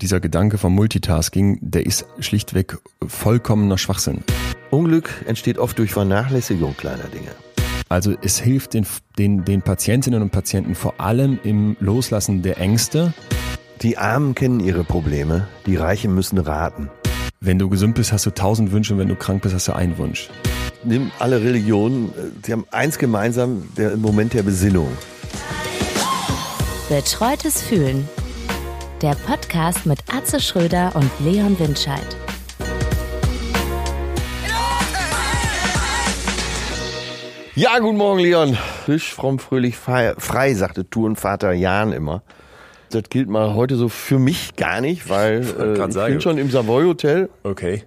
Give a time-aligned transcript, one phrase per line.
[0.00, 4.22] Dieser Gedanke vom Multitasking, der ist schlichtweg vollkommener Schwachsinn.
[4.70, 7.32] Unglück entsteht oft durch Vernachlässigung kleiner Dinge.
[7.88, 8.86] Also es hilft den,
[9.18, 13.12] den, den Patientinnen und Patienten vor allem im Loslassen der Ängste.
[13.82, 16.90] Die Armen kennen ihre Probleme, die Reichen müssen raten.
[17.40, 19.72] Wenn du gesund bist, hast du tausend Wünsche und wenn du krank bist, hast du
[19.72, 20.30] einen Wunsch.
[20.84, 22.12] Nimm alle Religionen,
[22.46, 24.96] sie haben eins gemeinsam, der Moment der Besinnung.
[26.88, 28.08] Betreutes Fühlen.
[29.02, 32.16] Der Podcast mit Atze Schröder und Leon Windscheid.
[37.54, 38.54] Ja, guten Morgen, Leon.
[38.84, 42.22] Frisch, fromm, fröhlich, frei, frei sagte Tourenvater Jan immer.
[42.90, 45.42] Das gilt mal heute so für mich gar nicht, weil
[45.78, 47.84] äh, ich bin schon im Savoy Hotel Okay.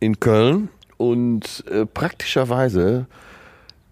[0.00, 3.06] in Köln und äh, praktischerweise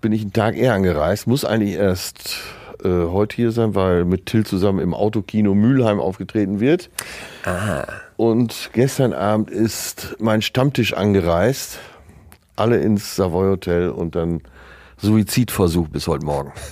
[0.01, 2.38] bin ich einen Tag eher angereist, muss eigentlich erst
[2.87, 6.91] äh, heute hier sein, weil mit Till zusammen im Autokino Mülheim aufgetreten wird.
[8.17, 11.79] Und gestern Abend ist mein Stammtisch angereist,
[12.55, 14.41] alle ins Savoy Hotel und dann
[14.99, 16.52] Suizidversuch bis heute Morgen.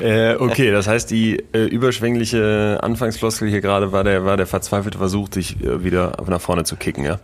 [0.00, 4.98] Äh, okay, das heißt, die äh, überschwängliche Anfangsfloskel hier gerade war der, war der verzweifelte
[4.98, 7.18] Versuch, dich äh, wieder nach vorne zu kicken, ja?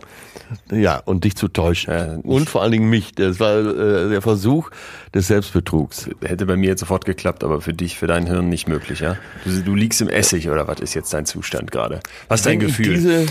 [0.71, 1.93] Ja, und dich zu täuschen.
[1.93, 3.13] Ja, ich- und vor allen Dingen mich.
[3.13, 4.69] Das war äh, der Versuch
[5.13, 6.09] des Selbstbetrugs.
[6.21, 9.17] Hätte bei mir jetzt sofort geklappt, aber für dich, für dein Hirn nicht möglich, ja?
[9.45, 11.99] Du, du liegst im Essig oder was ist jetzt dein Zustand gerade?
[12.27, 12.87] Was ist dein Wenn Gefühl?
[12.87, 13.25] ich diese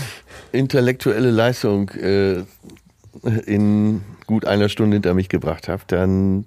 [0.51, 2.43] intellektuelle Leistung äh,
[3.45, 6.45] in gut einer Stunde hinter mich gebracht habe, dann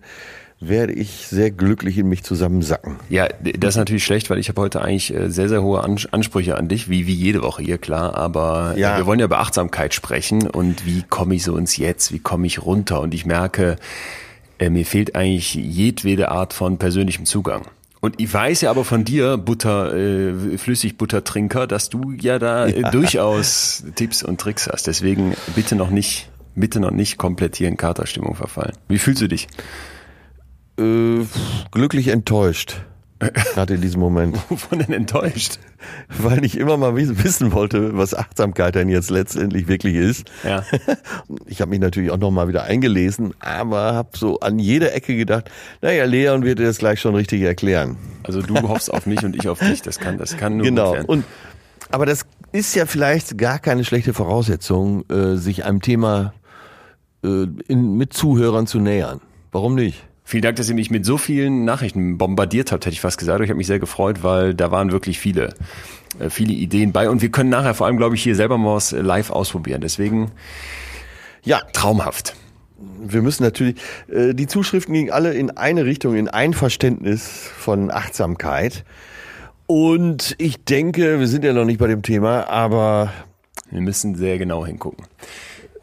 [0.58, 2.96] werde ich sehr glücklich in mich zusammensacken.
[3.10, 6.06] Ja, das ist natürlich schlecht, weil ich habe heute eigentlich äh, sehr, sehr hohe Ans-
[6.12, 8.14] Ansprüche an dich, wie, wie jede Woche hier, klar.
[8.16, 8.96] Aber äh, Ja.
[8.96, 12.46] wir wollen ja über Achtsamkeit sprechen und wie komme ich so ins Jetzt, wie komme
[12.46, 13.00] ich runter?
[13.02, 13.76] Und ich merke,
[14.58, 17.62] äh, mir fehlt eigentlich jedwede Art von persönlichem Zugang.
[18.00, 22.90] Und ich weiß ja aber von dir, Butter, äh, Flüssigbuttertrinker, dass du ja da äh,
[22.92, 24.86] durchaus Tipps und Tricks hast.
[24.86, 28.72] Deswegen bitte noch nicht, bitte noch nicht komplett hier in Katerstimmung verfallen.
[28.88, 29.48] Wie fühlst du dich?
[30.78, 31.24] Äh,
[31.70, 32.82] glücklich enttäuscht.
[33.54, 34.36] Gerade in diesem Moment.
[34.50, 35.58] Wovon denn enttäuscht?
[36.18, 40.30] Weil ich immer mal wiss- wissen wollte, was Achtsamkeit denn jetzt letztendlich wirklich ist.
[40.44, 40.64] Ja.
[41.46, 45.16] Ich habe mich natürlich auch noch mal wieder eingelesen, aber habe so an jeder Ecke
[45.16, 45.50] gedacht,
[45.80, 47.96] naja, Leon wird dir das gleich schon richtig erklären.
[48.24, 49.80] Also du hoffst auf mich und ich auf dich.
[49.80, 50.88] Das kann, das kann nur Genau.
[50.88, 51.06] gut werden.
[51.06, 51.24] Und
[51.90, 56.34] aber das ist ja vielleicht gar keine schlechte Voraussetzung, äh, sich einem Thema
[57.24, 59.20] äh, in, mit Zuhörern zu nähern.
[59.52, 60.05] Warum nicht?
[60.28, 63.40] Vielen Dank, dass ihr mich mit so vielen Nachrichten bombardiert habt, hätte ich fast gesagt.
[63.44, 65.54] Ich habe mich sehr gefreut, weil da waren wirklich viele,
[66.18, 67.08] äh, viele Ideen bei.
[67.08, 69.80] Und wir können nachher vor allem, glaube ich, hier selber mal was äh, live ausprobieren.
[69.82, 70.32] Deswegen
[71.44, 72.34] Ja, traumhaft.
[72.98, 73.76] wir müssen natürlich,
[74.12, 78.84] äh, die Zuschriften gingen alle in eine Richtung, in ein Verständnis von Achtsamkeit.
[79.68, 83.12] Und ich denke, wir sind ja noch nicht bei dem Thema, aber
[83.70, 85.04] Wir müssen sehr genau hingucken.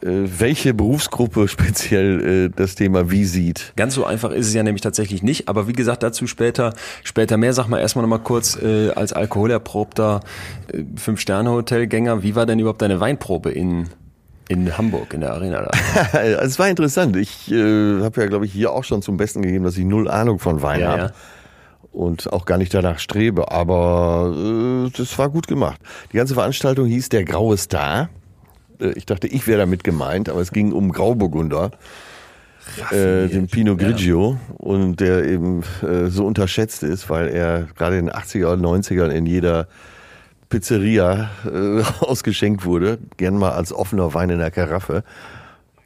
[0.04, 3.72] Äh, welche Berufsgruppe speziell äh, das Thema wie sieht.
[3.76, 5.48] Ganz so einfach ist es ja nämlich tatsächlich nicht.
[5.48, 7.52] Aber wie gesagt, dazu später, später mehr.
[7.54, 10.20] Sag mal erstmal nochmal kurz, äh, als alkoholerprobter
[10.96, 13.88] Fünf-Sterne-Hotelgänger, wie war denn überhaupt deine Weinprobe in,
[14.48, 16.18] in Hamburg, in der Arena da?
[16.42, 17.16] Es war interessant.
[17.16, 20.08] Ich äh, habe ja, glaube ich, hier auch schon zum Besten gegeben, dass ich null
[20.10, 21.00] Ahnung von Wein Ja, habe.
[21.02, 21.10] ja.
[21.92, 25.80] und auch gar nicht danach strebe, aber äh, das war gut gemacht.
[26.12, 28.08] Die ganze Veranstaltung hieß Der graue Star.
[28.80, 31.70] Äh, ich dachte, ich wäre damit gemeint, aber es ging um Grauburgunder,
[32.90, 38.06] äh, den Pinot Grigio, und der eben äh, so unterschätzt ist, weil er gerade in
[38.06, 39.68] den 80er und 90ern in jeder
[40.48, 45.04] Pizzeria äh, ausgeschenkt wurde, gern mal als offener Wein in der Karaffe.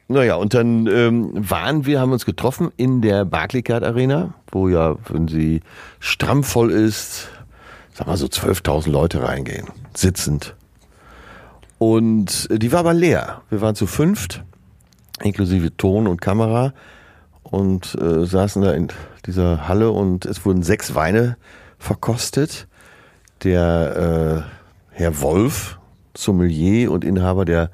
[0.07, 4.95] Naja, und dann ähm, waren wir, haben uns getroffen in der Barclaycard Arena, wo ja,
[5.07, 5.61] wenn sie
[5.99, 7.29] stramm voll ist,
[7.93, 10.55] sag mal so 12.000 Leute reingehen, sitzend.
[11.79, 13.41] Und die war aber leer.
[13.49, 14.43] Wir waren zu fünft,
[15.23, 16.73] inklusive Ton und Kamera
[17.41, 18.89] und äh, saßen da in
[19.25, 21.37] dieser Halle und es wurden sechs Weine
[21.77, 22.67] verkostet.
[23.43, 25.79] Der äh, Herr Wolf,
[26.15, 27.71] Sommelier und Inhaber der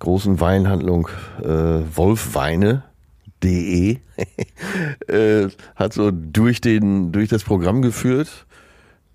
[0.00, 1.08] großen Weinhandlung
[1.40, 1.46] äh,
[1.94, 2.80] Wolfweine.de
[5.06, 8.46] äh, hat so durch den durch das Programm geführt.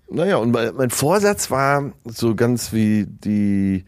[0.08, 3.84] Naja, und mein, mein Vorsatz war so ganz wie die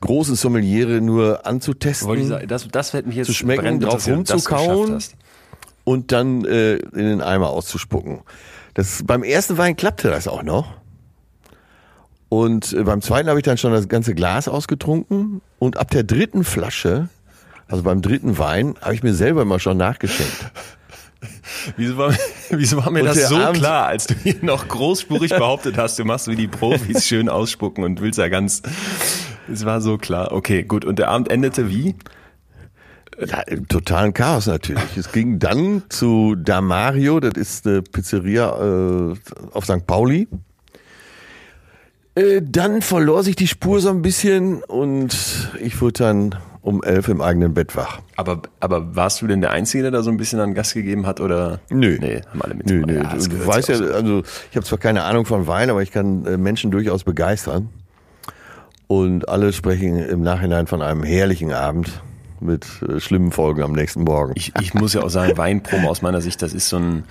[0.00, 4.06] großen Sommeliere nur anzutesten Wollte ich sagen, das, das hätte mich jetzt Zu schmecken, drauf
[4.06, 4.98] rumzukauen.
[5.84, 8.20] und dann äh, in den Eimer auszuspucken.
[8.74, 10.74] Das, beim ersten Wein klappte das auch noch.
[12.28, 15.40] Und äh, beim zweiten habe ich dann schon das ganze Glas ausgetrunken.
[15.58, 17.08] Und ab der dritten Flasche,
[17.68, 20.50] also beim dritten Wein, habe ich mir selber immer schon nachgeschenkt.
[21.76, 22.12] Wieso war,
[22.50, 25.98] Wieso war mir Und das so Abend- klar, als du hier noch großspurig behauptet hast,
[25.98, 28.62] du machst wie die Profis schön ausspucken und willst ja ganz.
[29.52, 30.32] Es war so klar.
[30.32, 30.84] Okay, gut.
[30.84, 31.94] Und der Abend endete wie?
[33.24, 34.96] Ja, im totalen Chaos natürlich.
[34.96, 39.14] Es ging dann zu Damario, das ist eine Pizzeria äh,
[39.52, 39.86] auf St.
[39.86, 40.28] Pauli.
[42.14, 47.08] Äh, dann verlor sich die Spur so ein bisschen und ich wurde dann um elf
[47.08, 48.00] im eigenen Bett wach.
[48.16, 51.06] Aber, aber warst du denn der Einzige, der da so ein bisschen an Gas gegeben
[51.06, 51.60] hat oder?
[51.70, 51.96] Nö.
[52.00, 52.66] Nee, haben alle mit.
[52.66, 53.02] Nö, nö.
[53.02, 56.26] Ja, du weißt ja, also ich habe zwar keine Ahnung von Wein, aber ich kann
[56.26, 57.70] äh, Menschen durchaus begeistern.
[58.88, 62.02] Und alle sprechen im Nachhinein von einem herrlichen Abend
[62.40, 64.32] mit äh, schlimmen Folgen am nächsten Morgen.
[64.36, 67.04] Ich, ich muss ja auch sagen, Weinpromo aus meiner Sicht, das ist so ein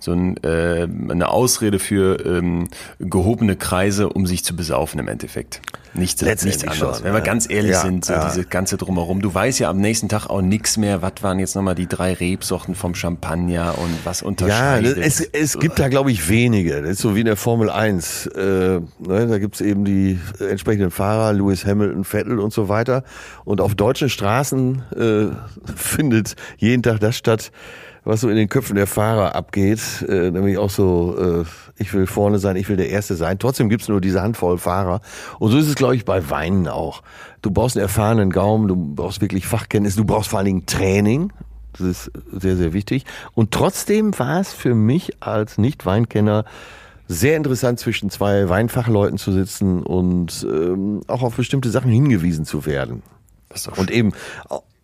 [0.00, 2.68] so ein, äh, eine Ausrede für ähm,
[2.98, 5.60] gehobene Kreise, um sich zu besaufen im Endeffekt.
[5.94, 6.78] Nichts, nichts anderes.
[6.98, 7.24] schon, Wenn wir ja.
[7.24, 8.28] ganz ehrlich Ja, sind, so ja.
[8.28, 9.20] diese ganze drumherum.
[9.22, 12.12] Du weißt ja am nächsten Tag auch nichts mehr, was waren jetzt nochmal die drei
[12.12, 14.98] Rebsorten vom Champagner und was Ja, unterscheidet.
[14.98, 16.82] das, es, es gibt da, glaube ich, wenige.
[16.82, 18.26] Das ist so wie in der Formel 1.
[18.26, 23.02] Äh, ne, da gibt's eben die entsprechenden Fahrer, Lewis Hamilton, Vettel und so weiter.
[23.44, 25.26] Und auf deutschen Straßen äh,
[25.74, 27.50] findet jeden Tag das statt,
[28.08, 29.80] was so in den Köpfen der Fahrer abgeht.
[30.08, 31.44] Äh, nämlich auch so, äh,
[31.76, 33.38] ich will vorne sein, ich will der Erste sein.
[33.38, 35.02] Trotzdem gibt's nur diese Handvoll Fahrer.
[35.38, 37.02] Und so ist es, glaube ich, bei Weinen auch.
[37.42, 41.34] Du brauchst einen erfahrenen Gaumen, du brauchst wirklich Fachkenntnis, du brauchst vor allen Dingen Training.
[41.72, 43.04] Das ist sehr, sehr wichtig.
[43.34, 46.46] Und trotzdem war es für mich als Nicht-Weinkenner
[47.08, 52.64] sehr interessant, zwischen zwei Weinfachleuten zu sitzen und ähm, auch auf bestimmte Sachen hingewiesen zu
[52.64, 53.02] werden.
[53.76, 54.12] Und eben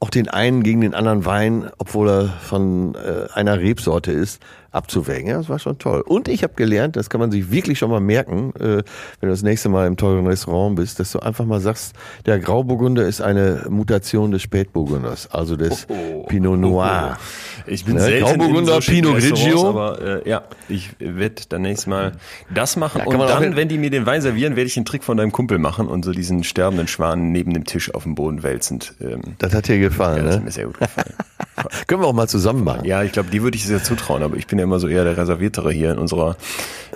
[0.05, 4.43] auch den einen gegen den anderen Wein, obwohl er von äh, einer Rebsorte ist,
[4.75, 5.29] abzuwägen.
[5.29, 6.01] Ja, das war schon toll.
[6.07, 8.83] Und ich habe gelernt, das kann man sich wirklich schon mal merken, äh, wenn
[9.23, 11.95] du das nächste Mal im teuren Restaurant bist, dass du einfach mal sagst,
[12.27, 15.87] der Grauburgunder ist eine Mutation des Spätburgunders, also des
[16.29, 17.19] Pinot Noir.
[17.67, 19.69] Ich bin Ne, selten Grauburgunder, in so Pinot Grigio.
[19.69, 22.13] aber äh, ja, ich werde dann nächstes Mal
[22.53, 25.05] das machen Ja, und dann, wenn die mir den Wein servieren, werde ich den Trick
[25.05, 28.43] von deinem Kumpel machen und so diesen sterbenden Schwan neben dem Tisch auf dem Boden
[28.43, 28.95] wälzend.
[29.01, 30.45] Ähm, Das hat dir gefallen, ja, das hat ne?
[30.47, 31.13] mir sehr gut gefallen.
[31.87, 32.85] Können wir auch mal zusammen machen.
[32.85, 35.05] Ja, ich glaube, die würde ich sehr zutrauen, aber ich bin ja immer so eher
[35.05, 36.37] der Reserviertere hier in unserer,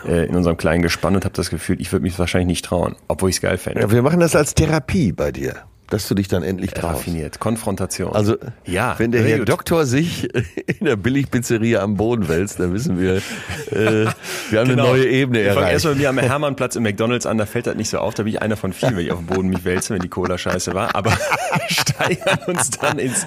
[0.07, 2.97] äh, in unserem kleinen Gespann und habe das Gefühl, ich würde mich wahrscheinlich nicht trauen,
[3.07, 3.81] obwohl ich es geil fände.
[3.81, 5.55] Ja, wir machen das als Therapie bei dir,
[5.91, 6.99] dass du dich dann endlich traust.
[7.01, 7.41] Raffiniert.
[7.41, 8.15] Konfrontation.
[8.15, 9.49] Also, ja, wenn der Herr gut.
[9.49, 10.29] Doktor sich
[10.67, 14.07] in der Billigpizzeria am Boden wälzt, dann wissen wir, äh,
[14.51, 15.51] wir haben eine neue Ebene Genau.
[15.51, 15.73] Ich fange erreicht.
[15.73, 18.25] erstmal mit mir am Hermannplatz im McDonalds an, da fällt das nicht so auf, da
[18.25, 20.37] bin ich einer von vielen, wenn ich auf dem Boden mich wälze, wenn die Cola
[20.37, 21.13] scheiße war, aber
[21.69, 23.27] steigern uns dann ins,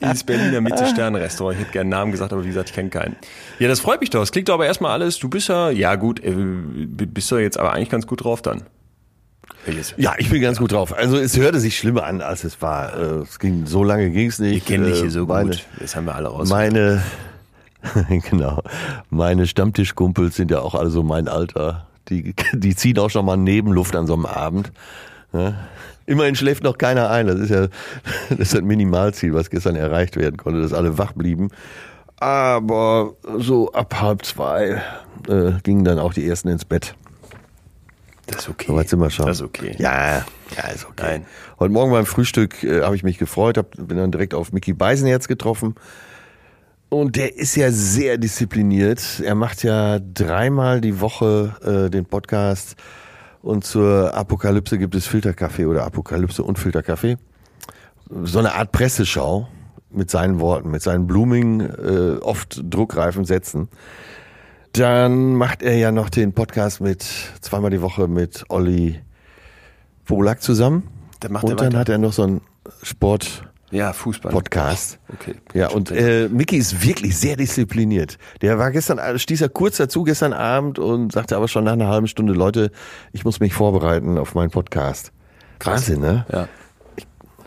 [0.00, 1.56] ins Berliner Mitte-Sterne-Restaurant.
[1.56, 3.16] Ich hätte gerne einen Namen gesagt, aber wie gesagt, ich kenne keinen.
[3.58, 4.22] Ja, das freut mich doch.
[4.22, 7.58] Es klingt doch aber erstmal alles, du bist ja, ja gut, äh, bist du jetzt
[7.58, 8.62] aber eigentlich ganz gut drauf dann.
[9.96, 10.96] Ja, ich bin ganz gut drauf.
[10.96, 12.94] Also es hörte sich schlimmer an, als es war.
[12.96, 14.56] Äh, Es ging so lange ging es nicht.
[14.56, 15.64] Ich kenne dich hier so meine, gut.
[15.78, 16.48] Das haben wir alle raus.
[16.48, 17.02] Meine,
[18.30, 18.62] genau,
[19.10, 21.86] meine Stammtischkumpels sind ja auch alle so mein Alter.
[22.08, 24.72] Die, die ziehen auch schon mal Nebenluft an so einem Abend.
[25.32, 25.54] Ja.
[26.06, 27.26] Immerhin schläft noch keiner ein.
[27.26, 27.68] Das ist ja
[28.28, 31.48] das, ist das Minimalziel, was gestern erreicht werden konnte, dass alle wach blieben.
[32.18, 34.82] Aber so ab halb zwei
[35.28, 36.94] äh, gingen dann auch die ersten ins Bett.
[38.26, 38.66] Das ist okay.
[38.68, 39.26] So weit sind wir schon.
[39.26, 39.74] Das ist okay.
[39.78, 40.24] Ja,
[40.56, 41.02] ja, ist okay.
[41.02, 41.26] Nein.
[41.58, 44.72] Heute Morgen beim Frühstück äh, habe ich mich gefreut, hab, bin dann direkt auf Mickey
[44.72, 45.74] Beisenherz getroffen.
[46.88, 49.20] Und der ist ja sehr diszipliniert.
[49.24, 52.76] Er macht ja dreimal die Woche äh, den Podcast.
[53.42, 57.16] Und zur Apokalypse gibt es Filterkaffee oder Apokalypse und Filterkaffee.
[58.22, 59.48] So eine Art Presseschau
[59.90, 63.68] mit seinen Worten, mit seinen blumigen, äh, oft druckreifen Sätzen.
[64.74, 67.04] Dann macht er ja noch den Podcast mit
[67.40, 69.00] zweimal die Woche mit Olli
[70.04, 70.88] Polak zusammen.
[71.20, 71.78] Dann macht er und dann weiter.
[71.78, 72.40] hat er noch so einen
[72.82, 74.32] Sport Ja, Fußball.
[74.32, 74.98] Podcast.
[75.12, 75.36] Okay.
[75.52, 78.18] Ja, und äh, Mickey ist wirklich sehr diszipliniert.
[78.42, 81.72] Der war gestern, äh, stieß er kurz dazu gestern Abend und sagte aber schon nach
[81.74, 82.72] einer halben Stunde, Leute,
[83.12, 85.12] ich muss mich vorbereiten auf meinen Podcast.
[85.60, 86.26] Wahnsinn, ne?
[86.32, 86.48] Ja.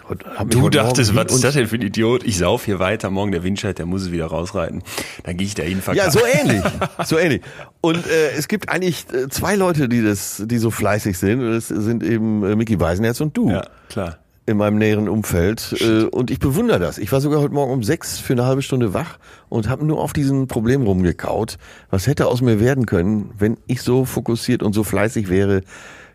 [0.10, 0.24] Und
[0.54, 2.24] Du dachtest, was ist das denn für ein Idiot?
[2.24, 4.82] Ich sauf hier weiter, morgen der Windscheid, der muss es wieder rausreiten.
[5.24, 6.12] Dann gehe ich dahin, Ja, verkaufe.
[6.12, 6.64] so ähnlich,
[7.06, 7.42] so ähnlich.
[7.82, 11.42] Und äh, es gibt eigentlich äh, zwei Leute, die das, die so fleißig sind.
[11.42, 14.18] Und Das sind eben äh, Mickey Weisenherz und du Ja, klar.
[14.46, 15.76] in meinem näheren Umfeld.
[15.82, 16.98] Äh, und ich bewundere das.
[17.00, 19.18] Ich war sogar heute Morgen um sechs für eine halbe Stunde wach
[19.50, 21.58] und habe nur auf diesen Problem rumgekaut.
[21.90, 25.62] Was hätte aus mir werden können, wenn ich so fokussiert und so fleißig wäre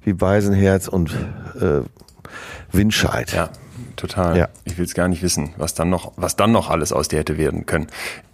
[0.03, 1.11] wie Beisenherz und
[1.61, 1.81] äh,
[2.73, 3.33] Windscheid.
[3.33, 3.51] Ja,
[3.97, 4.37] total.
[4.37, 4.49] Ja.
[4.65, 7.19] Ich will es gar nicht wissen, was dann noch, was dann noch alles aus dir
[7.19, 7.87] hätte werden können.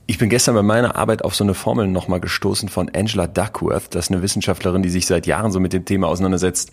[0.06, 3.94] Ich bin gestern bei meiner Arbeit auf so eine Formel nochmal gestoßen von Angela Duckworth.
[3.94, 6.70] Das ist eine Wissenschaftlerin, die sich seit Jahren so mit dem Thema auseinandersetzt,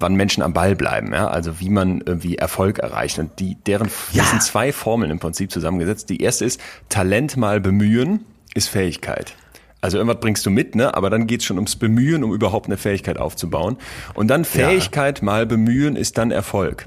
[0.00, 3.18] wann Menschen am Ball bleiben, ja, also wie man irgendwie Erfolg erreicht.
[3.18, 4.22] Und die, deren, Ja.
[4.22, 6.08] das sind zwei Formeln im Prinzip zusammengesetzt.
[6.08, 9.34] Die erste ist, Talent mal bemühen ist Fähigkeit.
[9.82, 10.94] Also irgendwas bringst du mit, ne?
[10.94, 13.78] Aber dann geht's schon ums Bemühen, um überhaupt eine Fähigkeit aufzubauen.
[14.14, 15.24] Und dann Fähigkeit ja.
[15.24, 16.86] mal bemühen ist dann Erfolg.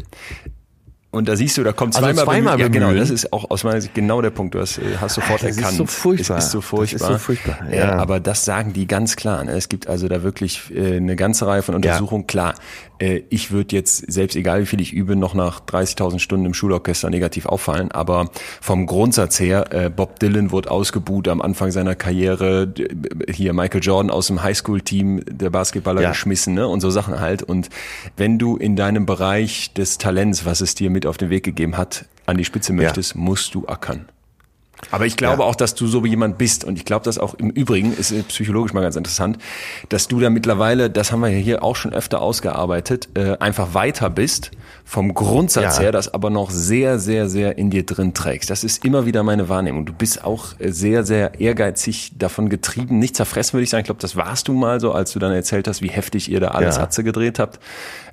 [1.14, 2.74] Und da siehst du, da kommt also zweimal, zweimal bemühen.
[2.74, 4.56] Ja, genau, das ist auch aus meiner Sicht genau der Punkt.
[4.56, 5.74] Du hast, äh, hast sofort das erkannt.
[5.74, 6.38] Ist so furchtbar.
[6.40, 6.98] Es ist so furchtbar.
[6.98, 7.58] Das ist so furchtbar.
[7.70, 7.78] Ja.
[7.78, 9.44] ja aber das sagen die ganz klar.
[9.44, 9.52] Ne?
[9.52, 12.24] Es gibt also da wirklich äh, eine ganze Reihe von Untersuchungen.
[12.24, 12.28] Ja.
[12.28, 12.56] Klar,
[12.98, 16.56] äh, ich würde jetzt, selbst egal wie viel ich übe, noch nach 30.000 Stunden im
[16.56, 17.92] Schulorchester negativ auffallen.
[17.92, 22.74] Aber vom Grundsatz her, Bob Dylan wurde ausgebuht am Anfang seiner Karriere.
[23.32, 26.10] Hier Michael Jordan aus dem Highschool-Team der Basketballer ja.
[26.10, 26.68] geschmissen ne?
[26.68, 27.44] und so Sachen halt.
[27.44, 27.70] Und
[28.18, 31.78] wenn du in deinem Bereich des Talents, was es dir mit auf den Weg gegeben
[31.78, 33.22] hat, an die Spitze möchtest, ja.
[33.22, 34.08] musst du ackern.
[34.92, 35.48] Aber ich glaube ja.
[35.48, 36.64] auch, dass du so wie jemand bist.
[36.64, 39.38] Und ich glaube, dass auch im Übrigen, ist psychologisch mal ganz interessant,
[39.90, 43.74] dass du da mittlerweile, das haben wir ja hier auch schon öfter ausgearbeitet, äh, einfach
[43.74, 44.52] weiter bist
[44.86, 45.84] vom Grundsatz ja.
[45.84, 48.50] her, das aber noch sehr, sehr, sehr in dir drin trägst.
[48.50, 49.86] Das ist immer wieder meine Wahrnehmung.
[49.86, 53.82] Du bist auch äh, sehr, sehr ehrgeizig davon getrieben, nicht zerfressen, würde ich sagen.
[53.82, 56.40] Ich glaube, das warst du mal so, als du dann erzählt hast, wie heftig ihr
[56.40, 56.84] da alles ja.
[56.84, 57.60] Atze gedreht habt.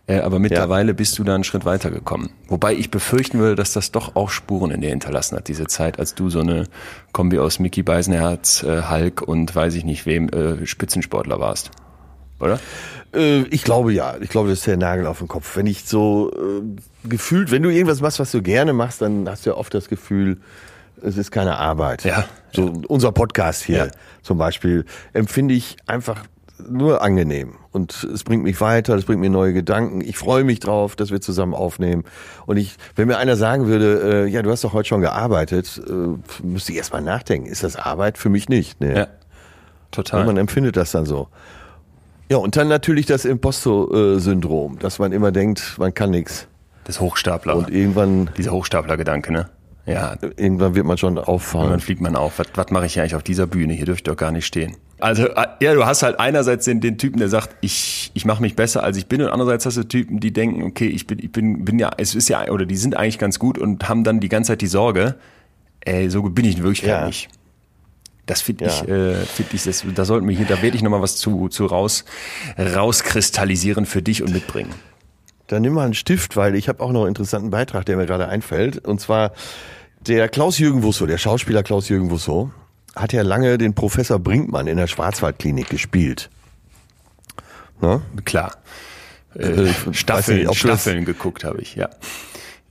[0.07, 0.93] Äh, aber mittlerweile ja.
[0.95, 2.31] bist du da einen Schritt weiter gekommen.
[2.49, 5.99] Wobei ich befürchten würde, dass das doch auch Spuren in dir hinterlassen hat, diese Zeit,
[5.99, 6.60] als du so eine
[7.13, 11.71] Kombi aus Mickey Beisenherz, äh, Hulk und weiß ich nicht wem äh, Spitzensportler warst.
[12.41, 12.59] Oder?
[13.15, 14.17] Äh, ich glaube ja.
[14.21, 15.57] Ich glaube, das ist der Nagel auf den Kopf.
[15.57, 19.47] Wenn ich so äh, gefühlt, wenn du irgendwas machst, was du gerne machst, dann hast
[19.47, 20.39] du ja oft das Gefühl,
[21.03, 22.05] es ist keine Arbeit.
[22.05, 22.25] Ja.
[22.53, 22.73] So ja.
[22.89, 23.91] unser Podcast hier ja.
[24.23, 26.25] zum Beispiel empfinde ich einfach
[26.69, 30.01] nur angenehm und es bringt mich weiter, es bringt mir neue Gedanken.
[30.01, 32.05] Ich freue mich drauf, dass wir zusammen aufnehmen.
[32.47, 35.81] Und ich, wenn mir einer sagen würde, äh, ja, du hast doch heute schon gearbeitet,
[35.89, 37.47] äh, müsste ich erstmal nachdenken.
[37.47, 38.19] Ist das Arbeit?
[38.19, 38.81] Für mich nicht.
[38.81, 38.97] Nee.
[38.97, 39.07] Ja,
[39.91, 40.21] total.
[40.21, 41.29] Und man empfindet das dann so.
[42.29, 46.47] Ja, und dann natürlich das Imposto-Syndrom, dass man immer denkt, man kann nichts.
[46.85, 47.57] Das Hochstapler.
[47.57, 48.31] Und irgendwann.
[48.37, 49.49] Dieser Hochstapler-Gedanke, ne?
[49.87, 50.15] Ja.
[50.37, 51.67] Irgendwann wird man schon auffallen.
[51.67, 52.39] Und dann fliegt man auf.
[52.39, 53.73] Was, was mache ich eigentlich auf dieser Bühne?
[53.73, 54.77] Hier dürfte ich doch gar nicht stehen.
[55.01, 58.43] Also, äh, ja, du hast halt einerseits den, den Typen, der sagt, ich, ich mache
[58.43, 59.23] mich besser, als ich bin.
[59.23, 62.15] Und andererseits hast du Typen, die denken, okay, ich bin, ich bin, bin ja, es
[62.15, 64.67] ist ja, oder die sind eigentlich ganz gut und haben dann die ganze Zeit die
[64.67, 65.17] Sorge,
[65.81, 67.07] ey, so bin ich in Wirklichkeit ja.
[67.07, 67.29] nicht.
[68.27, 68.71] Das finde ja.
[68.71, 71.49] ich, äh, finde ich, das, da sollten wir hier, da werde ich nochmal was zu,
[71.49, 72.05] zu raus,
[72.59, 74.73] rauskristallisieren für dich und mitbringen.
[75.49, 78.07] Dann nimm mal einen Stift, weil ich habe auch noch einen interessanten Beitrag, der mir
[78.07, 78.87] gerade einfällt.
[78.87, 79.33] Und zwar
[80.07, 82.53] der Klaus-Jürgen Wusso, der Schauspieler Klaus-Jürgen Wusso,
[82.97, 86.31] hat ja lange den Professor Brinkmann in der Schwarzwaldklinik gespielt.
[87.81, 88.01] Ne?
[88.25, 88.53] Klar.
[89.35, 91.89] Äh, äh Staffeln, nicht, Staffeln geguckt habe ich, ja.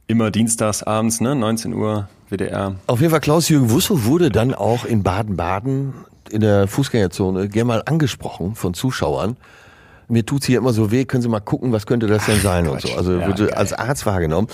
[0.07, 2.75] Immer dienstags abends, ne, 19 Uhr, WDR.
[2.87, 5.93] Auf jeden Fall, Klaus-Jürgen Wusso wurde dann auch in Baden-Baden
[6.31, 9.37] in der Fußgängerzone gerne mal angesprochen von Zuschauern
[10.09, 12.67] mir tut's hier immer so weh, können Sie mal gucken, was könnte das denn sein
[12.67, 12.93] Ach, und so.
[12.95, 13.53] Also ja, wurde geil.
[13.53, 14.47] als Arzt wahrgenommen.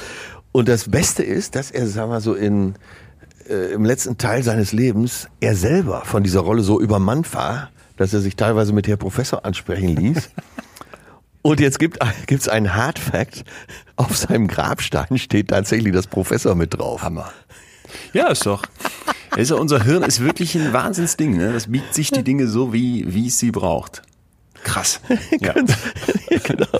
[0.52, 2.76] Und das Beste ist, dass er, sagen wir so, in,
[3.50, 8.14] äh, im letzten Teil seines Lebens er selber von dieser Rolle so übermannt war, dass
[8.14, 10.30] er sich teilweise mit Herr Professor ansprechen ließ.
[11.42, 13.46] Und jetzt gibt es einen Hard Fact.
[13.98, 17.04] Auf seinem Grabstein steht tatsächlich das Professor mit drauf.
[17.04, 17.32] Hammer.
[18.14, 18.64] Ja, ist doch.
[19.36, 21.38] Ist ja, unser Hirn ist wirklich ein Wahnsinnsding.
[21.38, 21.54] Ne?
[21.54, 24.02] Das biegt sich die Dinge so, wie, wie es sie braucht.
[24.64, 25.00] Krass.
[25.40, 25.54] Ja.
[26.44, 26.80] genau.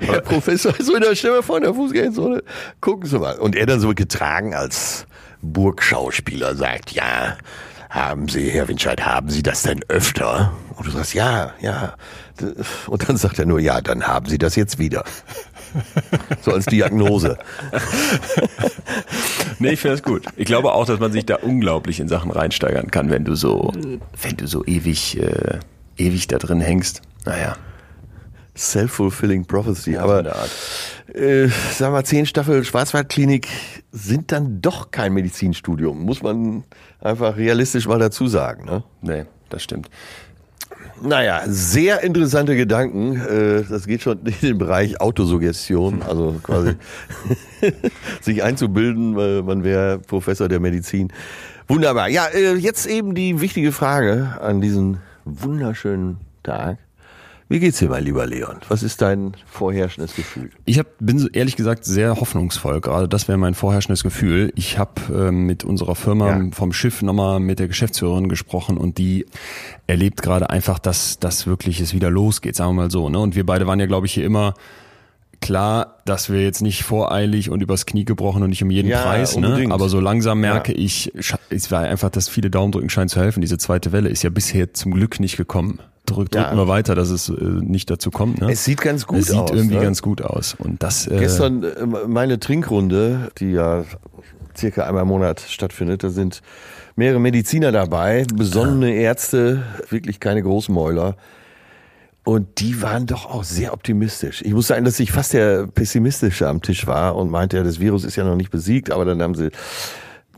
[0.00, 2.42] Herr Professor, so in der Stimme von der Fußgängerzone.
[2.80, 3.38] Gucken Sie mal.
[3.38, 5.06] Und er dann so getragen als
[5.52, 7.36] Burgschauspieler sagt, ja,
[7.90, 10.52] haben Sie, Herr Winscheid, haben Sie das denn öfter?
[10.76, 11.94] Und du sagst, ja, ja.
[12.86, 15.04] Und dann sagt er nur, ja, dann haben Sie das jetzt wieder.
[16.40, 17.36] So als Diagnose.
[19.58, 20.24] nee, ich finde das gut.
[20.36, 23.72] Ich glaube auch, dass man sich da unglaublich in Sachen reinsteigern kann, wenn du so,
[24.22, 25.58] wenn du so ewig äh,
[25.98, 27.02] ewig da drin hängst.
[27.24, 27.56] Naja.
[28.56, 29.92] Self-fulfilling prophecy.
[29.92, 30.24] Ja, Aber
[31.12, 33.48] äh, sag mal, zehn Staffel Schwarzwaldklinik
[33.92, 36.00] sind dann doch kein Medizinstudium.
[36.00, 36.64] Muss man
[37.00, 38.64] einfach realistisch mal dazu sagen.
[38.64, 38.82] Ne?
[39.02, 39.90] Nee, das stimmt.
[41.02, 43.20] Naja, sehr interessante Gedanken.
[43.20, 46.74] Äh, das geht schon in den Bereich Autosuggestion, also quasi
[48.22, 49.12] sich einzubilden,
[49.44, 51.12] man wäre Professor der Medizin.
[51.68, 52.08] Wunderbar.
[52.08, 56.78] Ja, äh, jetzt eben die wichtige Frage an diesen wunderschönen Tag.
[57.48, 58.56] Wie geht's dir, mein lieber Leon?
[58.68, 60.50] Was ist dein vorherrschendes Gefühl?
[60.64, 62.80] Ich hab, bin ehrlich gesagt sehr hoffnungsvoll.
[62.80, 64.52] Gerade das wäre mein vorherrschendes Gefühl.
[64.56, 66.48] Ich habe äh, mit unserer Firma ja.
[66.50, 69.26] vom Schiff nochmal mit der Geschäftsführerin gesprochen und die
[69.86, 73.08] erlebt gerade einfach, dass das wirklich es wieder losgeht, sagen wir mal so.
[73.10, 73.20] Ne?
[73.20, 74.54] Und wir beide waren ja, glaube ich, hier immer
[75.40, 79.02] klar, dass wir jetzt nicht voreilig und übers Knie gebrochen und nicht um jeden ja,
[79.02, 79.66] Preis, ne?
[79.70, 80.78] aber so langsam merke ja.
[80.78, 81.12] ich,
[81.50, 83.40] es war einfach, dass viele Daumendrücken scheinen zu helfen.
[83.40, 85.78] Diese zweite Welle ist ja bisher zum Glück nicht gekommen.
[86.06, 86.56] Drück, drücken ja.
[86.56, 88.40] wir weiter, dass es äh, nicht dazu kommt.
[88.40, 88.50] Ne?
[88.52, 89.28] Es sieht ganz gut aus.
[89.28, 89.82] Es sieht irgendwie ne?
[89.82, 90.54] ganz gut aus.
[90.58, 93.84] Und das, äh, Gestern äh, meine Trinkrunde, die ja
[94.56, 96.02] circa einmal im Monat stattfindet.
[96.02, 96.42] Da sind
[96.96, 101.16] mehrere Mediziner dabei, besonnene Ärzte, wirklich keine Großmäuler.
[102.24, 104.42] Und die waren doch auch sehr optimistisch.
[104.42, 107.78] Ich muss sagen, dass ich fast der Pessimistische am Tisch war und meinte, ja, das
[107.78, 109.50] Virus ist ja noch nicht besiegt, aber dann haben sie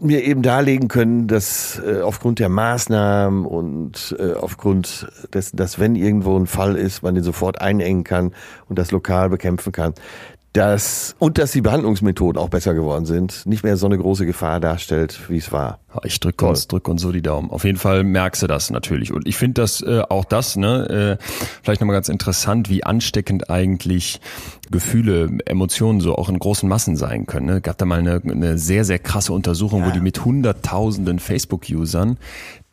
[0.01, 5.97] mir eben darlegen können, dass äh, aufgrund der Maßnahmen und äh, aufgrund dessen, dass wenn
[5.97, 8.33] irgendwo ein Fall ist, man den sofort einengen kann
[8.69, 9.95] und das lokal bekämpfen kann,
[10.53, 14.61] dass und dass die Behandlungsmethoden auch besser geworden sind, nicht mehr so eine große Gefahr
[14.61, 15.79] darstellt, wie es war.
[16.05, 17.51] Ich drücke uns, drück uns so die Daumen.
[17.51, 19.13] Auf jeden Fall merkst du das natürlich.
[19.13, 21.25] Und ich finde das äh, auch das, ne, äh,
[21.63, 24.21] vielleicht nochmal ganz interessant, wie ansteckend eigentlich
[24.71, 27.47] Gefühle, Emotionen so auch in großen Massen sein können.
[27.47, 27.61] Ne?
[27.61, 29.89] Gab da mal eine, eine sehr, sehr krasse Untersuchung, ja.
[29.89, 32.19] wo die mit hunderttausenden Facebook-Usern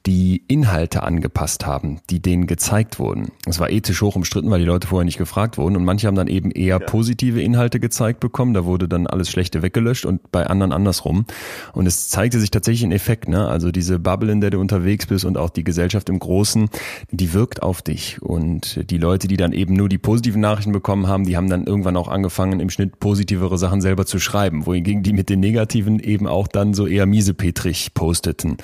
[0.05, 3.29] die Inhalte angepasst haben, die denen gezeigt wurden.
[3.45, 6.15] Es war ethisch hoch umstritten, weil die Leute vorher nicht gefragt wurden und manche haben
[6.15, 6.85] dann eben eher ja.
[6.85, 11.25] positive Inhalte gezeigt bekommen, da wurde dann alles Schlechte weggelöscht und bei anderen andersrum.
[11.73, 13.47] Und es zeigte sich tatsächlich ein Effekt, ne?
[13.47, 16.69] Also diese Bubble, in der du unterwegs bist und auch die Gesellschaft im Großen,
[17.11, 18.21] die wirkt auf dich.
[18.21, 21.65] Und die Leute, die dann eben nur die positiven Nachrichten bekommen haben, die haben dann
[21.65, 25.99] irgendwann auch angefangen, im Schnitt positivere Sachen selber zu schreiben, wohingegen die mit den negativen
[25.99, 28.57] eben auch dann so eher miesepetrig posteten.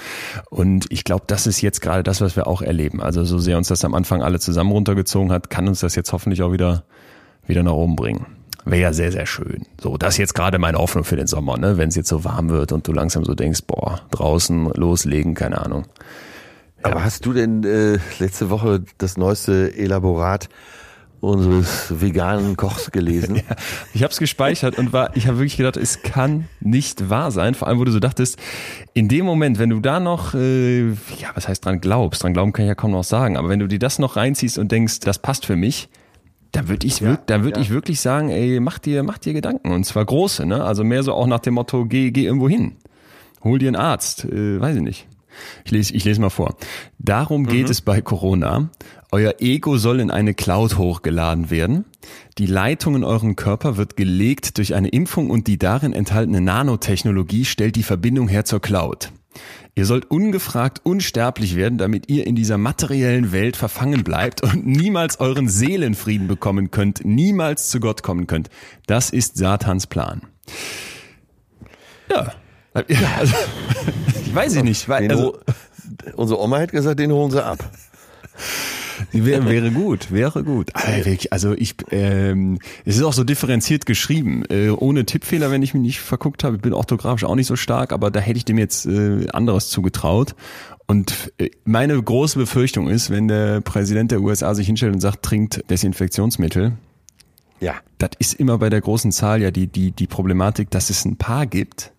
[0.49, 3.01] Und ich glaube, das ist jetzt gerade das, was wir auch erleben.
[3.01, 6.11] Also so sehr uns das am Anfang alle zusammen runtergezogen hat, kann uns das jetzt
[6.11, 6.83] hoffentlich auch wieder,
[7.47, 8.25] wieder nach oben bringen.
[8.65, 9.65] Wäre ja sehr, sehr schön.
[9.79, 11.77] So, das ist jetzt gerade meine Hoffnung für den Sommer, ne?
[11.77, 15.61] Wenn es jetzt so warm wird und du langsam so denkst, boah, draußen loslegen, keine
[15.65, 15.85] Ahnung.
[16.83, 16.91] Ja.
[16.91, 20.49] Aber hast du denn äh, letzte Woche das neueste Elaborat
[21.21, 23.35] unseres veganen Kochs gelesen.
[23.41, 23.55] Ja,
[23.93, 27.55] ich habe es gespeichert und war, ich habe wirklich gedacht, es kann nicht wahr sein.
[27.55, 28.37] Vor allem, wo du so dachtest,
[28.93, 32.53] in dem Moment, wenn du da noch, äh, ja, was heißt dran glaubst, dran glauben
[32.53, 34.99] kann ich ja kaum noch sagen, aber wenn du dir das noch reinziehst und denkst,
[34.99, 35.89] das passt für mich,
[36.51, 37.61] da würde ich, ja, da würd ja.
[37.61, 40.63] ich wirklich sagen, ey, mach dir, mach dir Gedanken und zwar große, ne?
[40.63, 42.73] Also mehr so auch nach dem Motto, geh, geh irgendwo hin,
[43.43, 45.07] hol dir einen Arzt, äh, weiß ich nicht.
[45.63, 46.55] Ich lese, ich lese mal vor.
[46.99, 47.71] Darum geht mhm.
[47.71, 48.69] es bei Corona.
[49.13, 51.83] Euer Ego soll in eine Cloud hochgeladen werden.
[52.37, 57.43] Die Leitung in euren Körper wird gelegt durch eine Impfung und die darin enthaltene Nanotechnologie
[57.43, 59.11] stellt die Verbindung her zur Cloud.
[59.75, 65.19] Ihr sollt ungefragt unsterblich werden, damit ihr in dieser materiellen Welt verfangen bleibt und niemals
[65.19, 68.49] euren Seelenfrieden bekommen könnt, niemals zu Gott kommen könnt.
[68.87, 70.21] Das ist Satans Plan.
[72.09, 72.31] Ja.
[72.73, 74.87] Also, ich weiß ich nicht.
[74.87, 75.37] Weil, also,
[76.15, 77.69] unsere Oma hätte gesagt, den holen sie ab.
[79.11, 80.71] Wäre, wäre gut, wäre gut.
[81.31, 85.83] Also ich, ähm, es ist auch so differenziert geschrieben, äh, ohne Tippfehler, wenn ich mich
[85.83, 86.57] nicht verguckt habe.
[86.57, 89.69] Ich bin orthografisch auch nicht so stark, aber da hätte ich dem jetzt äh, anderes
[89.69, 90.35] zugetraut.
[90.87, 95.23] Und äh, meine große Befürchtung ist, wenn der Präsident der USA sich hinstellt und sagt,
[95.23, 96.73] trinkt Desinfektionsmittel.
[97.61, 97.75] Ja.
[97.97, 101.15] Das ist immer bei der großen Zahl ja die, die, die Problematik, dass es ein
[101.15, 101.93] paar gibt,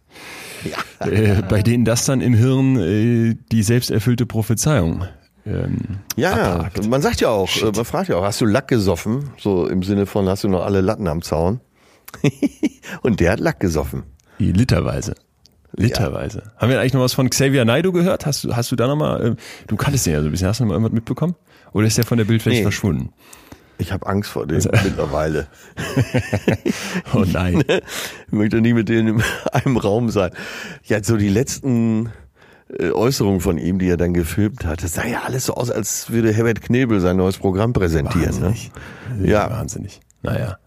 [0.64, 1.06] ja.
[1.06, 5.06] äh, bei denen das dann im Hirn äh, die selbsterfüllte Prophezeiung
[5.44, 5.78] ähm,
[6.16, 6.88] ja, abhakt.
[6.88, 7.76] man sagt ja auch, Shit.
[7.76, 9.30] Man fragt ja auch, hast du Lack gesoffen?
[9.38, 11.60] So im Sinne von, hast du noch alle Latten am Zaun?
[13.02, 14.04] Und der hat Lack gesoffen.
[14.38, 15.14] Literweise.
[15.74, 16.42] Literweise.
[16.44, 16.60] Ja.
[16.60, 18.26] Haben wir eigentlich noch was von Xavier Naidoo gehört?
[18.26, 20.60] Hast du, hast du da nochmal, äh, du kanntest den ja so ein bisschen, hast
[20.60, 21.34] du noch mal irgendwas mitbekommen?
[21.72, 22.62] Oder ist der von der Bildfläche nee.
[22.62, 23.12] verschwunden?
[23.78, 25.48] Ich habe Angst vor dem also, mittlerweile.
[27.14, 27.64] oh nein.
[28.26, 30.30] Ich möchte nie mit denen in einem Raum sein.
[30.84, 32.12] Ja, so die letzten
[32.78, 35.70] äh, Äußerungen von ihm, die er dann gefilmt hat, das sah ja alles so aus,
[35.70, 38.34] als würde Herbert Knebel sein neues Programm präsentieren.
[38.36, 38.46] Ne?
[38.46, 38.70] Wahnsinnig.
[39.18, 39.28] Ne?
[39.28, 39.50] Ja.
[39.50, 40.00] Wahnsinnig.
[40.22, 40.58] Naja.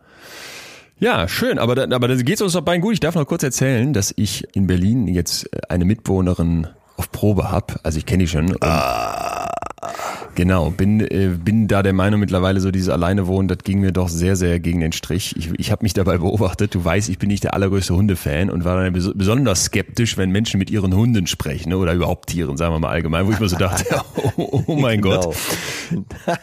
[0.97, 2.93] Ja, schön, aber da, aber da geht's uns doch beiden gut.
[2.93, 7.79] Ich darf noch kurz erzählen, dass ich in Berlin jetzt eine Mitbewohnerin auf Probe hab.
[7.83, 8.55] Also ich kenne die schon.
[8.61, 9.44] Ah.
[10.35, 13.93] Genau, bin, äh, bin da der Meinung mittlerweile so dieses alleine wohnen, das ging mir
[13.93, 15.33] doch sehr, sehr gegen den Strich.
[15.37, 18.65] Ich, ich habe mich dabei beobachtet, du weißt, ich bin nicht der allergrößte Hundefan und
[18.65, 22.57] war dann bes besonders skeptisch, wenn Menschen mit ihren Hunden sprechen ne, oder überhaupt Tieren,
[22.57, 23.85] sagen wir mal allgemein, wo ich mir so dachte,
[24.35, 25.21] oh, oh mein genau.
[25.21, 25.35] Gott.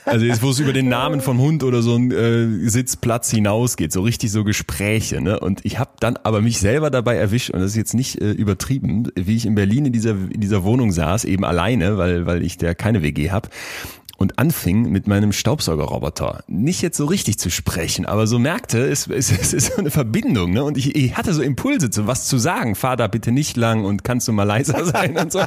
[0.07, 3.93] Also jetzt, wo es über den Namen vom Hund oder so ein äh, Sitzplatz hinausgeht,
[3.93, 5.21] so richtig so Gespräche.
[5.21, 5.39] Ne?
[5.39, 8.31] Und ich habe dann aber mich selber dabei erwischt und das ist jetzt nicht äh,
[8.31, 12.43] übertrieben, wie ich in Berlin in dieser, in dieser Wohnung saß, eben alleine, weil, weil
[12.43, 13.51] ich der keine WG habe
[14.23, 19.07] und anfing mit meinem Staubsaugerroboter nicht jetzt so richtig zu sprechen, aber so merkte, es,
[19.09, 20.65] es, es ist so eine Verbindung, ne?
[20.65, 22.75] Und ich, ich hatte so Impulse zu was zu sagen.
[22.75, 25.41] Fahr da bitte nicht lang und kannst du mal leiser sein und so.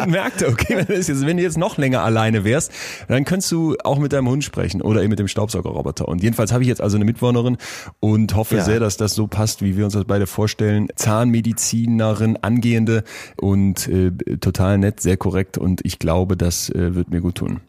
[0.00, 2.72] Und merkte, okay, wenn du jetzt, wenn du jetzt noch länger alleine wärst,
[3.08, 6.08] dann könntest du auch mit deinem Hund sprechen oder eben mit dem Staubsaugerroboter.
[6.08, 7.58] Und jedenfalls habe ich jetzt also eine Mitwohnerin
[8.00, 8.64] und hoffe ja.
[8.64, 10.88] sehr, dass das so passt, wie wir uns das beide vorstellen.
[10.96, 13.04] Zahnmedizinerin, angehende
[13.36, 17.60] und äh, total nett, sehr korrekt und ich glaube, das äh, wird mir gut tun.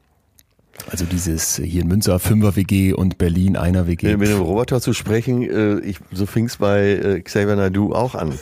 [0.89, 4.15] Also dieses hier in Münster Fünfer WG und Berlin einer WG.
[4.17, 8.15] Mit dem Roboter zu sprechen, äh, ich, so fing es bei äh, Xavier Naidu auch
[8.15, 8.33] an.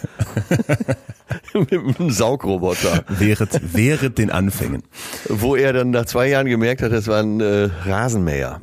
[1.54, 3.04] Mit einem Saugroboter.
[3.10, 4.84] Während, während den Anfängen.
[5.30, 8.62] Wo er dann nach zwei Jahren gemerkt hat, das war ein äh, Rasenmäher.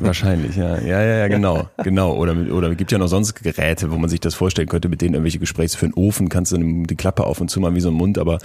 [0.00, 0.78] Wahrscheinlich, ja.
[0.78, 1.68] Ja, ja, ja, genau.
[1.82, 2.14] genau.
[2.14, 5.14] Oder, oder gibt ja noch sonst Geräte, wo man sich das vorstellen könnte, mit denen
[5.14, 7.90] irgendwelche Gespräche für einen Ofen kannst du die Klappe auf und zu machen wie so
[7.90, 8.38] ein Mund, aber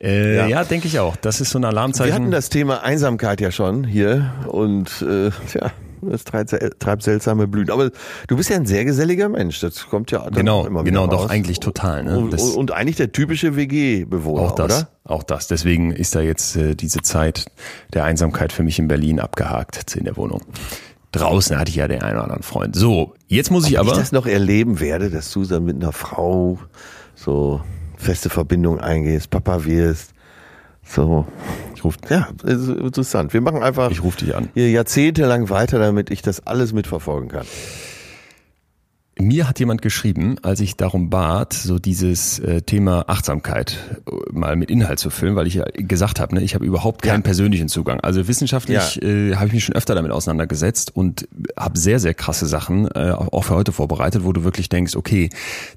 [0.00, 1.16] äh, ja, ja denke ich auch.
[1.16, 2.10] Das ist so ein Alarmzeichen.
[2.10, 7.46] Wir hatten das Thema Einsamkeit ja schon hier und äh, ja, das treibt, treibt seltsame
[7.46, 7.72] Blüten.
[7.72, 7.90] Aber
[8.28, 9.60] du bist ja ein sehr geselliger Mensch.
[9.60, 11.30] Das kommt ja genau, auch immer genau, doch raus.
[11.30, 12.04] eigentlich total.
[12.04, 12.18] Ne?
[12.18, 14.88] Und, und eigentlich der typische WG-Bewohner, Auch das, oder?
[15.04, 15.46] auch das.
[15.48, 17.46] Deswegen ist da jetzt äh, diese Zeit
[17.92, 20.42] der Einsamkeit für mich in Berlin abgehakt in der Wohnung.
[21.12, 22.76] Draußen hatte ich ja den einen oder anderen Freund.
[22.76, 23.92] So, jetzt muss ich Ob aber.
[23.92, 26.58] ich das noch erleben werde, dass du dann mit einer Frau
[27.14, 27.62] so
[27.96, 30.12] feste Verbindung eingehst, Papa wirst.
[30.84, 31.26] So,
[31.88, 33.32] Ich ruf, ja, ist interessant.
[33.32, 34.48] Wir machen einfach ich ruf dich an.
[34.54, 37.46] hier jahrzehntelang weiter, damit ich das alles mitverfolgen kann.
[39.18, 44.56] Mir hat jemand geschrieben, als ich darum bat, so dieses äh, Thema Achtsamkeit äh, mal
[44.56, 47.22] mit Inhalt zu füllen, weil ich ja gesagt habe, ne, ich habe überhaupt keinen Ja.
[47.22, 47.98] persönlichen Zugang.
[48.00, 51.26] Also wissenschaftlich äh, habe ich mich schon öfter damit auseinandergesetzt und
[51.58, 55.30] habe sehr, sehr krasse Sachen äh, auch für heute vorbereitet, wo du wirklich denkst, okay,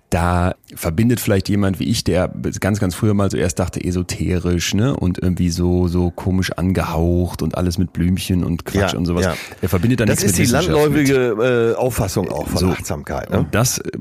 [0.09, 2.27] da verbindet vielleicht jemand wie ich, der
[2.59, 7.41] ganz, ganz früher mal so erst dachte, esoterisch, ne, und irgendwie so so komisch angehaucht
[7.41, 9.23] und alles mit Blümchen und Quatsch Ja, und sowas.
[9.23, 9.35] ja.
[9.61, 11.07] Er verbindet dann Das nichts ist die mit Wissenschaft mit.
[11.07, 12.67] landläufige äh, Auffassung auch von So.
[12.71, 13.28] Achtsamkeit.
[13.29, 13.39] Ne?
[13.39, 13.91] Und das äh,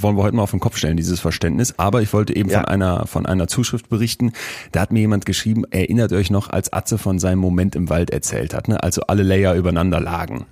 [0.00, 1.74] wollen wir heute mal auf den Kopf stellen, dieses Verständnis.
[1.78, 2.58] Aber ich wollte eben Ja.
[2.60, 4.32] von einer, von einer Zuschrift berichten.
[4.72, 8.10] Da hat mir jemand geschrieben, erinnert euch noch, als Atze von seinem Moment im Wald
[8.10, 8.82] erzählt hat, ne?
[8.82, 10.46] also alle Layer übereinander lagen.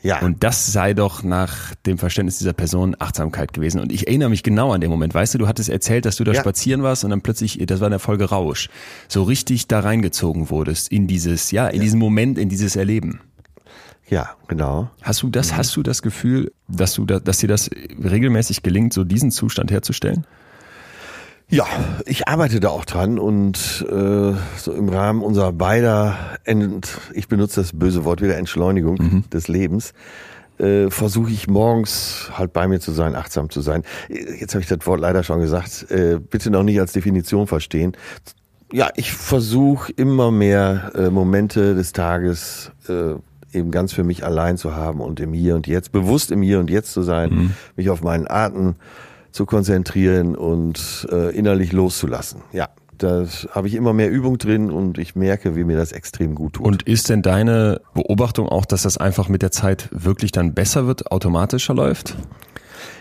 [0.00, 0.20] Ja.
[0.20, 3.80] Und das sei doch nach dem Verständnis dieser Person Achtsamkeit gewesen.
[3.80, 5.12] Und ich erinnere mich genau an den Moment.
[5.12, 6.40] Weißt du, du hattest erzählt, dass du da Ja.
[6.40, 8.68] spazieren warst und dann plötzlich, das war in der Folge Rausch,
[9.08, 13.18] so richtig da reingezogen wurdest in dieses, ja, in diesen Moment, in dieses Erleben.
[14.08, 14.90] Ja, genau.
[15.02, 17.70] Hast du das, hast du das Gefühl, dass du da, dass dir das
[18.02, 20.26] regelmäßig gelingt, so diesen Zustand herzustellen?
[21.50, 21.66] Ja,
[22.04, 27.62] ich arbeite da auch dran und äh, so im Rahmen unserer beider, Ent, ich benutze
[27.62, 29.94] das böse Wort wieder, Entschleunigung des Lebens,
[30.58, 33.82] äh, versuche ich morgens halt bei mir zu sein, achtsam zu sein.
[34.08, 37.96] Jetzt habe ich das Wort leider schon gesagt, äh, bitte noch nicht als Definition verstehen.
[38.70, 43.14] Ja, ich versuche immer mehr äh, Momente des Tages äh,
[43.52, 46.60] eben ganz für mich allein zu haben und im Hier und Jetzt, bewusst im Hier
[46.60, 48.76] und Jetzt zu sein, mich auf meinen Atem
[49.32, 52.40] zu konzentrieren und äh, innerlich loszulassen.
[52.52, 56.34] Ja, da habe ich immer mehr Übung drin und ich merke, wie mir das extrem
[56.34, 56.66] gut tut.
[56.66, 60.86] Und ist denn deine Beobachtung auch, dass das einfach mit der Zeit wirklich dann besser
[60.86, 62.16] wird, automatischer läuft?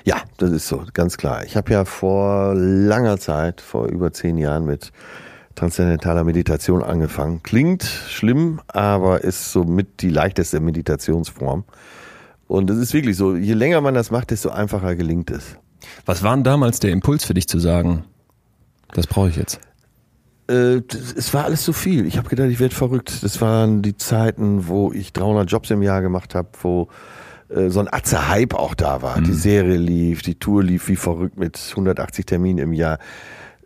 [0.03, 1.43] Ja, das ist so, ganz klar.
[1.45, 4.91] Ich habe ja vor langer Zeit, vor über zehn Jahren mit
[5.57, 7.41] transzendentaler Meditation angefangen.
[7.43, 11.63] Klingt schlimm, aber ist somit die leichteste Meditationsform.
[12.47, 15.57] Und es ist wirklich so, je länger man das macht, desto einfacher gelingt es.
[16.05, 18.05] Was war denn damals der Impuls für dich zu sagen,
[18.93, 19.59] das brauche ich jetzt?
[20.47, 22.05] Äh, das- es war alles zu viel.
[22.05, 23.21] Ich habe gedacht, ich werde verrückt.
[23.23, 26.87] Das waren die Zeiten, wo ich 300 Jobs im Jahr gemacht habe, wo
[27.49, 29.21] äh, so ein Atze-Hype auch da war.
[29.21, 32.99] Die Serie lief, die Tour lief wie verrückt mit 180 Terminen im Jahr.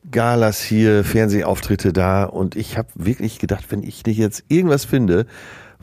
[0.09, 5.25] Galas hier, Fernsehauftritte da und ich habe wirklich gedacht, wenn ich nicht jetzt irgendwas finde,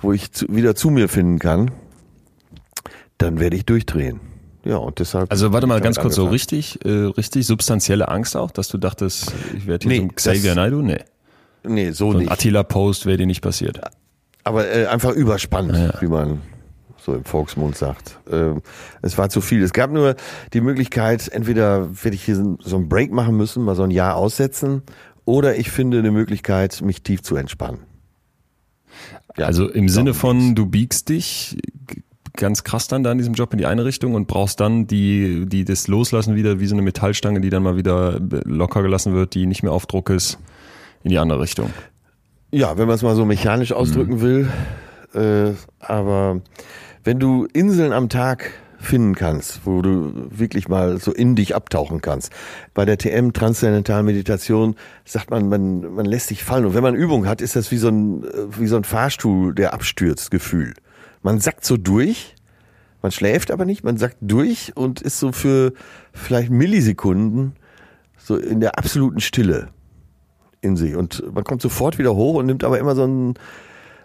[0.00, 1.70] wo ich zu, wieder zu mir finden kann,
[3.16, 4.20] dann werde ich durchdrehen.
[4.64, 5.31] Ja, und deshalb.
[5.31, 6.33] Also warte mal ganz kurz, so angefangen.
[6.33, 10.54] richtig, äh, richtig substanzielle Angst auch, dass du dachtest, ich werde hier Nee, so Xavier
[10.54, 10.83] Naidu?
[10.83, 10.98] Nee.
[11.64, 12.31] Nee, so, So ein nicht.
[12.33, 13.81] Attila-Post wäre dir nicht passiert.
[14.44, 15.94] Aber äh, einfach überspannt, Ja.
[16.00, 16.40] wie man
[17.09, 18.18] so im Volksmund sagt.
[18.31, 18.62] Ähm,
[19.03, 19.62] es war zu viel.
[19.62, 20.14] Es gab nur
[20.53, 24.16] die Möglichkeit, entweder werde ich hier so einen Break machen müssen, mal so ein Jahr
[24.16, 24.83] aussetzen,
[25.25, 27.81] oder ich finde eine Möglichkeit, mich tief zu entspannen.
[29.37, 31.59] Ja, also im Sinne von, du biegst dich
[32.35, 35.47] ganz krass dann da in diesem Job in die eine Richtung und brauchst dann die,
[35.47, 39.35] die das Loslassen wieder, wie so eine Metallstange, die dann mal wieder locker gelassen wird,
[39.35, 40.38] die nicht mehr auf Druck ist,
[41.03, 41.71] in die andere Richtung.
[42.51, 44.49] Ja, wenn man es mal so mechanisch ausdrücken will.
[45.14, 46.42] Äh, aber
[47.09, 52.03] wenn du Inseln am Tag finden kannst, wo du wirklich mal so in dich abtauchen
[52.03, 52.31] kannst.
[52.75, 56.66] Bei der TM Transzendental Meditation sagt man, man, man lässt sich fallen.
[56.66, 58.27] Und wenn man Übung hat, ist das wie so ein,
[58.59, 60.75] wie so ein Fahrstuhl, der abstürzt, Gefühl.
[61.23, 62.35] Man sackt so durch,
[63.01, 65.73] man schläft aber nicht, man sackt durch und ist so für
[66.12, 67.55] vielleicht Millisekunden
[68.18, 69.68] so in der absoluten Stille
[70.61, 70.94] in sich.
[70.94, 73.33] Und man kommt sofort wieder hoch und nimmt aber immer so ein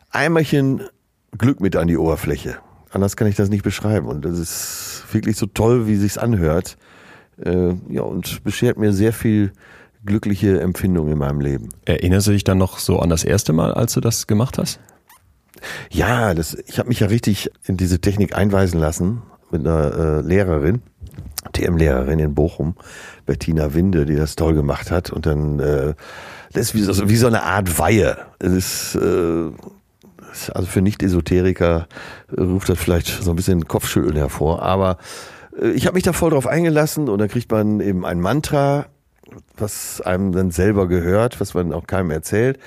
[0.10, 0.84] Eimerchen
[1.38, 2.60] Glück mit an die Oberfläche.
[2.94, 4.08] Anders kann ich das nicht beschreiben.
[4.08, 6.78] Und das ist wirklich so toll, wie sich's anhört.
[7.44, 9.52] Äh, ja, und beschert mir sehr viel
[10.06, 11.70] glückliche Empfindung in meinem Leben.
[11.86, 14.80] Erinnerst du dich dann noch so an das erste Mal, als du das gemacht hast?
[15.90, 20.22] Ja, das, ich habe mich ja richtig in diese Technik einweisen lassen mit einer äh,
[20.22, 20.82] Lehrerin,
[21.54, 22.76] TM-Lehrerin in Bochum,
[23.26, 25.10] Bettina Winde, die das toll gemacht hat.
[25.10, 25.94] Und dann äh,
[26.54, 28.18] das ist wie so, wie so eine Art Weihe.
[28.38, 29.52] Es ist, äh,
[30.54, 31.88] also für Nicht-Esoteriker
[32.38, 34.98] ruft das vielleicht so ein bisschen Kopfschütteln hervor, aber
[35.60, 38.86] äh, ich habe mich da voll drauf eingelassen und dann kriegt man eben ein Mantra,
[39.58, 42.60] was einem dann selber gehört, was man auch keinem erzählt.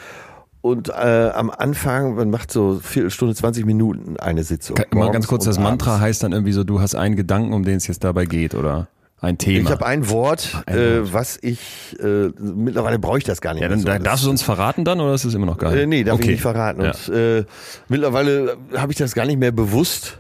[0.63, 4.77] Und äh, am Anfang, man macht so Viertelstunde, 20 Minuten eine Sitzung.
[4.91, 6.03] Mal ganz kurz, das und Mantra abends.
[6.05, 8.89] heißt dann irgendwie so, du hast einen Gedanken, um den es jetzt dabei geht, oder?
[9.21, 9.65] Ein Thema.
[9.65, 13.63] Ich habe ein Wort, Ein äh, was ich, äh, mittlerweile brauche ich das gar nicht
[13.63, 14.05] ja, mehr dann so.
[14.05, 15.79] darfst du uns verraten dann, oder ist es immer noch geil?
[15.79, 16.33] Äh, nee, darf ich Okay.
[16.33, 16.83] nicht verraten.
[16.83, 16.91] Ja.
[16.91, 17.45] Und äh,
[17.89, 20.19] mittlerweile habe ich das gar nicht mehr bewusst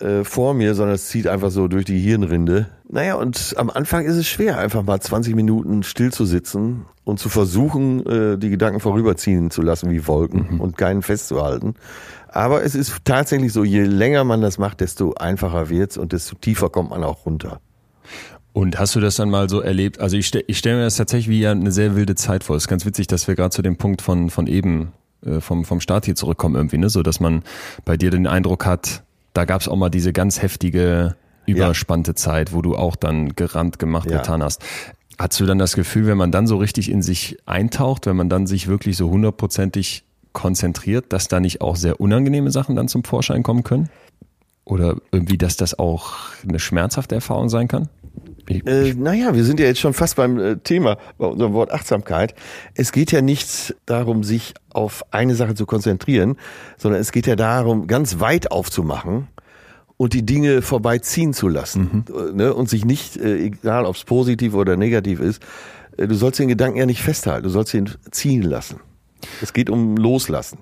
[0.00, 2.66] äh, vor mir, sondern es zieht einfach so durch die Hirnrinde.
[2.88, 7.20] Naja, und am Anfang ist es schwer, einfach mal 20 Minuten still zu sitzen und
[7.20, 10.60] zu versuchen, äh, die Gedanken vorüberziehen zu lassen wie Wolken Mhm.
[10.60, 11.74] und keinen festzuhalten.
[12.28, 16.34] Aber es ist tatsächlich so, je länger man das macht, desto einfacher wird's und desto
[16.36, 17.60] tiefer kommt man auch runter.
[18.56, 20.00] Und hast du das dann mal so erlebt?
[20.00, 22.56] Also ich, ich stelle mir das tatsächlich wie eine sehr wilde Zeit vor.
[22.56, 24.94] Es ist ganz witzig, dass wir gerade zu dem Punkt von, von eben,
[25.26, 26.88] äh, vom, vom Start hier zurückkommen irgendwie, ne?
[26.88, 27.42] So dass man
[27.84, 29.02] bei dir den Eindruck hat,
[29.34, 33.78] da gab es auch mal diese ganz heftige, überspannte Zeit, wo du auch dann gerannt,
[33.78, 34.16] gemacht, Ja.
[34.20, 34.64] getan hast.
[35.18, 38.30] Hast du dann das Gefühl, wenn man dann so richtig in sich eintaucht, wenn man
[38.30, 43.04] dann sich wirklich so hundertprozentig konzentriert, dass da nicht auch sehr unangenehme Sachen dann zum
[43.04, 43.90] Vorschein kommen können?
[44.64, 46.14] Oder irgendwie, dass das auch
[46.48, 47.90] eine schmerzhafte Erfahrung sein kann?
[48.48, 51.72] Ich, Äh, naja, wir sind ja jetzt schon fast beim äh, Thema, bei unserem Wort
[51.72, 52.34] Achtsamkeit.
[52.74, 56.36] Es geht ja nicht darum, sich auf eine Sache zu konzentrieren,
[56.76, 59.28] sondern es geht ja darum, ganz weit aufzumachen
[59.96, 62.04] und die Dinge vorbeiziehen zu lassen.
[62.08, 62.54] Äh, Ne?
[62.54, 65.42] Und sich nicht, äh, egal ob es positiv oder negativ ist,
[65.96, 68.80] äh, du sollst den Gedanken ja nicht festhalten, du sollst ihn ziehen lassen.
[69.42, 70.58] Es geht um Loslassen.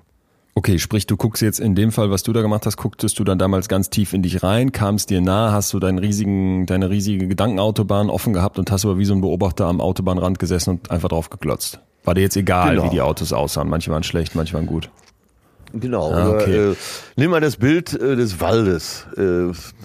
[0.57, 3.25] Okay, sprich, du guckst jetzt in dem Fall, was du da gemacht hast, gucktest du
[3.25, 6.89] dann damals ganz tief in dich rein, kamst dir nah, hast du deinen riesigen, deine
[6.89, 10.91] riesige Gedankenautobahn offen gehabt und hast aber wie so ein Beobachter am Autobahnrand gesessen und
[10.91, 11.81] einfach drauf geklotzt.
[12.05, 12.85] War dir jetzt egal, Genau.
[12.85, 13.67] wie die Autos aussahen.
[13.67, 14.89] Manche waren schlecht, manche waren gut.
[15.73, 16.13] Genau.
[16.13, 16.71] Ah, oder, okay.
[16.71, 16.75] äh,
[17.17, 19.07] nimm mal das Bild äh, des Waldes.
[19.17, 19.21] Äh,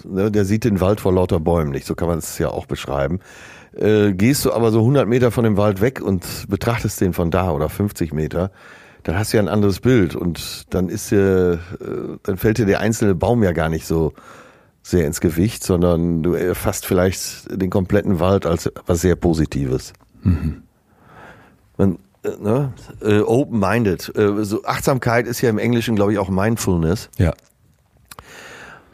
[0.07, 1.85] ne, der sieht den Wald vor lauter Bäumen nicht.
[1.85, 3.19] So kann man es ja auch beschreiben.
[3.75, 7.29] Äh, gehst du aber so 100 Meter von dem Wald weg und betrachtest den von
[7.29, 8.51] da oder 50 Meter,
[9.03, 12.65] dann hast du ja ein anderes Bild und dann ist dir, äh, dann fällt dir
[12.65, 14.13] der einzelne Baum ja gar nicht so
[14.83, 19.93] sehr ins Gewicht, sondern du erfasst vielleicht den kompletten Wald als was sehr Positives.
[21.77, 24.11] Man, äh, ne, äh, open-minded.
[24.41, 27.09] So Achtsamkeit ist ja im Englischen, glaube ich, auch Mindfulness.
[27.17, 27.33] Ja.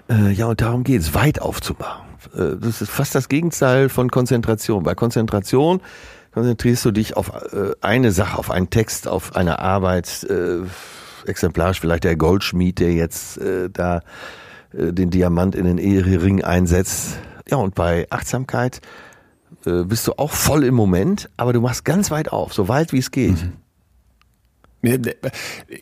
[0.10, 2.06] Ja, und darum geht's, weit aufzumachen.
[2.34, 4.84] Das ist fast das Gegenteil von Konzentration.
[4.84, 5.82] Bei Konzentration
[6.38, 10.23] konzentrierst du dich auf äh, eine Sache, auf einen Text, auf eine Arbeit.
[10.30, 10.60] Äh,
[11.26, 14.02] exemplarisch vielleicht der Goldschmied, der jetzt äh, da
[14.71, 17.17] den Diamant in den Ehering einsetzt.
[17.50, 18.82] Ja, und bei Achtsamkeit
[19.63, 23.00] bist du auch voll im Moment, aber du machst ganz weit auf, so weit wie
[23.00, 23.38] es geht.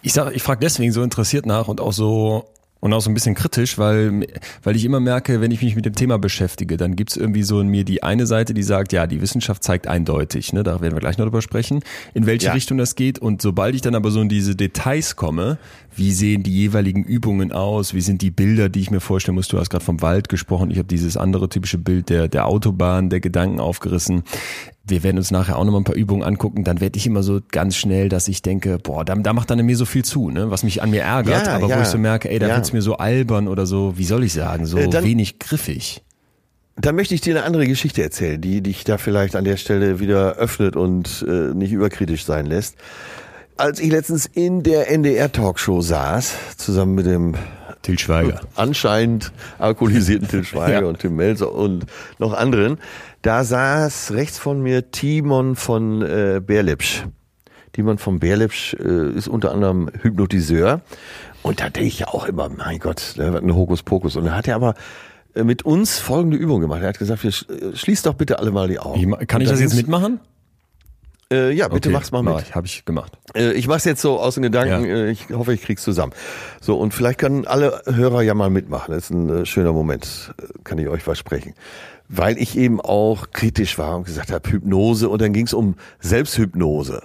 [0.02, 2.46] Ich sag, ich frage deswegen so interessiert nach und auch so
[2.86, 4.28] und auch so ein bisschen kritisch, weil,
[4.62, 7.60] weil ich immer merke, wenn ich mich mit dem Thema beschäftige, dann gibt's irgendwie so
[7.60, 10.94] in mir die eine Seite, die sagt, ja, die Wissenschaft zeigt eindeutig, ne, da werden
[10.94, 11.80] wir gleich noch drüber sprechen,
[12.14, 12.54] in welche Ja.
[12.54, 13.18] Richtung das geht.
[13.18, 15.58] Und sobald ich dann aber so in diese Details komme,
[15.96, 19.48] wie sehen die jeweiligen Übungen aus, wie sind die Bilder, die ich mir vorstellen muss,
[19.48, 23.10] du hast gerade vom Wald gesprochen, ich habe dieses andere typische Bild der, der Autobahn,
[23.10, 24.22] der Gedanken aufgerissen.
[24.88, 27.24] Wir werden uns nachher auch noch mal ein paar Übungen angucken, dann werde ich immer
[27.24, 30.06] so ganz schnell, dass ich denke, boah, da, da macht dann in mir so viel
[30.06, 30.52] zu, ne?
[30.52, 31.82] was mich an mir ärgert, Ja, aber wo ja.
[31.82, 32.56] ich so merke, ey, da Ja.
[32.56, 36.04] wird's mir so albern oder so, wie soll ich sagen, so Äh, dann- wenig griffig.
[36.78, 40.00] Dann möchte ich dir eine andere Geschichte erzählen, die dich da vielleicht an der Stelle
[40.02, 42.76] wieder öffnet und äh, nicht überkritisch sein lässt.
[43.58, 47.36] Als ich letztens in der NDR-Talkshow saß, zusammen mit dem
[47.86, 48.42] Til Schweiger.
[48.56, 50.88] anscheinend alkoholisierten Till Schweiger Ja.
[50.88, 51.86] und Tim Melzer und
[52.20, 52.78] noch anderen,
[53.22, 57.04] da saß rechts von mir Timon von äh, Berlepsch.
[57.74, 60.82] Timon von Berlepsch äh, ist unter anderem Hypnotiseur.
[61.44, 64.16] Und da denke ich ja auch immer, mein Gott, der hat einen Hokuspokus.
[64.16, 64.74] Und da hat er aber
[65.36, 66.82] äh, mit uns folgende Übung gemacht.
[66.82, 69.10] Er hat gesagt, wir sch- schließt doch bitte alle mal die Augen.
[69.10, 70.20] Ma- kann ich das jetzt mitmachen?
[71.32, 72.48] Äh, ja, bitte Okay, mach's mal mach mit.
[72.50, 73.18] Ich, habe ich gemacht.
[73.34, 74.96] Äh, Ich mach's jetzt so aus den Gedanken, Ja.
[74.96, 76.14] äh, ich hoffe, ich krieg's zusammen.
[76.62, 78.94] So, und vielleicht können alle Hörer ja mal mitmachen.
[78.94, 81.54] Das ist ein äh, schöner Moment, äh, kann ich euch versprechen.
[82.08, 87.02] Weil ich eben auch kritisch war und gesagt habe, Hypnose und dann ging's um Selbsthypnose.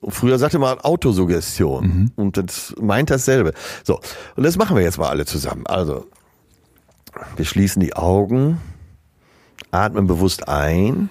[0.00, 3.54] Und früher sagte man Autosuggestion und das meint dasselbe.
[3.84, 4.00] So,
[4.36, 5.66] und das machen wir jetzt mal alle zusammen.
[5.66, 6.06] Also,
[7.36, 8.60] wir schließen die Augen,
[9.70, 11.08] atmen bewusst ein,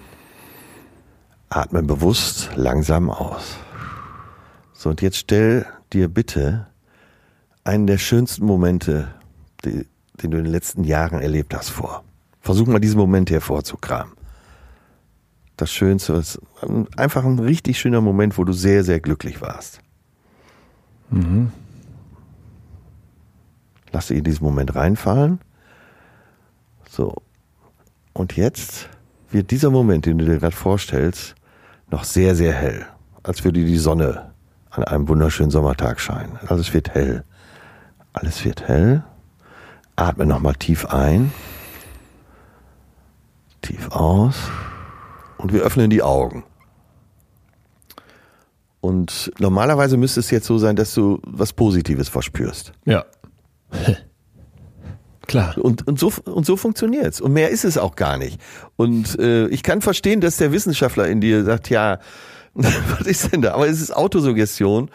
[1.56, 3.56] atmen bewusst langsam aus.
[4.72, 6.66] So, und jetzt stell dir bitte
[7.64, 9.08] einen der schönsten Momente,
[9.64, 9.86] die,
[10.22, 12.04] den du in den letzten Jahren erlebt hast, vor.
[12.40, 14.14] Versuch mal diesen Moment hervorzukramen.
[15.56, 16.40] Das Schönste ist
[16.96, 19.80] einfach ein richtig schöner Moment, wo du sehr, sehr glücklich warst.
[21.10, 21.52] Mhm.
[23.92, 25.38] Lass dich in diesen Moment reinfallen.
[26.88, 27.14] So.
[28.14, 28.88] Und jetzt
[29.30, 31.34] wird dieser Moment, den du dir gerade vorstellst,
[31.92, 32.86] noch sehr, sehr hell.
[33.22, 34.32] Als würde die Sonne
[34.70, 36.38] an einem wunderschönen Sommertag scheinen.
[36.48, 37.24] Alles wird hell.
[38.12, 39.04] Alles wird hell.
[39.94, 41.32] Atme nochmal tief ein.
[43.60, 44.36] Tief aus.
[45.38, 46.44] Und wir öffnen die Augen.
[48.80, 52.72] Und normalerweise müsste es jetzt so sein, dass du was Positives verspürst.
[52.84, 53.04] Ja.
[55.32, 55.56] Klar.
[55.56, 57.18] Und, und so, und so funktioniert's.
[57.18, 58.38] Und mehr ist es auch gar nicht.
[58.76, 62.00] Und äh, ich kann verstehen, dass der Wissenschaftler in dir sagt, ja,
[62.52, 63.54] was ist denn da?
[63.54, 64.90] Aber es ist Autosuggestion.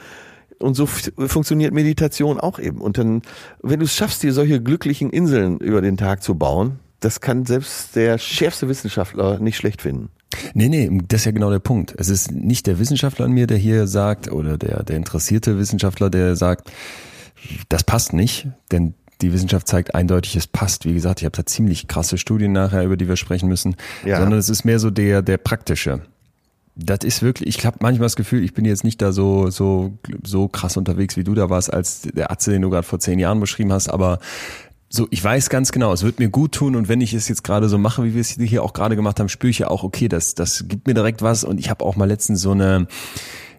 [0.60, 2.82] Und so funktioniert Meditation auch eben.
[2.82, 3.23] Und dann,
[3.63, 7.47] wenn du es schaffst, dir solche glücklichen Inseln über den Tag zu bauen, das kann
[7.47, 10.10] selbst der schärfste Wissenschaftler nicht schlecht finden.
[10.54, 11.95] Nee, nee, das ist ja genau der Punkt.
[11.97, 16.12] Es ist nicht der Wissenschaftler an mir, der hier sagt, oder der, der interessierte Wissenschaftler,
[16.12, 16.71] der sagt,
[17.69, 20.86] das passt nicht, denn die Wissenschaft zeigt eindeutig, es passt.
[20.86, 23.75] Wie gesagt, ich habe da ziemlich krasse Studien nachher, über die wir sprechen müssen.
[24.06, 24.19] Ja.
[24.19, 26.01] Sondern es ist mehr so der, der praktische.
[26.75, 29.97] Das ist wirklich, ich habe manchmal das Gefühl, ich bin jetzt nicht da so, so,
[30.23, 33.17] so krass unterwegs, wie du da warst, als der Atze, den du gerade vor zehn
[33.17, 34.19] Jahren beschrieben hast, aber
[34.89, 37.43] so, ich weiß ganz genau, es wird mir gut tun und wenn ich es jetzt
[37.43, 39.84] gerade so mache, wie wir es hier auch gerade gemacht haben, spüre ich ja auch,
[39.84, 42.88] okay, das, das gibt mir direkt was und ich habe auch mal letztens so eine,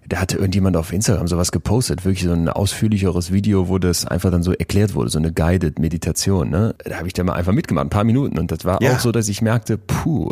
[0.09, 4.31] da hatte irgendjemand auf Instagram sowas gepostet, wirklich so ein ausführlicheres Video, wo das einfach
[4.31, 6.49] dann so erklärt wurde, so eine guided Meditation.
[6.51, 6.75] Ne?
[6.85, 8.39] Da habe ich da mal einfach mitgemacht, ein paar Minuten.
[8.39, 8.93] Und das war ja.
[8.93, 10.31] auch so, dass ich merkte, puh,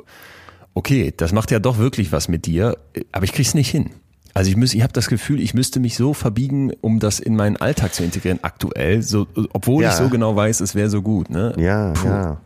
[0.74, 2.76] okay, das macht ja doch wirklich was mit dir,
[3.12, 3.90] aber ich krieg's nicht hin.
[4.32, 7.56] Also ich ich habe das Gefühl, ich müsste mich so verbiegen, um das in meinen
[7.56, 9.90] Alltag zu integrieren, aktuell, so, obwohl ja.
[9.90, 11.30] ich so genau weiß, es wäre so gut.
[11.30, 11.54] Ne?
[11.56, 12.08] Ja, Puh.
[12.08, 12.40] ja.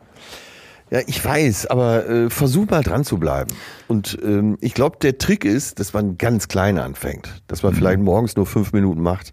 [0.90, 3.50] Ja, ich weiß, aber äh, versuch mal dran zu bleiben.
[3.86, 7.42] Und ähm, ich glaube, der Trick ist, dass man ganz klein anfängt.
[7.46, 7.76] Dass man mhm.
[7.76, 9.32] vielleicht morgens nur fünf Minuten macht.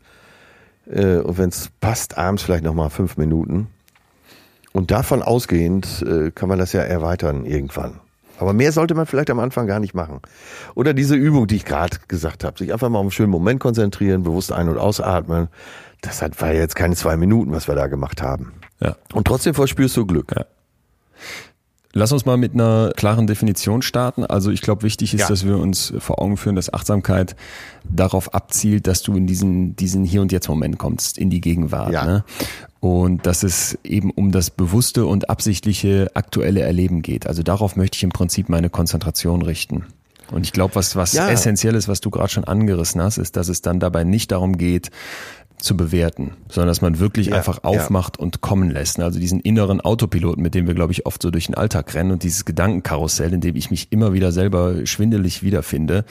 [0.85, 3.67] Äh, und wenn es passt, abends vielleicht nochmal fünf Minuten.
[4.71, 7.99] Und davon ausgehend äh, kann man das ja erweitern irgendwann.
[8.39, 10.19] Aber mehr sollte man vielleicht am Anfang gar nicht machen.
[10.75, 13.59] Oder diese Übung, die ich gerade gesagt habe, sich einfach mal auf einen schönen Moment
[13.59, 15.47] konzentrieren, bewusst ein- und ausatmen.
[16.01, 18.53] Das hat, war jetzt keine zwei Minuten, was wir da gemacht haben.
[18.79, 18.95] Ja.
[19.13, 20.33] Und trotzdem verspürst du Glück.
[20.37, 20.45] Ja.
[21.97, 24.23] Lass uns mal mit einer klaren Definition starten.
[24.23, 25.27] Also ich glaube, wichtig ist, ja.
[25.27, 27.35] dass wir uns vor Augen führen, dass Achtsamkeit
[27.83, 31.91] darauf abzielt, dass du in diesen, diesen Hier- und Jetzt-Moment kommst, in die Gegenwart.
[31.91, 32.05] Ja.
[32.05, 32.23] Ne?
[32.79, 37.25] Und dass es eben um das bewusste und absichtliche aktuelle Erleben geht.
[37.25, 39.85] Also darauf möchte ich im Prinzip meine Konzentration richten.
[40.31, 41.29] Und ich glaube, was, was ja.
[41.29, 44.57] essentiell ist, was du gerade schon angerissen hast, ist, dass es dann dabei nicht darum
[44.57, 44.91] geht,
[45.57, 48.23] zu bewerten, sondern dass man wirklich ja, einfach aufmacht ja.
[48.23, 48.99] und kommen lässt.
[48.99, 52.11] Also diesen inneren Autopiloten, mit dem wir, glaube ich, oft so durch den Alltag rennen
[52.11, 56.05] und dieses Gedankenkarussell, in dem ich mich immer wieder selber schwindelig wiederfinde,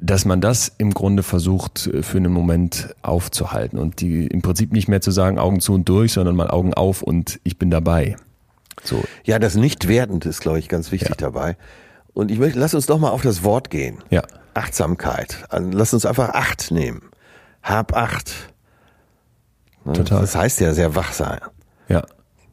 [0.00, 4.72] dass man das im Grunde versucht äh, für einen Moment aufzuhalten und die im Prinzip
[4.72, 7.70] nicht mehr zu sagen Augen zu und durch, sondern mal Augen auf und ich bin
[7.70, 8.16] dabei.
[8.82, 9.02] So.
[9.24, 11.16] Ja, das Nicht-Wertend ist, glaube ich, ganz wichtig ja.
[11.16, 11.56] dabei.
[12.12, 13.98] Und ich möchte, lass uns doch mal auf das Wort gehen.
[14.10, 14.22] Ja.
[14.54, 15.44] Achtsamkeit.
[15.50, 17.02] Lass uns einfach Acht nehmen.
[17.62, 18.32] Hab Acht.
[19.86, 19.92] Ne?
[19.92, 20.20] Total.
[20.20, 21.40] Das heißt ja sehr wach sein.
[21.88, 22.04] Ja.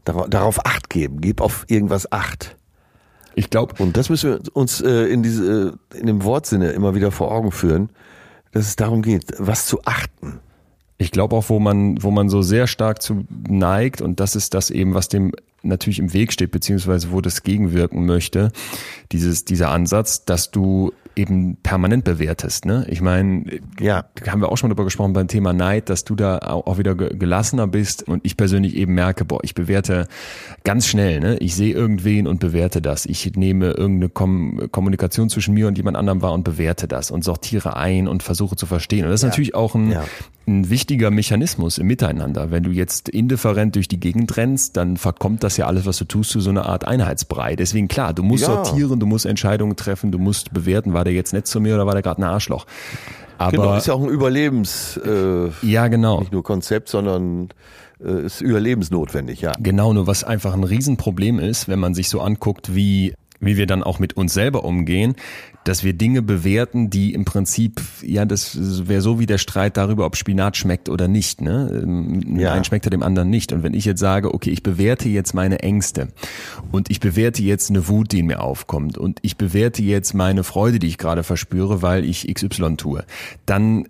[0.06, 1.22] Darauf Acht geben.
[1.22, 2.58] Gib auf irgendwas Acht.
[3.36, 3.76] Ich glaube.
[3.80, 7.32] Und das müssen wir uns äh, in diese, äh, in dem Wortsinne immer wieder vor
[7.32, 7.89] Augen führen,
[8.52, 10.39] dass es darum geht, was zu achten.
[10.98, 14.54] Ich glaube auch, wo man, wo man so sehr stark zu neigt, und das ist
[14.54, 18.52] das eben, was dem natürlich im Weg steht, beziehungsweise wo das gegenwirken möchte,
[19.12, 22.65] dieses, dieser Ansatz, dass du eben permanent bewertest.
[22.65, 22.86] Ne?
[22.89, 23.45] Ich meine,
[23.80, 26.95] ja, haben wir auch schon darüber gesprochen beim Thema Neid, dass du da auch wieder
[26.95, 30.08] gelassener bist und ich persönlich eben merke, boah, ich bewerte
[30.63, 31.19] ganz schnell.
[31.19, 31.38] Ne?
[31.38, 33.06] Ich sehe irgendwen und bewerte das.
[33.06, 37.23] Ich nehme irgendeine Kom Kommunikation zwischen mir und jemand anderem wahr und bewerte das und
[37.23, 39.06] sortiere ein und versuche zu verstehen.
[39.06, 39.30] Und das ist ja.
[39.30, 40.04] natürlich auch ein, ja.
[40.47, 42.52] ein wichtiger Mechanismus im Miteinander.
[42.52, 46.06] Wenn du jetzt indifferent durch die Gegend rennst, dann verkommt das ja alles, was du
[46.06, 47.56] tust, zu so einer Art Einheitsbrei.
[47.56, 48.63] Deswegen klar, du musst ja.
[48.63, 51.86] sortieren, du musst Entscheidungen treffen, du musst bewerten, war der jetzt nett zu mir oder
[51.86, 52.66] war der gerade ein Arschloch?
[53.38, 57.50] Aber genau, ist ja auch ein Überlebens äh, ja genau nicht nur Konzept, sondern
[58.01, 59.51] äh, ist überlebensnotwendig, ja.
[59.60, 63.16] Genau, nur was einfach ein Riesenproblem ist, wenn man sich so anguckt, wie
[63.46, 65.16] wie wir dann auch mit uns selber umgehen,
[65.64, 70.06] dass wir Dinge bewerten, die im Prinzip, ja, das wäre so wie der Streit darüber,
[70.06, 71.41] ob Spinat schmeckt oder nicht.
[71.41, 71.82] Ne?
[71.84, 72.54] Ähm, ja.
[72.54, 73.54] Ein schmeckt er dem anderen nicht.
[73.54, 76.10] Und wenn ich jetzt sage, okay, ich bewerte jetzt meine Ängste
[76.72, 80.44] und ich bewerte jetzt eine Wut, die in mir aufkommt und ich bewerte jetzt meine
[80.44, 83.06] Freude, die ich gerade verspüre, weil ich XY tue,
[83.46, 83.88] dann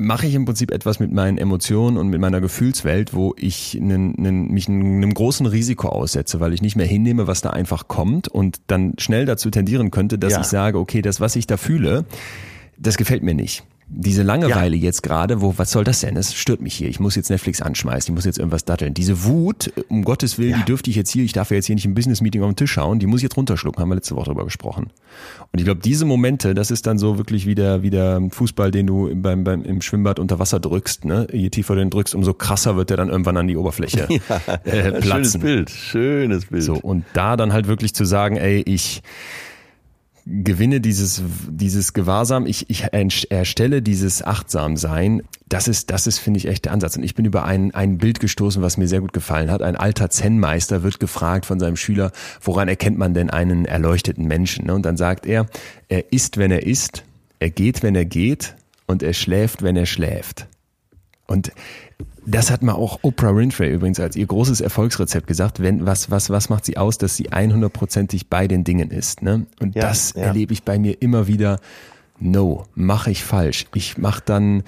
[0.00, 4.16] mache ich im Prinzip etwas mit meinen Emotionen und mit meiner Gefühlswelt, wo ich einen,
[4.18, 8.26] einen, mich einem großen Risiko aussetze, weil ich nicht mehr hinnehme, was da einfach kommt
[8.26, 10.40] und dann schnell dazu tendieren könnte, dass Ja.
[10.40, 12.06] ich sage, okay, das, was ich da fühle,
[12.78, 13.62] das gefällt mir nicht.
[13.92, 16.16] Diese Langeweile jetzt gerade, wo, was soll das denn?
[16.16, 16.88] Es stört mich hier.
[16.88, 18.94] Ich muss jetzt Netflix anschmeißen, ich muss jetzt irgendwas datteln.
[18.94, 21.74] Diese Wut, um Gottes Willen, die dürfte ich jetzt hier, ich darf ja jetzt hier
[21.74, 24.14] nicht im Business-Meeting auf den Tisch hauen, die muss ich jetzt runterschlucken, haben wir letzte
[24.14, 24.90] Woche drüber gesprochen.
[25.50, 28.70] Und ich glaube, diese Momente, das ist dann so wirklich wie der, wie der Fußball,
[28.70, 31.26] den du beim, beim, im Schwimmbad unter Wasser drückst, ne?
[31.32, 34.06] Je tiefer du den drückst, umso krasser wird der dann irgendwann an die Oberfläche
[34.64, 35.40] äh, Schönes platzen.
[35.40, 36.62] Bild, schönes Bild.
[36.62, 39.02] So, und da dann halt wirklich zu sagen, ey, ich
[40.30, 46.46] gewinne dieses, dieses Gewahrsam, ich, ich erstelle dieses Achtsamsein, das ist, das ist, finde ich,
[46.46, 46.96] echt der Ansatz.
[46.96, 49.62] Und ich bin über ein, ein Bild gestoßen, was mir sehr gut gefallen hat.
[49.62, 54.66] Ein alter Zen-Meister wird gefragt von seinem Schüler, woran erkennt man denn einen erleuchteten Menschen?
[54.66, 54.74] ne?
[54.74, 55.46] Und dann sagt er,
[55.88, 57.04] er isst, wenn er isst,
[57.40, 58.54] er geht, wenn er geht
[58.86, 60.46] und er schläft, wenn er schläft.
[61.26, 61.52] Und
[62.26, 65.60] das hat mal auch Oprah Winfrey übrigens als ihr großes Erfolgsrezept gesagt.
[65.60, 69.22] Wenn, was, was, was macht sie aus, dass sie 100%ig bei den Dingen ist?
[69.22, 69.46] Ne?
[69.60, 70.22] Und Ja, das ja.
[70.22, 71.60] erlebe ich bei mir immer wieder.
[72.18, 73.66] No, mache ich falsch.
[73.74, 74.62] Ich mache dann,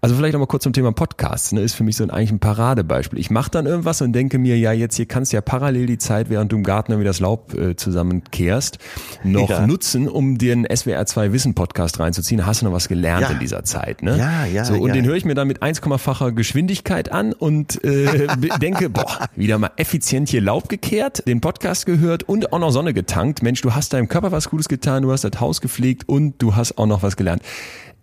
[0.00, 2.38] also vielleicht nochmal kurz zum Thema Podcasts, ne, ist für mich so ein, eigentlich ein
[2.38, 3.18] Paradebeispiel.
[3.18, 5.98] Ich mache dann irgendwas und denke mir, ja, jetzt hier kannst du ja parallel die
[5.98, 8.78] Zeit, während du im Garten irgendwie das Laub äh, zusammenkehrst,
[9.24, 9.66] noch Ja.
[9.66, 12.46] nutzen, um dir einen SWR 2 Wissen Podcast reinzuziehen.
[12.46, 13.30] Hast du noch was gelernt Ja.
[13.30, 14.16] in dieser Zeit, ne?
[14.18, 14.94] Ja, ja, So, und ja.
[14.94, 18.26] den höre ich mir dann mit 1,facher Geschwindigkeit an und äh,
[18.60, 22.94] denke, boah, wieder mal effizient hier Laub gekehrt, den Podcast gehört und auch noch Sonne
[22.94, 23.42] getankt.
[23.42, 26.54] Mensch, du hast deinem Körper was Gutes getan, du hast das Haus gepflegt und du
[26.54, 27.42] hast auch noch was gelernt.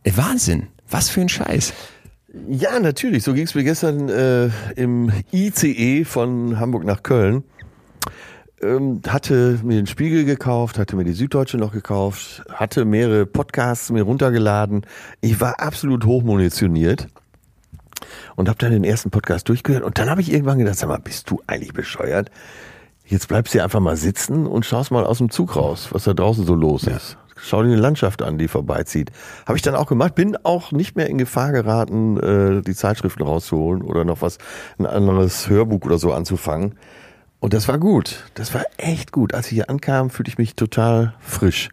[0.03, 1.73] Äh, Wahnsinn, was für ein Scheiß.
[2.47, 3.23] Ja, natürlich.
[3.23, 7.43] So ging es mir gestern äh, im ICE von Hamburg nach Köln.
[8.61, 13.89] Ähm, hatte mir den Spiegel gekauft, hatte mir die Süddeutsche noch gekauft, hatte mehrere Podcasts
[13.89, 14.85] mir runtergeladen.
[15.19, 17.07] Ich war absolut hochmunitioniert
[18.35, 19.83] und habe dann den ersten Podcast durchgehört.
[19.83, 22.29] Und dann habe ich irgendwann gedacht, sag mal, bist du eigentlich bescheuert?
[23.03, 26.13] Jetzt bleibst du einfach mal sitzen und schaust mal aus dem Zug raus, was da
[26.13, 27.17] draußen so los ist.
[27.43, 29.11] Schau dir die Landschaft an, die vorbeizieht.
[29.45, 30.15] Habe ich dann auch gemacht.
[30.15, 34.37] Bin auch nicht mehr in Gefahr geraten, äh, die Zeitschriften rauszuholen oder noch was,
[34.77, 36.75] ein anderes Hörbuch oder so anzufangen.
[37.39, 38.23] Und das war gut.
[38.35, 39.33] Das war echt gut.
[39.33, 41.69] Als ich hier ankam, fühlte ich mich total frisch.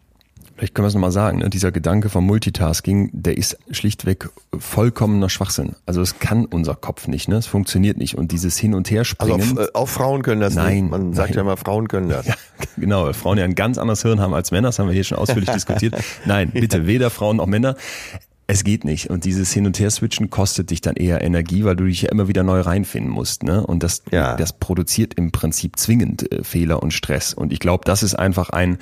[0.58, 1.50] Vielleicht können wir es nochmal sagen, ne?
[1.50, 4.28] dieser Gedanke vom Multitasking, der ist schlichtweg
[4.58, 5.76] vollkommener Schwachsinn.
[5.86, 7.36] Also es kann unser Kopf nicht, ne?
[7.36, 8.16] es funktioniert nicht.
[8.18, 10.90] Und dieses Hin- und Also Herspringen, auch, äh, auch Frauen können das Nein, nicht.
[10.90, 11.36] Man sagt nein.
[11.36, 12.26] ja immer, Frauen können das.
[12.26, 12.34] Ja,
[12.76, 15.04] genau, weil Frauen ja ein ganz anderes Hirn haben als Männer, das haben wir hier
[15.04, 15.94] schon ausführlich diskutiert.
[16.26, 17.76] Nein, bitte, weder Frauen noch Männer.
[18.48, 19.10] Es geht nicht.
[19.10, 22.26] Und dieses Hin- und Her-Switchen kostet dich dann eher Energie, weil du dich ja immer
[22.28, 23.42] wieder neu reinfinden musst.
[23.44, 23.64] Ne?
[23.64, 24.36] Und das, Ja.
[24.36, 27.32] das produziert im Prinzip zwingend äh, Fehler und Stress.
[27.34, 28.78] Und ich glaube, das ist einfach ein,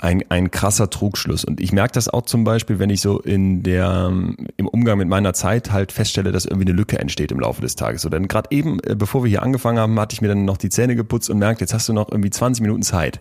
[0.00, 1.44] ein, ein krasser Trugschluss.
[1.44, 4.12] Und ich merke das auch zum Beispiel, wenn ich so in der,
[4.56, 7.76] im Umgang mit meiner Zeit halt feststelle, dass irgendwie eine Lücke entsteht im Laufe des
[7.76, 8.02] Tages.
[8.02, 10.56] So, denn gerade eben, äh, bevor wir hier angefangen haben, hatte ich mir dann noch
[10.56, 13.20] die Zähne geputzt und merkt, jetzt hast du noch irgendwie 20 Minuten Zeit.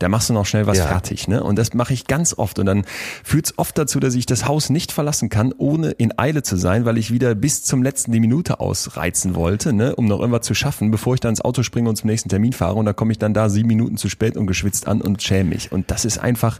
[0.00, 0.86] Da machst du noch schnell was Ja.
[0.86, 1.44] fertig, ne?
[1.44, 2.58] Und das mache ich ganz oft.
[2.58, 2.84] Und dann
[3.22, 6.56] führt es oft dazu, dass ich das Haus nicht verlassen kann, ohne in Eile zu
[6.56, 9.94] sein, weil ich wieder bis zum letzten die Minute ausreizen wollte, ne?
[9.94, 12.52] um noch irgendwas zu schaffen, bevor ich dann ins Auto springe und zum nächsten Termin
[12.54, 12.74] fahre.
[12.74, 15.50] Und dann komme ich dann da sieben Minuten zu spät und geschwitzt an und schäme
[15.50, 15.70] mich.
[15.70, 16.58] Und das ist einfach,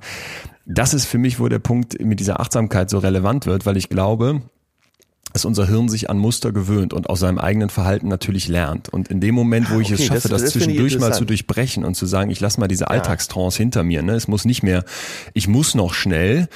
[0.67, 3.89] das ist für mich, wo der Punkt mit dieser Achtsamkeit so relevant wird, weil ich
[3.89, 4.43] glaube,
[5.33, 8.89] dass unser Hirn sich an Muster gewöhnt und aus seinem eigenen Verhalten natürlich lernt.
[8.89, 11.13] Und in dem Moment, wo ich es Okay, schaffe, das- das, das ich zwischendurch mal
[11.15, 14.03] zu durchbrechen und zu sagen, ich lasse mal diese Alltagstrance hinter mir.
[14.03, 14.13] Ne?
[14.15, 14.85] Es muss nicht mehr,
[15.35, 16.49] ich muss noch schnell,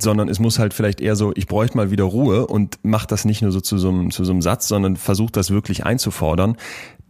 [0.00, 3.24] sondern es muss halt vielleicht eher so, ich bräuchte mal wieder Ruhe und mach das
[3.24, 6.56] nicht nur so zu so einem, zu so einem Satz, sondern versuch das wirklich einzufordern,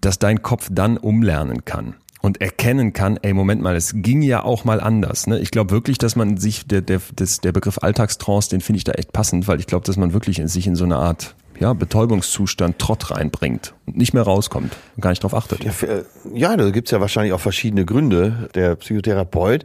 [0.01, 4.43] dass dein Kopf dann umlernen kann und erkennen kann, ey, Moment mal, es ging ja
[4.43, 5.27] auch mal anders.
[5.27, 5.39] Ne?
[5.39, 8.85] Ich glaube wirklich, dass man sich, der, der, das, der Begriff Alltagstrance, den finde ich
[8.85, 11.35] da echt passend, weil ich glaube, dass man wirklich in sich in so eine Art
[11.61, 15.65] ja, Betäubungszustand, Trott reinbringt und nicht mehr rauskommt und gar nicht drauf achtet.
[15.65, 15.73] Ja,
[16.35, 18.51] ja, da gibt's ja wahrscheinlich auch verschiedene Gründe.
[18.55, 19.65] Der Psychotherapeut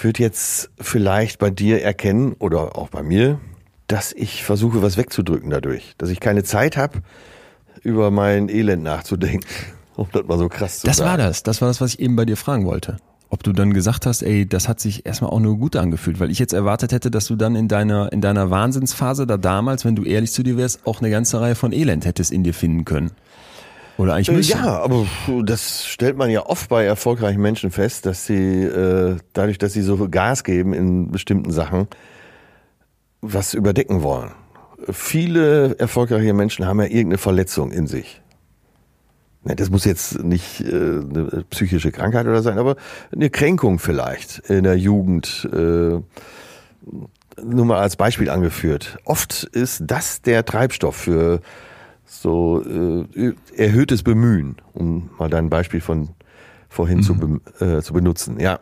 [0.00, 3.40] wird jetzt vielleicht bei dir erkennen oder auch bei mir,
[3.86, 5.94] dass ich versuche, was wegzudrücken dadurch.
[5.98, 7.00] Dass ich keine Zeit habe,
[7.82, 9.46] über mein Elend nachzudenken.
[10.00, 11.10] Um das mal so krass zu Das sagen.
[11.10, 11.42] war das.
[11.42, 12.96] Das war das, was ich eben bei dir fragen wollte.
[13.28, 16.30] Ob du dann gesagt hast, ey, das hat sich erstmal auch nur gut angefühlt, weil
[16.30, 19.94] ich jetzt erwartet hätte, dass du dann in deiner, in deiner Wahnsinnsphase da damals, wenn
[19.96, 22.84] du ehrlich zu dir wärst, auch eine ganze Reihe von Elend hättest in dir finden
[22.86, 23.10] können.
[23.98, 24.50] Oder eigentlich Äh, müssen.
[24.52, 25.06] Ja, aber
[25.44, 29.82] das stellt man ja oft bei erfolgreichen Menschen fest, dass sie äh, dadurch, dass sie
[29.82, 31.88] so Gas geben in bestimmten Sachen,
[33.20, 34.30] was überdecken wollen.
[34.90, 38.22] Viele erfolgreiche Menschen haben ja irgendeine Verletzung in sich.
[39.44, 42.76] Das muss jetzt nicht äh, eine psychische Krankheit oder sein, aber
[43.12, 45.48] eine Kränkung vielleicht in der Jugend.
[45.52, 46.00] Äh,
[47.42, 48.98] nur mal als Beispiel angeführt.
[49.04, 51.40] Oft ist das der Treibstoff für
[52.04, 56.10] so äh, erhöhtes Bemühen, um mal dein Beispiel von
[56.68, 57.02] vorhin mhm.
[57.02, 58.40] zu, be äh, zu benutzen.
[58.40, 58.60] Ja.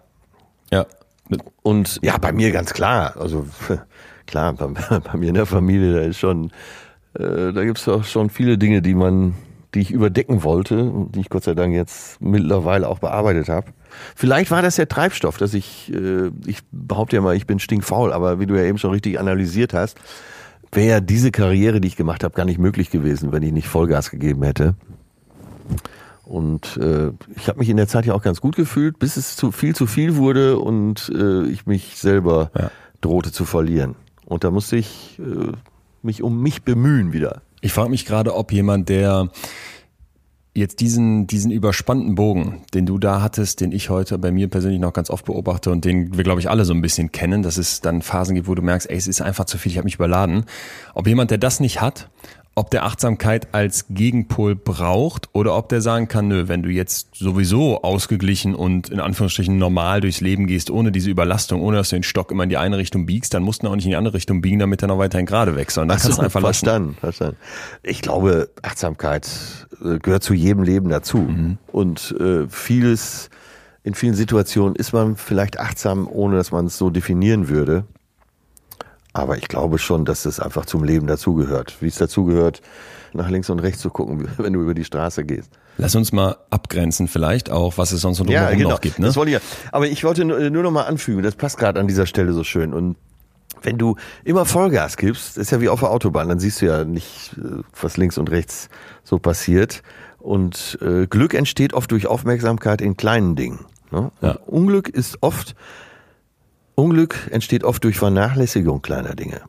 [0.70, 0.86] Ja.
[1.62, 3.16] Und ja, bei mir ganz klar.
[3.18, 3.46] Also
[4.26, 4.66] klar, bei,
[5.00, 6.50] bei mir in der Familie, da ist schon,
[7.14, 9.34] äh, da gibt's auch schon viele Dinge, die man,
[9.74, 13.72] die ich überdecken wollte die ich Gott sei Dank jetzt mittlerweile auch bearbeitet habe.
[14.16, 18.12] Vielleicht war das der Treibstoff, dass ich, äh, ich behaupte ja mal, ich bin stinkfaul,
[18.12, 19.98] aber wie du ja eben schon richtig analysiert hast,
[20.72, 24.10] wäre diese Karriere, die ich gemacht habe, gar nicht möglich gewesen, wenn ich nicht Vollgas
[24.10, 24.74] gegeben hätte.
[26.24, 29.34] Und äh, ich habe mich in der Zeit ja auch ganz gut gefühlt, bis es
[29.34, 32.70] zu viel zu viel wurde und äh, ich mich selber ja.
[33.00, 33.94] drohte zu verlieren.
[34.26, 35.52] Und da musste ich äh,
[36.02, 37.40] mich um mich bemühen wieder.
[37.60, 39.30] Ich frage mich gerade, ob jemand, der
[40.54, 44.80] jetzt diesen, diesen überspannten Bogen, den du da hattest, den ich heute bei mir persönlich
[44.80, 47.56] noch ganz oft beobachte und den wir, glaube ich, alle so ein bisschen kennen, dass
[47.56, 49.84] es dann Phasen gibt, wo du merkst, ey, es ist einfach zu viel, ich habe
[49.84, 50.44] mich überladen.
[50.94, 52.10] Ob jemand, der das nicht hat
[52.58, 57.14] ob der Achtsamkeit als Gegenpol braucht oder ob der sagen kann, nö, wenn du jetzt
[57.14, 61.96] sowieso ausgeglichen und in Anführungsstrichen normal durchs Leben gehst, ohne diese Überlastung, ohne dass du
[61.96, 63.96] den Stock immer in die eine Richtung biegst, dann musst du auch nicht in die
[63.96, 65.78] andere Richtung biegen, damit er noch weiterhin gerade wächst.
[65.78, 67.00] Und dann kannst du einfach verstanden, lassen.
[67.00, 67.36] verstanden.
[67.84, 69.28] Ich glaube, Achtsamkeit
[69.80, 71.18] äh, gehört zu jedem Leben dazu.
[71.18, 71.58] Mhm.
[71.70, 73.30] Und äh, vieles,
[73.84, 77.84] in vielen Situationen ist man vielleicht achtsam, ohne dass man es so definieren würde.
[79.18, 81.76] Aber ich glaube schon, dass es einfach zum Leben dazugehört.
[81.80, 82.62] Wie es dazugehört,
[83.12, 85.50] nach links und rechts zu gucken, wenn du über die Straße gehst.
[85.76, 88.70] Lass uns mal abgrenzen vielleicht auch, was es sonst noch ja, genau.
[88.70, 88.98] noch gibt.
[88.98, 89.06] Ne?
[89.06, 89.42] Das wollte ich ja.
[89.72, 92.44] Aber ich wollte nur, nur noch mal anfügen, das passt gerade an dieser Stelle so
[92.44, 92.72] schön.
[92.72, 92.96] Und
[93.62, 96.84] wenn du immer Vollgas gibst, ist ja wie auf der Autobahn, dann siehst du ja
[96.84, 98.68] nicht, äh, was links und rechts
[99.02, 99.82] so passiert.
[100.18, 103.64] Und äh, Glück entsteht oft durch Aufmerksamkeit in kleinen Dingen.
[103.90, 104.12] Ne?
[104.20, 104.38] Ja.
[104.46, 105.54] Unglück ist oft
[106.78, 109.40] Unglück entsteht oft durch Vernachlässigung kleiner Dinge.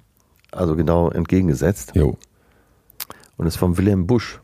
[0.51, 1.91] Also genau entgegengesetzt.
[1.93, 2.17] Jo.
[3.37, 4.41] Und ist vom Wilhelm Busch.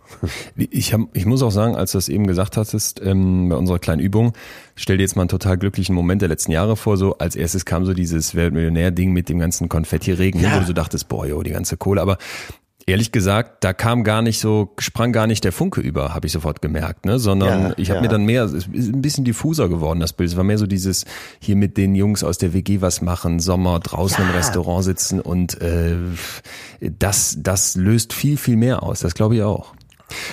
[0.56, 3.80] Ich, hab, ich muss auch sagen, als du das eben gesagt hattest, ähm, bei unserer
[3.80, 4.34] kleinen Übung,
[4.76, 6.96] stell dir jetzt mal einen total glücklichen Moment der letzten Jahre vor.
[6.96, 10.56] So als erstes kam so dieses Weltmillionär-Ding mit dem ganzen Konfetti-Regen, ja.
[10.56, 12.02] wo du so dachtest, boah, jo, die ganze Kohle.
[12.02, 12.20] Aber
[12.88, 16.34] Ehrlich gesagt, da kam gar nicht so, sprang gar nicht der Funke über, habe ich
[16.34, 17.18] sofort gemerkt, ne?
[17.18, 18.02] Sondern ja, ich habe ja.
[18.04, 20.30] mir dann mehr, es ist ein bisschen diffuser geworden, das Bild.
[20.30, 21.06] Es war mehr so dieses
[21.40, 24.30] hier mit den Jungs aus der WG was machen, Sommer draußen ja.
[24.30, 25.96] im Restaurant sitzen und äh,
[26.80, 29.00] das, das löst viel, viel mehr aus.
[29.00, 29.74] Das glaube ich auch.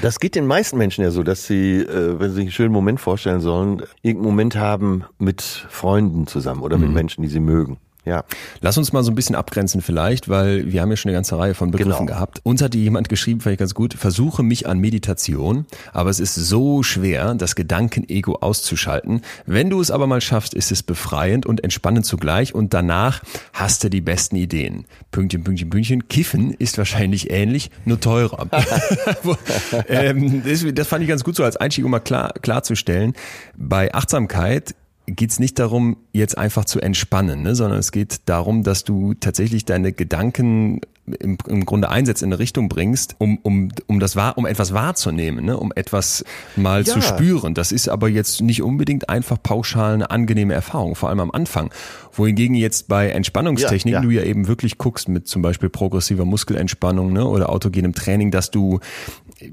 [0.03, 2.72] Das geht den meisten Menschen ja so, dass sie, äh, wenn sie sich einen schönen
[2.72, 6.94] Moment vorstellen sollen, irgendeinen Moment haben mit Freunden zusammen oder mit mhm.
[6.94, 7.78] Menschen, die sie mögen.
[8.05, 8.24] Ja.
[8.61, 11.38] Lass uns mal so ein bisschen abgrenzen vielleicht, weil wir haben ja schon eine ganze
[11.38, 12.07] Reihe von Begriffen genau.
[12.07, 12.40] gehabt.
[12.42, 16.34] Uns hatte jemand geschrieben, fand ich ganz gut, versuche mich an Meditation, aber es ist
[16.34, 19.20] so schwer, das Gedankenego auszuschalten.
[19.46, 23.22] Wenn du es aber mal schaffst, ist es befreiend und entspannend zugleich und danach
[23.53, 24.86] hast du die besten Ideen.
[25.12, 26.09] Pünktchen, Pünktchen, Pünktchen.
[26.09, 28.48] Kiffen ist wahrscheinlich ähnlich, nur teurer.
[29.88, 33.12] ähm, das, das fand ich ganz gut so als Einstieg, um mal klar, klarzustellen.
[33.57, 34.74] Bei Achtsamkeit
[35.07, 39.14] geht es nicht darum, jetzt einfach zu entspannen, ne, sondern es geht darum, dass du
[39.14, 40.80] tatsächlich deine Gedanken
[41.18, 44.72] im, im Grunde einsetzt, in eine Richtung bringst, um, um, um das wahr, um etwas
[44.72, 45.57] wahrzunehmen, ne?
[45.57, 46.24] um etwas
[46.55, 46.94] mal ja.
[46.94, 47.55] zu spüren.
[47.55, 51.72] Das ist aber jetzt nicht unbedingt einfach pauschal eine angenehme Erfahrung, vor allem am Anfang.
[52.12, 54.03] Wohingegen jetzt bei Entspannungstechniken ja, ja.
[54.03, 57.26] du ja eben wirklich guckst mit zum Beispiel progressiver Muskelentspannung ne?
[57.26, 58.78] oder autogenem Training, dass du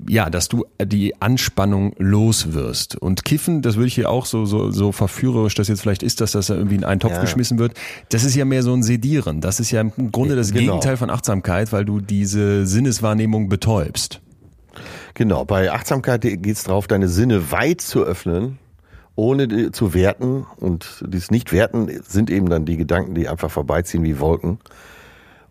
[0.08, 2.96] ja, dass du die Anspannung los wirst.
[2.96, 6.22] Und Kiffen, das würde ich hier auch so, so, so verführerisch das jetzt vielleicht ist,
[6.22, 7.22] dass das irgendwie in einen Topf ja.
[7.22, 7.74] geschmissen wird.
[8.10, 9.42] Das ist ja mehr so ein Sedieren.
[9.42, 10.74] Das ist ja im Grunde das genau.
[10.74, 14.22] Gegenteil von Achtsamkeit, weil du diese Sinneswahrnehmung betäubst.
[15.14, 18.60] Genau, bei Achtsamkeit geht es darauf, deine Sinne weit zu öffnen,
[19.16, 20.46] ohne zu werten.
[20.58, 24.60] Und dieses Nicht-Werten sind eben dann die Gedanken, die einfach vorbeiziehen wie Wolken.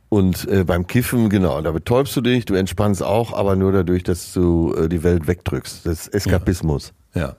[0.08, 4.02] Und äh, beim Kiffen, genau, da betäubst du dich, du entspannst auch, aber nur dadurch,
[4.02, 5.84] dass du äh, die Welt wegdrückst.
[5.84, 6.92] Das ist Eskapismus.
[7.14, 7.20] Ja.
[7.20, 7.36] ja.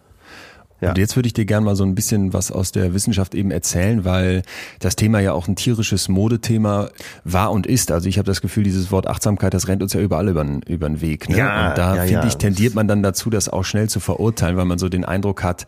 [0.82, 0.90] Ja.
[0.90, 3.52] Und jetzt würde ich dir gerne mal so ein bisschen was aus der Wissenschaft eben
[3.52, 4.44] erzählen, weil
[4.80, 6.90] das Thema ja auch ein tierisches Modethema
[7.24, 7.92] war und ist.
[7.92, 10.88] Also ich habe das Gefühl, dieses Wort Achtsamkeit, das rennt uns ja überall über, über
[10.88, 11.30] den Weg.
[11.30, 11.38] Ne?
[11.38, 12.28] Ja, und da ja, finde ja.
[12.28, 15.44] ich, tendiert man dann dazu, das auch schnell zu verurteilen, weil man so den Eindruck
[15.44, 15.68] hat,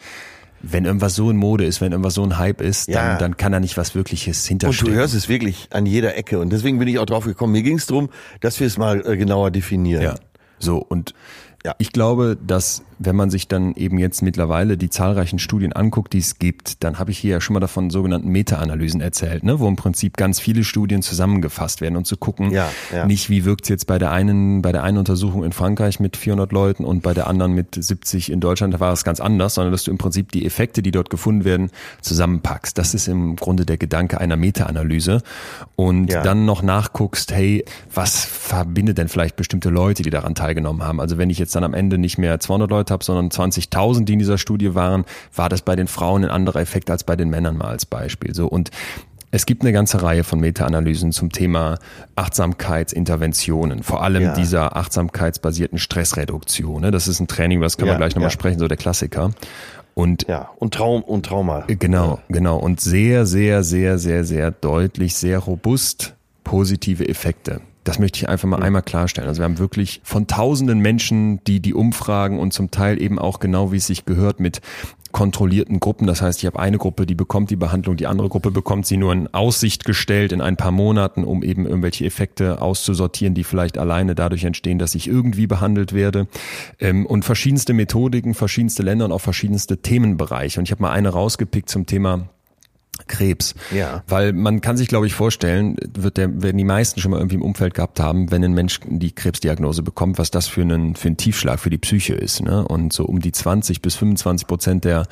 [0.63, 3.17] wenn irgendwas so in Mode ist, wenn irgendwas so ein Hype ist, dann, ja.
[3.17, 4.87] dann kann da nicht was Wirkliches hinterstehen.
[4.87, 6.39] Und du hörst es wirklich an jeder Ecke.
[6.39, 7.53] Und deswegen bin ich auch drauf gekommen.
[7.53, 8.09] Mir ging es darum,
[8.39, 10.03] dass wir es mal äh, genauer definieren.
[10.03, 10.15] Ja.
[10.59, 11.13] So, und
[11.65, 11.75] Ja.
[11.77, 16.19] Ich glaube, dass wenn man sich dann eben jetzt mittlerweile die zahlreichen Studien anguckt, die
[16.19, 19.67] es gibt, dann habe ich hier ja schon mal davon sogenannten Meta-Analysen erzählt, ne, wo
[19.67, 23.05] im Prinzip ganz viele Studien zusammengefasst werden und zu gucken, Ja, ja.
[23.07, 26.15] nicht wie wirkt es jetzt bei der einen, bei der einen Untersuchung in Frankreich mit
[26.15, 29.55] 400 Leuten und bei der anderen mit 70 in Deutschland, da war es ganz anders,
[29.55, 32.77] sondern dass du im Prinzip die Effekte, die dort gefunden werden, zusammenpackst.
[32.77, 35.23] Das ist im Grunde der Gedanke einer Meta-Analyse
[35.75, 36.21] und Ja.
[36.21, 40.99] dann noch nachguckst, hey, was verbindet denn vielleicht bestimmte Leute, die daran teilgenommen haben?
[40.99, 44.13] Also wenn ich jetzt dann am Ende nicht mehr 200 Leute habe, sondern 20.000, die
[44.13, 47.29] in dieser Studie waren, war das bei den Frauen ein anderer Effekt als bei den
[47.29, 48.33] Männern mal als Beispiel.
[48.33, 48.71] So und
[49.33, 51.77] es gibt eine ganze Reihe von Meta-Analysen zum Thema
[52.17, 54.33] Achtsamkeitsinterventionen, vor allem Ja.
[54.33, 56.81] dieser achtsamkeitsbasierten Stressreduktion.
[56.81, 56.91] ne?
[56.91, 58.31] Das ist ein Training, was können Ja, wir gleich nochmal ja.
[58.31, 59.31] sprechen, so der Klassiker.
[59.93, 61.63] Und Ja, und Traum und Trauma.
[61.67, 62.57] Genau, genau.
[62.57, 67.61] Und sehr, sehr, sehr, sehr, sehr deutlich, sehr robust positive Effekte.
[67.83, 69.27] Das möchte ich einfach mal einmal klarstellen.
[69.27, 73.39] Also wir haben wirklich von tausenden Menschen, die die umfragen und zum Teil eben auch
[73.39, 74.61] genau wie es sich gehört mit
[75.11, 76.07] kontrollierten Gruppen.
[76.07, 78.97] Das heißt, ich habe eine Gruppe, die bekommt die Behandlung, die andere Gruppe bekommt sie
[78.97, 83.77] nur in Aussicht gestellt in ein paar Monaten, um eben irgendwelche Effekte auszusortieren, die vielleicht
[83.77, 86.27] alleine dadurch entstehen, dass ich irgendwie behandelt werde.
[86.79, 90.59] Ähm, und verschiedenste Methodiken, verschiedenste Länder und auch verschiedenste Themenbereiche.
[90.59, 92.29] Und ich habe mal eine rausgepickt zum Thema
[93.11, 93.53] Krebs.
[93.71, 94.03] Ja.
[94.07, 97.35] Weil man kann sich, glaube ich, vorstellen, wird der, werden die meisten schon mal irgendwie
[97.35, 101.09] im Umfeld gehabt haben, wenn ein Mensch die Krebsdiagnose bekommt, was das für einen, für
[101.09, 102.41] einen Tiefschlag für die Psyche ist.
[102.41, 102.65] Ne?
[102.67, 105.05] Und so um die 20 bis 25 Prozent der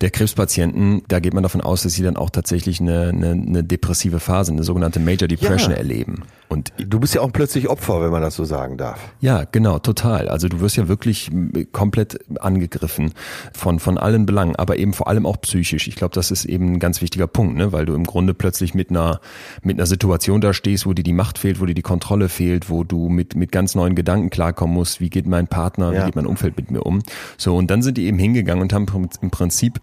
[0.00, 3.62] der Krebspatienten, da geht man davon aus, dass sie dann auch tatsächlich eine, eine, eine
[3.64, 5.76] depressive Phase, eine sogenannte Major Depression Ja.
[5.76, 6.22] erleben.
[6.48, 8.98] Und Du bist ja auch plötzlich Opfer, wenn man das so sagen darf.
[9.20, 10.28] ja, genau, total.
[10.28, 11.30] Also du wirst ja wirklich
[11.72, 13.12] komplett angegriffen
[13.52, 15.86] von, von allen Belangen, aber eben vor allem auch psychisch.
[15.86, 17.72] Ich glaube, das ist eben ein ganz wichtiger Punkt, ne?
[17.72, 19.20] weil du im Grunde plötzlich mit einer,
[19.62, 22.68] mit einer Situation da stehst, wo dir die Macht fehlt, wo dir die Kontrolle fehlt,
[22.70, 26.00] wo du mit, mit ganz neuen Gedanken klarkommen musst, wie geht mein Partner, Ja.
[26.00, 27.00] wie geht mein Umfeld mit mir um.
[27.36, 28.86] So, und dann sind die eben hingegangen und haben
[29.22, 29.80] im Prinzip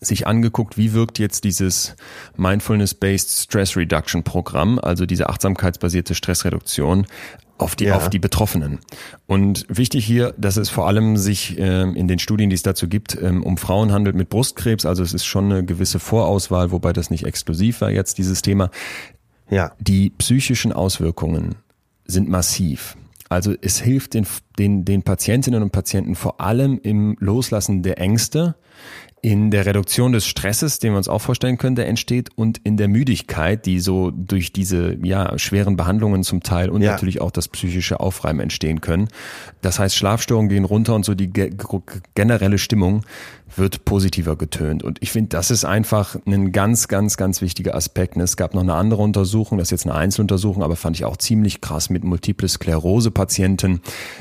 [0.00, 1.96] sich angeguckt, wie wirkt jetzt dieses
[2.36, 7.06] Mindfulness-Based Stress Reduction Programm, also diese achtsamkeitsbasierte Stressreduktion
[7.58, 7.96] auf die, Ja.
[7.96, 8.78] auf die Betroffenen.
[9.26, 12.88] Und wichtig hier, dass es vor allem sich ähm, in den Studien, die es dazu
[12.88, 14.86] gibt, ähm, um Frauen handelt mit Brustkrebs.
[14.86, 18.70] Also es ist schon eine gewisse Vorauswahl, wobei das nicht exklusiv war jetzt dieses Thema.
[19.50, 19.72] Ja.
[19.80, 21.56] Die psychischen Auswirkungen
[22.04, 22.96] sind massiv.
[23.28, 24.26] Also es hilft den,
[24.58, 28.54] den, den Patientinnen und Patienten vor allem im Loslassen der Ängste,
[29.22, 32.76] in der Reduktion des Stresses, den wir uns auch vorstellen können, der entsteht, und in
[32.76, 36.92] der Müdigkeit, die so durch diese ja, schweren Behandlungen zum Teil und Ja.
[36.92, 39.08] natürlich auch das psychische Aufreiben entstehen können.
[39.60, 41.50] Das heißt, Schlafstörungen gehen runter und so die ge
[42.14, 43.04] generelle Stimmung
[43.56, 44.82] wird positiver getönt.
[44.82, 48.16] Und ich finde, das ist einfach ein ganz, ganz, ganz wichtiger Aspekt.
[48.16, 51.04] Und Es gab noch eine andere Untersuchung, das ist jetzt eine Einzeluntersuchung, aber fand ich
[51.04, 53.80] auch ziemlich krass mit Multiple Sklerose-Patienten,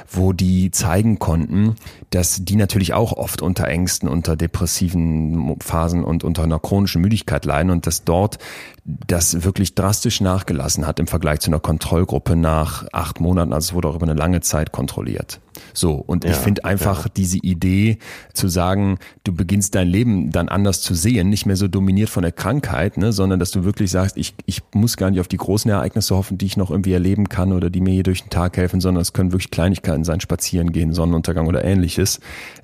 [0.09, 1.75] wo die zeigen konnten,
[2.09, 7.45] dass die natürlich auch oft unter Ängsten, unter depressiven Phasen und unter einer chronischen Müdigkeit
[7.45, 8.37] leiden und dass dort
[8.85, 13.51] das wirklich drastisch nachgelassen hat im Vergleich zu einer Kontrollgruppe nach acht Monaten.
[13.51, 15.41] Also es wurde auch über eine lange Zeit kontrolliert.
[15.73, 17.97] So, und ich Ja, finde einfach diese Idee
[18.33, 22.23] zu sagen, du beginnst dein Leben dann anders zu sehen, nicht mehr so dominiert von
[22.23, 25.37] der Krankheit, ne, sondern dass du wirklich sagst, ich, ich muss gar nicht auf die
[25.37, 28.29] großen Ereignisse hoffen, die ich noch irgendwie erleben kann oder die mir hier durch den
[28.29, 32.19] Tag helfen, sondern es können wirklich Kleinigkeiten sein, spazieren gehen, Sonnenuntergang oder ähnliches,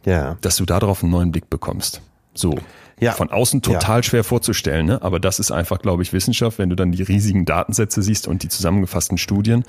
[0.05, 0.37] Ja.
[0.41, 2.01] dass du darauf einen neuen Blick bekommst.
[2.33, 2.55] So.
[2.99, 3.11] Ja.
[3.13, 5.01] Von außen total schwer vorzustellen, ne?
[5.01, 8.43] aber das ist einfach, glaube ich, Wissenschaft, wenn du dann die riesigen Datensätze siehst und
[8.43, 9.63] die zusammengefassten Studien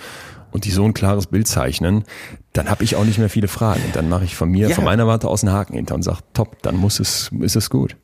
[0.53, 2.05] und die so ein klares Bild zeichnen,
[2.53, 3.81] dann habe ich auch nicht mehr viele Fragen.
[3.87, 4.75] Und dann mache ich von mir, Ja.
[4.75, 7.71] von meiner Warte aus einen Haken hinter und sage, top, dann muss es, ist es
[7.71, 7.97] gut.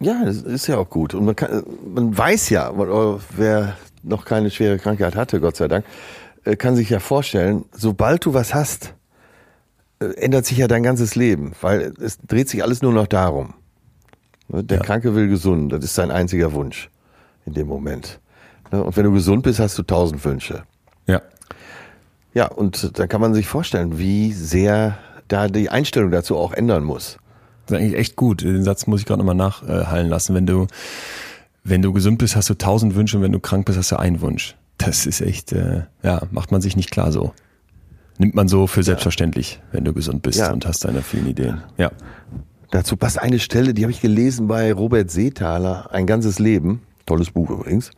[0.00, 1.14] Ja, das ist ja auch gut.
[1.14, 1.62] Und man, kann,
[1.94, 2.72] man weiß ja,
[3.36, 5.84] wer noch keine schwere Krankheit hatte, Gott sei Dank,
[6.44, 8.94] äh, kann sich ja vorstellen, sobald du was hast,
[10.00, 13.54] äh, ändert sich ja dein ganzes Leben, weil es dreht sich alles nur noch darum.
[14.48, 14.82] Ne, Der Ja.
[14.84, 16.90] Kranke will gesund, das ist sein einziger Wunsch
[17.44, 18.20] in dem Moment.
[18.72, 20.62] Ne, Und wenn du gesund bist, hast du tausend Wünsche.
[21.06, 21.22] Ja.
[22.34, 26.84] Ja, und dann kann man sich vorstellen, wie sehr da die Einstellung dazu auch ändern
[26.84, 27.16] muss.
[27.66, 28.42] Das ist eigentlich echt gut.
[28.42, 30.34] Den Satz muss ich gerade nochmal nachhallen lassen.
[30.34, 30.66] Wenn du,
[31.64, 33.98] wenn du gesund bist, hast du tausend Wünsche und wenn du krank bist, hast du
[33.98, 34.54] einen Wunsch.
[34.78, 37.32] Das ist echt, äh, ja, macht man sich nicht klar so.
[38.18, 40.52] Nimmt man so für selbstverständlich, wenn du gesund bist Ja.
[40.52, 41.62] und hast deine vielen Ideen.
[41.78, 41.90] Ja.
[42.70, 46.82] Dazu passt eine Stelle, die habe ich gelesen bei Robert Seethaler, Ein ganzes Leben.
[47.06, 47.92] Tolles Buch übrigens.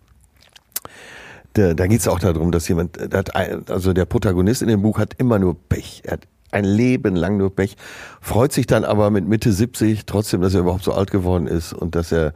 [1.55, 2.99] Da, da geht es auch darum, dass jemand,
[3.35, 6.03] ein, also der Protagonist in dem Buch hat immer nur Pech.
[6.05, 7.77] Er hat ein Leben lang nur Pech,
[8.21, 11.73] freut sich dann aber mit Mitte 70 trotzdem, dass er überhaupt so alt geworden ist
[11.73, 12.33] und dass er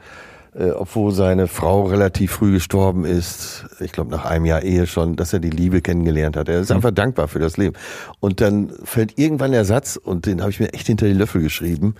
[0.54, 5.16] äh, obwohl seine Frau relativ früh gestorben ist, ich glaube nach einem Jahr Ehe schon,
[5.16, 6.48] dass er die Liebe kennengelernt hat.
[6.48, 7.74] Er ist einfach dankbar für das Leben.
[8.20, 11.40] Und dann fällt irgendwann der Satz, und den habe ich mir echt hinter die Löffel
[11.42, 11.94] geschrieben,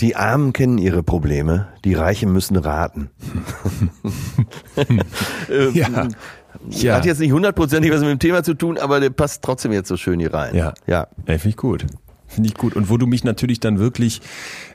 [0.00, 3.10] die Armen kennen ihre Probleme, die Reichen müssen raten.
[5.50, 6.08] Ähm, Ja.
[6.68, 6.96] Ja.
[6.96, 9.88] Hat jetzt nicht hundertprozentig was mit dem Thema zu tun, aber der passt trotzdem jetzt
[9.88, 10.54] so schön hier rein.
[10.54, 10.74] Ja.
[10.86, 11.08] Ja.
[11.26, 11.86] Ey, finde ich gut.
[12.26, 12.76] Finde ich gut.
[12.76, 14.20] Und wo du mich natürlich dann wirklich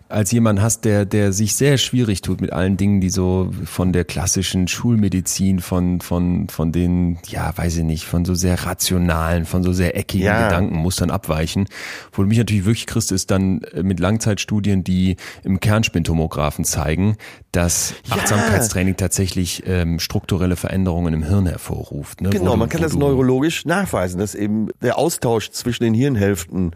[0.09, 3.91] als jemand hast, der, der sich sehr schwierig tut mit allen Dingen, die so von
[3.91, 9.45] der klassischen Schulmedizin, von, von, von den, ja, weiß ich nicht, von so sehr rationalen,
[9.45, 10.47] von so sehr eckigen Ja.
[10.47, 11.65] Gedankenmustern abweichen.
[12.13, 17.17] Wo du mich natürlich wirklich kriegst, ist dann äh, mit Langzeitstudien, die im Kernspintomographen zeigen,
[17.51, 18.15] dass Ja.
[18.15, 22.21] Achtsamkeitstraining tatsächlich ähm, strukturelle Veränderungen im Hirn hervorruft.
[22.21, 22.29] Ne?
[22.29, 26.71] Genau, du- man kann das neurologisch nachweisen, dass eben der Austausch zwischen den Hirnhälften,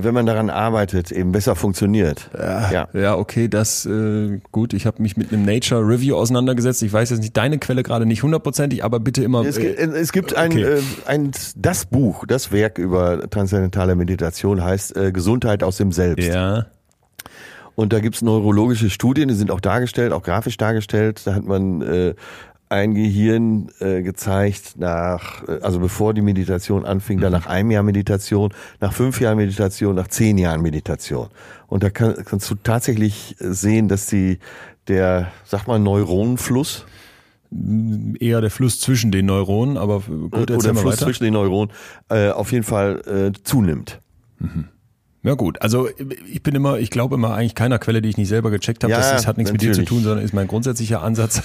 [0.00, 2.30] wenn man daran arbeitet, eben besser funktioniert.
[2.38, 2.88] Ja.
[2.92, 4.72] Ja, okay, das äh, gut.
[4.72, 6.82] Ich habe mich mit einem Nature Review auseinandergesetzt.
[6.82, 9.44] Ich weiß jetzt nicht deine Quelle gerade nicht hundertprozentig, aber bitte immer.
[9.44, 10.62] Es, gibt- äh, es gibt ein, okay.
[10.62, 16.26] äh, ein, das Buch, das Werk über transzendentale Meditation heißt äh, Gesundheit aus dem Selbst.
[16.28, 16.66] ja,
[17.74, 21.22] Und da gibt's neurologische Studien, die sind auch dargestellt, auch grafisch dargestellt.
[21.24, 22.14] Da hat man äh,
[22.72, 27.82] ein Gehirn äh, gezeigt nach, äh, also bevor die Meditation anfing, dann nach einem Jahr
[27.82, 31.28] Meditation, nach fünf Jahren Meditation, nach zehn Jahren Meditation.
[31.66, 34.38] Und da kann, kannst du tatsächlich sehen, dass die
[34.88, 36.86] der, sag mal, Neuronenfluss
[38.18, 41.04] eher der Fluss zwischen den Neuronen, aber gut, oder Fluss weiter.
[41.04, 41.70] zwischen den Neuronen
[42.08, 44.00] äh, auf jeden Fall äh, zunimmt.
[45.24, 45.88] Ja gut, also
[46.32, 48.90] ich bin immer, ich glaube immer eigentlich keiner Quelle, die ich nicht selber gecheckt habe.
[48.90, 49.88] Ja, das, das hat nichts mit dir zu natürlich.
[49.88, 51.42] tun, sondern ist mein grundsätzlicher Ansatz.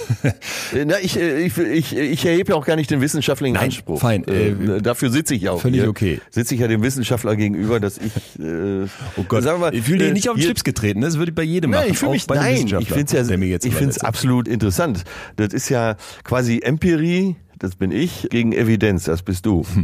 [0.74, 3.66] Äh, Na, ich, äh, ich, ich, ich erhebe ja auch gar nicht den wissenschaftlichen Nein,
[3.66, 4.02] Anspruch.
[4.02, 5.90] fein, Äh, äh, dafür sitze ich ja auch völlig hier.
[5.90, 6.20] okay.
[6.32, 8.40] Sitze ich ja dem Wissenschaftler gegenüber, dass ich.
[8.44, 11.02] Äh, oh Gott, sagen wir mal, ich fühle dich äh, nicht auf den Schlips getreten.
[11.02, 11.92] Das würde ich bei jedem Nein, machen.
[11.92, 12.66] ich fühle mich nein.
[12.80, 15.04] Ich finde es ja, ich finde es absolut interessant.
[15.36, 17.36] Das ist ja quasi Empirie.
[17.60, 19.06] Das bin ich gegen Evidenz.
[19.06, 19.66] Das bist du.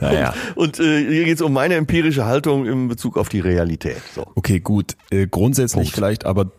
[0.00, 0.34] Naja.
[0.54, 4.00] Und äh, hier geht es um meine empirische Haltung in Bezug auf die Realität.
[4.14, 4.26] So.
[4.34, 4.96] Okay, gut.
[5.10, 5.94] Äh, grundsätzlich Punkt.
[5.94, 6.50] vielleicht aber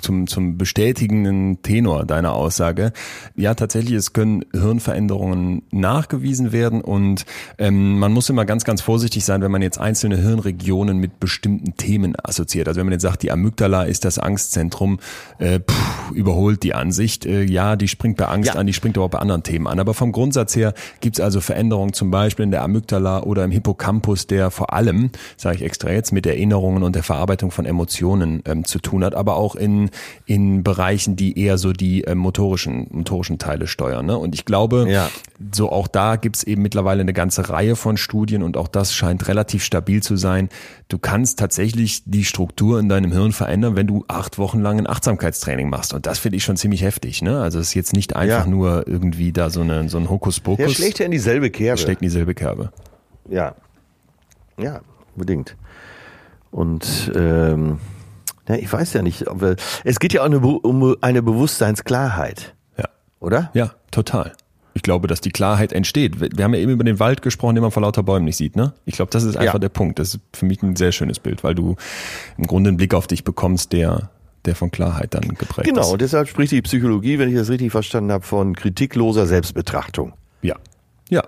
[0.00, 2.92] zum, zum bestätigenden Tenor deiner Aussage.
[3.36, 7.24] Ja, tatsächlich, es können Hirnveränderungen nachgewiesen werden und
[7.58, 11.76] ähm, man muss immer ganz, ganz vorsichtig sein, wenn man jetzt einzelne Hirnregionen mit bestimmten
[11.76, 12.68] Themen assoziiert.
[12.68, 14.98] Also wenn man jetzt sagt, die Amygdala ist das Angstzentrum,
[15.38, 17.26] äh, pff, überholt die Ansicht.
[17.26, 18.60] Äh, ja, die springt bei Angst Ja.
[18.60, 19.78] an, die springt aber auch bei anderen Themen an.
[19.78, 24.26] Aber vom Grundsatz her gibt's also Veränderungen zum Beispiel in der Amygdala oder im Hippocampus,
[24.26, 28.64] der vor allem, sage ich extra jetzt, mit Erinnerungen und der Verarbeitung von Emotionen ähm,
[28.64, 29.90] zu tun hat, aber auch in,
[30.26, 34.06] in Bereichen, die eher so die äh, motorischen, motorischen Teile steuern.
[34.06, 34.18] Ne?
[34.18, 35.08] Und ich glaube, Ja.
[35.54, 39.28] so auch da gibt's eben mittlerweile eine ganze Reihe von Studien und auch das scheint
[39.28, 40.48] relativ stabil zu sein.
[40.88, 44.88] Du kannst tatsächlich die Struktur in deinem Hirn verändern, wenn du acht Wochen lang ein
[44.88, 45.94] Achtsamkeitstraining machst.
[45.94, 47.22] Und das finde ich schon ziemlich heftig.
[47.22, 47.40] Ne?
[47.40, 48.50] Also es ist jetzt nicht einfach Ja.
[48.50, 50.64] nur irgendwie da so, eine, so ein Hokuspokus.
[50.66, 51.78] Der schlägt ja in dieselbe Kerbe.
[51.80, 52.72] Steckt in dieselbe Kerbe.
[53.28, 53.54] Ja.
[54.58, 54.80] Ja,
[55.14, 55.56] unbedingt.
[56.50, 57.78] Und ähm,
[58.50, 62.54] ja, ich weiß ja nicht, ob wir, es geht ja auch eine, um eine Bewusstseinsklarheit,
[62.78, 62.86] Ja.
[63.20, 63.50] oder?
[63.54, 64.32] Ja, total.
[64.72, 66.20] Ich glaube, dass die Klarheit entsteht.
[66.36, 68.54] Wir haben ja eben über den Wald gesprochen, den man vor lauter Bäumen nicht sieht,
[68.54, 68.72] ne?
[68.84, 69.58] Ich glaube, das ist einfach Ja.
[69.58, 69.98] der Punkt.
[69.98, 71.74] Das ist für mich ein sehr schönes Bild, weil du
[72.38, 74.10] im Grunde einen Blick auf dich bekommst, der,
[74.44, 75.88] der von Klarheit dann geprägt Genau, ist.
[75.92, 80.12] und deshalb spricht die Psychologie, wenn ich das richtig verstanden habe, von kritikloser Selbstbetrachtung.
[80.42, 80.54] Ja.
[81.08, 81.24] Ja.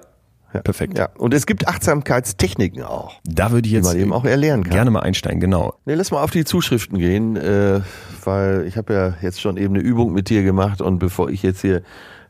[0.61, 0.99] Perfekt.
[0.99, 4.65] Ja, und es gibt Achtsamkeitstechniken auch, Da würde ich die jetzt man eben auch erlernen
[4.65, 4.73] kann.
[4.73, 5.75] gerne mal einsteigen, genau.
[5.85, 7.81] Nee, lass mal auf die Zuschriften gehen, äh,
[8.25, 11.43] weil ich habe ja jetzt schon eben eine Übung mit dir gemacht und bevor ich
[11.43, 11.83] jetzt hier,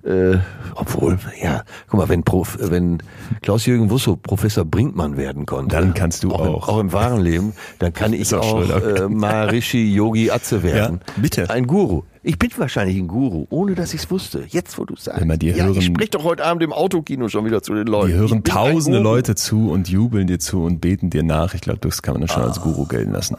[0.04, 0.38] äh,
[0.74, 2.98] obwohl, ja, guck mal, wenn, Prof, wenn
[3.42, 6.68] Klaus-Jürgen Wusso Professor Brinkmann werden konnte, Dann kannst du auch, auch.
[6.68, 11.00] Im, auch im wahren Leben, dann kann ich auch auch äh, Maharishi Yogi Atze werden.
[11.06, 11.50] Ja, bitte.
[11.50, 12.02] Ein Guru.
[12.24, 14.44] Ich bin wahrscheinlich ein Guru, ohne dass ich es wusste.
[14.48, 15.20] Jetzt, wo du sagst.
[15.20, 17.86] Wenn man ja, hören- ich sprich doch heute Abend im Autokino schon wieder zu den
[17.86, 18.08] Leuten.
[18.08, 18.98] Die hören tausende.
[19.00, 21.54] Leute zu und jubeln dir zu und beten dir nach.
[21.54, 23.36] Ich glaube, das kann man dann schon als Guru gelten lassen.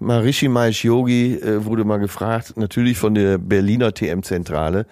[0.00, 4.86] Maharishi Mahesh Yogi äh, wurde mal gefragt, natürlich von der Berliner TM-Zentrale.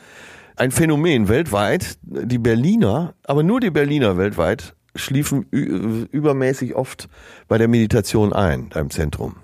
[0.57, 1.99] Ein Phänomen weltweit.
[2.03, 7.09] Die Berliner, aber nur die Berliner weltweit, schliefen übermäßig oft
[7.49, 9.37] bei der Meditation ein, da im Zentrum.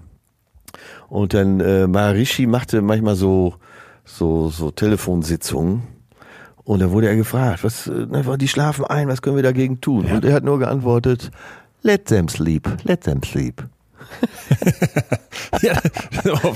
[1.08, 3.54] Und dann äh, Maharishi machte manchmal so,
[4.04, 5.82] so, so Telefonsitzungen.
[6.64, 9.80] Und da wurde er gefragt, was, äh, na, die schlafen ein, was können wir dagegen
[9.80, 10.06] tun?
[10.06, 11.30] Und er hat nur geantwortet,
[11.82, 13.62] let them sleep, let them sleep.
[15.62, 15.78] ja,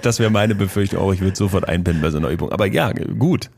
[0.02, 1.12] das wäre meine Befürchtung auch.
[1.12, 2.52] Ich würde sofort einpennen bei so einer Übung.
[2.52, 3.50] Aber ja, gut.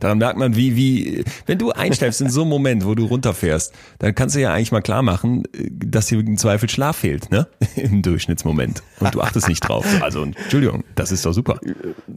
[0.00, 3.72] Daran merkt man, wie, wie, wenn du einsteigst in so einem Moment, wo du runterfährst,
[3.98, 7.46] dann kannst du ja eigentlich mal klar machen, dass dir im Zweifel Schlaf fehlt, ne?
[7.76, 8.82] Im Durchschnittsmoment.
[9.00, 9.86] Und du achtest nicht drauf.
[10.00, 11.58] Also, Entschuldigung, das ist doch super.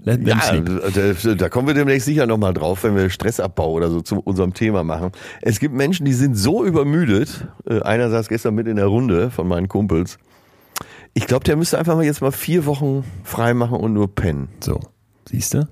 [0.06, 4.20] Ja, da, da kommen wir demnächst sicher nochmal drauf, wenn wir Stressabbau oder so zu
[4.20, 5.12] unserem Thema machen.
[5.42, 7.48] Es gibt Menschen, die sind so übermüdet.
[7.68, 10.18] Äh, einer saß gestern mit in der Runde von meinen Kumpels.
[11.14, 14.50] Ich glaube, der müsste einfach mal jetzt mal vier Wochen frei machen und nur pennen.
[14.60, 14.80] So.
[15.30, 15.68] Siehst du?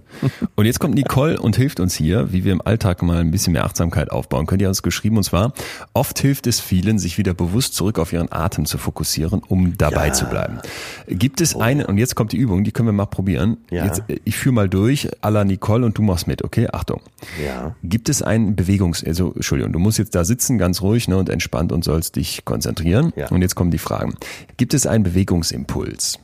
[0.55, 3.53] Und jetzt kommt Nicole und hilft uns hier, wie wir im Alltag mal ein bisschen
[3.53, 4.59] mehr Achtsamkeit aufbauen können.
[4.59, 5.53] Die hat uns geschrieben und zwar,
[5.93, 10.07] oft hilft es vielen, sich wieder bewusst zurück auf ihren Atem zu fokussieren, um dabei
[10.07, 10.13] ja.
[10.13, 10.59] zu bleiben.
[11.07, 11.59] Gibt es oh.
[11.59, 13.57] eine, und jetzt kommt die Übung, die können wir mal probieren.
[13.69, 13.85] Ja.
[13.85, 16.67] Jetzt, äh, ich führe mal durch, à la Nicole und du machst mit, okay?
[16.71, 17.01] Achtung.
[17.43, 17.75] Ja.
[17.83, 21.29] Gibt es einen Bewegungs-, also, Entschuldigung, du musst jetzt da sitzen, ganz ruhig ne, und
[21.29, 23.11] entspannt und sollst dich konzentrieren.
[23.15, 23.27] Ja.
[23.29, 24.15] Und jetzt kommen die Fragen.
[24.57, 26.19] Gibt es einen Bewegungsimpuls?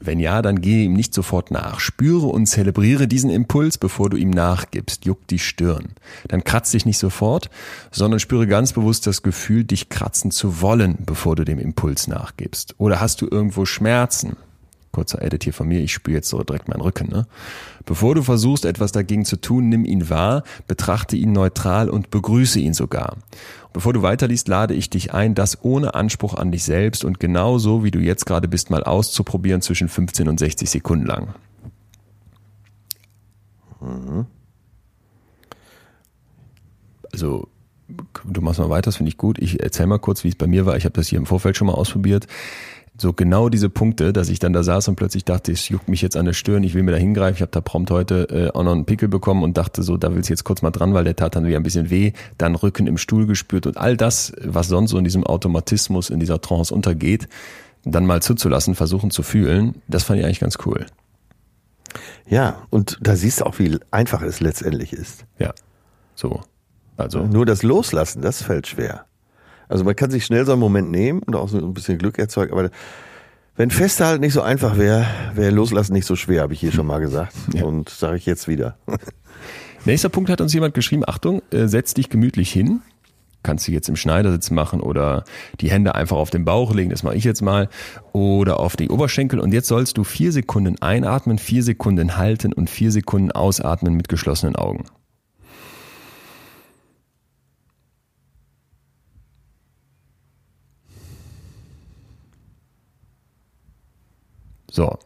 [0.00, 1.80] Wenn ja, dann gehe ihm nicht sofort nach.
[1.80, 5.04] Spüre und zelebriere diesen Impuls, bevor du ihm nachgibst.
[5.04, 5.90] Juck die Stirn.
[6.28, 7.50] Dann kratz dich nicht sofort,
[7.90, 12.74] sondern spüre ganz bewusst das Gefühl, dich kratzen zu wollen, bevor du dem Impuls nachgibst.
[12.78, 14.36] Oder hast du irgendwo Schmerzen?
[14.94, 17.08] Kurzer Edit hier von mir, ich spüre jetzt so direkt meinen Rücken.
[17.08, 17.26] Ne?
[17.84, 22.60] Bevor du versuchst, etwas dagegen zu tun, nimm ihn wahr, betrachte ihn neutral und begrüße
[22.60, 23.16] ihn sogar.
[23.72, 27.58] Bevor du weiterliest, lade ich dich ein, das ohne Anspruch an dich selbst und genau
[27.58, 31.34] so, wie du jetzt gerade bist, mal auszuprobieren zwischen 15 und 60 Sekunden lang.
[33.80, 34.26] Mhm.
[37.12, 37.48] Also,
[38.24, 39.40] du machst mal weiter, das finde ich gut.
[39.40, 40.76] Ich erzähl mal kurz, wie es bei mir war.
[40.76, 42.28] Ich habe das hier im Vorfeld schon mal ausprobiert
[42.96, 46.00] so genau diese Punkte, dass ich dann da saß und plötzlich dachte, es juckt mich
[46.00, 47.36] jetzt an der Stirn, ich will mir da hingreifen.
[47.36, 50.14] Ich habe da prompt heute äh, auch noch einen Pickel bekommen und dachte so, da
[50.14, 52.12] willst du jetzt kurz mal dran, weil der tat dann wieder ein bisschen weh.
[52.38, 56.20] Dann Rücken im Stuhl gespürt und all das, was sonst so in diesem Automatismus, in
[56.20, 57.28] dieser Trance untergeht,
[57.84, 60.86] dann mal zuzulassen, versuchen zu fühlen, das fand ich eigentlich ganz cool.
[62.26, 65.24] Ja, und da siehst du auch, wie einfach es letztendlich ist.
[65.38, 65.52] Ja,
[66.14, 66.40] so.
[66.96, 67.26] Also.
[67.26, 69.04] Nur das Loslassen, das fällt schwer.
[69.68, 72.18] Also man kann sich schnell so einen Moment nehmen und auch so ein bisschen Glück
[72.18, 72.70] erzeugen, aber
[73.56, 76.86] wenn Festhalten nicht so einfach wäre, wäre Loslassen nicht so schwer, habe ich hier schon
[76.86, 77.34] mal gesagt.
[77.52, 77.64] Ja.
[77.64, 78.76] Und sage ich jetzt wieder.
[79.84, 82.80] Nächster Punkt hat uns jemand geschrieben, Achtung, äh, setz dich gemütlich hin.
[83.44, 85.24] Kannst du jetzt im Schneidersitz machen oder
[85.60, 87.68] die Hände einfach auf den Bauch legen, das mache ich jetzt mal,
[88.12, 89.38] oder auf die Oberschenkel.
[89.38, 94.08] Und jetzt sollst du vier Sekunden einatmen, vier Sekunden halten und vier Sekunden ausatmen mit
[94.08, 94.86] geschlossenen Augen.
[104.74, 104.98] So.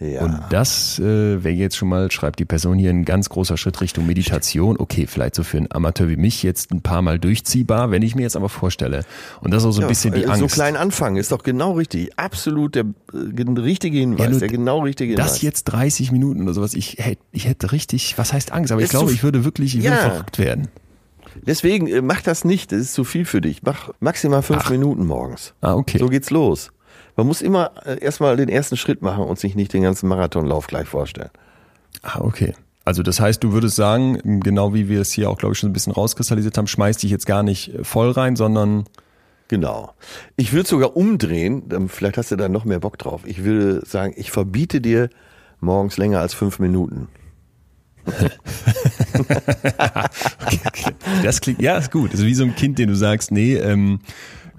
[0.00, 0.22] Ja.
[0.22, 3.80] Und das äh, wäre jetzt schon mal, schreibt die Person hier, ein ganz großer Schritt
[3.80, 4.76] Richtung Meditation.
[4.78, 8.14] Okay, vielleicht so für einen Amateur wie mich jetzt ein paar Mal durchziehbar, wenn ich
[8.14, 9.04] mir jetzt aber vorstelle.
[9.40, 10.40] Und das ist auch so ein ja, bisschen die Angst.
[10.40, 12.10] So klein anfangen ist doch genau richtig.
[12.18, 15.32] Absolut der äh, richtige Hinweis, ja, der genau richtige Hinweis.
[15.32, 18.72] Das jetzt 30 Minuten oder sowas, ich hätte, ich hätte richtig, was heißt Angst?
[18.72, 20.68] Aber ich glaube, ich würde wirklich, ich würde verrückt werden.
[21.46, 23.62] Deswegen, äh, mach das nicht, das ist zu viel für dich.
[23.62, 24.70] Mach maximal fünf Ach.
[24.70, 25.54] Minuten morgens.
[25.60, 25.98] Ah, okay.
[25.98, 26.70] So geht's los.
[27.16, 30.66] Man muss immer äh, erstmal den ersten Schritt machen und sich nicht den ganzen Marathonlauf
[30.66, 31.30] gleich vorstellen.
[32.02, 32.54] Ah, okay.
[32.84, 35.70] Also das heißt, du würdest sagen, genau wie wir es hier auch, glaube ich, schon
[35.70, 38.84] ein bisschen rauskristallisiert haben, schmeiß dich jetzt gar nicht äh, voll rein, sondern
[39.48, 39.92] Genau.
[40.36, 43.22] Ich würde sogar umdrehen, vielleicht hast du da noch mehr Bock drauf.
[43.26, 45.10] Ich würde sagen, ich verbiete dir
[45.60, 47.08] morgens länger als fünf Minuten.
[48.06, 48.30] okay,
[50.66, 50.94] okay.
[51.22, 52.12] Das klingt, ja, ist gut.
[52.12, 54.00] Das ist wie so ein Kind, den du sagst, nee, ähm,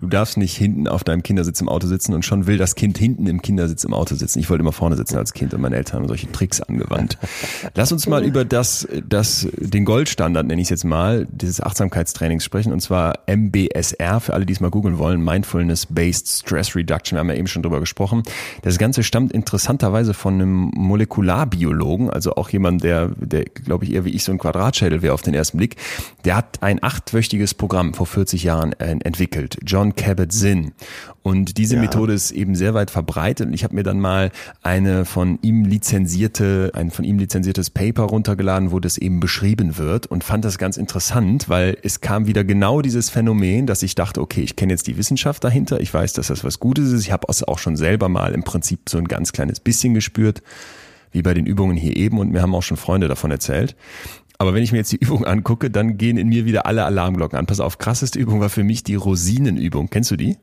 [0.05, 2.97] du darfst nicht hinten auf deinem Kindersitz im Auto sitzen und schon will das Kind
[2.97, 4.39] hinten im Kindersitz im Auto sitzen.
[4.39, 7.17] Ich wollte immer vorne sitzen als Kind und meine Eltern haben solche Tricks angewandt.
[7.75, 12.43] Lass uns mal über das, das, den Goldstandard nenne ich es jetzt mal, dieses Achtsamkeitstrainings
[12.43, 17.15] sprechen und zwar MBSR für alle, die es mal googeln wollen, Mindfulness-Based Stress Reduction.
[17.17, 18.23] Wir haben ja eben schon drüber gesprochen.
[18.61, 24.05] Das Ganze stammt interessanterweise von einem Molekularbiologen, also auch jemand, der, der glaube ich eher
[24.05, 25.77] wie ich so ein Quadratschädel wäre auf den ersten Blick.
[26.25, 29.57] Der hat ein achtwöchiges Programm vor 40 Jahren äh, entwickelt.
[29.65, 30.73] John John Kabat-Zinn.
[31.23, 31.81] Und diese ja.
[31.81, 33.47] Methode ist eben sehr weit verbreitet.
[33.47, 34.31] Und ich habe mir dann mal
[34.61, 40.07] eine von ihm lizenzierte, ein von ihm lizenziertes Paper runtergeladen, wo das eben beschrieben wird
[40.07, 44.21] und fand das ganz interessant, weil es kam wieder genau dieses Phänomen, dass ich dachte,
[44.21, 47.01] okay, ich kenne jetzt die Wissenschaft dahinter, ich weiß, dass das was Gutes ist.
[47.01, 50.41] Ich habe es auch schon selber mal im Prinzip so ein ganz kleines bisschen gespürt
[51.11, 53.75] wie bei den Übungen hier eben und mir haben auch schon Freunde davon erzählt.
[54.37, 57.37] Aber wenn ich mir jetzt die Übung angucke, dann gehen in mir wieder alle Alarmglocken
[57.37, 57.45] an.
[57.45, 59.89] Pass auf, krasseste Übung war für mich die Rosinenübung.
[59.89, 60.37] Kennst du die?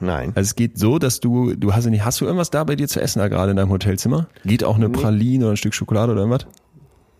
[0.00, 0.32] Nein.
[0.34, 2.86] Also es geht so, dass du, du hast nicht, hast du irgendwas da bei dir
[2.86, 4.28] zu essen da gerade in deinem Hotelzimmer?
[4.44, 6.46] Geht auch eine Praline oder ein Stück Schokolade oder irgendwas?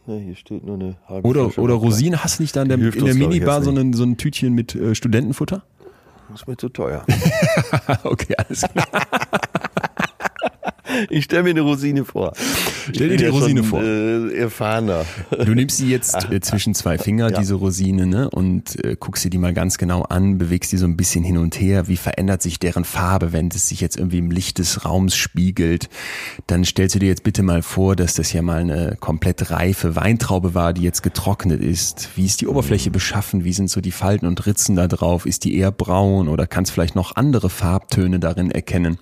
[0.07, 2.79] Ja, hier steht nur eine halbe Oder, oder Rosinen, hast du nicht da in der,
[2.79, 5.65] in der Minibar so, einen, so ein Tütchen mit äh, Studentenfutter?
[6.31, 7.05] Das ist mir zu teuer.
[8.05, 8.87] okay, alles klar.
[11.11, 12.33] Ich stelle mir eine Rosine vor.
[12.93, 13.83] Stell dir die ja Rosine schon, vor.
[13.83, 15.05] Äh, erfahrener.
[15.31, 19.31] Du nimmst sie jetzt äh, zwischen zwei Finger, diese Rosine, ne, und äh, guckst dir
[19.31, 21.89] die mal ganz genau an, bewegst die so ein bisschen hin und her.
[21.89, 25.89] Wie verändert sich deren Farbe, wenn es sich jetzt irgendwie im Licht des Raums spiegelt?
[26.47, 29.97] Dann stellst du dir jetzt bitte mal vor, dass das ja mal eine komplett reife
[29.97, 32.11] Weintraube war, die jetzt getrocknet ist.
[32.17, 33.45] Wie ist die Oberfläche beschaffen?
[33.45, 35.27] Wie sind so die Falten und Ritzen da drauf?
[35.27, 38.99] Ist die eher braun oder kannst vielleicht noch andere Farbtöne darin erkennen?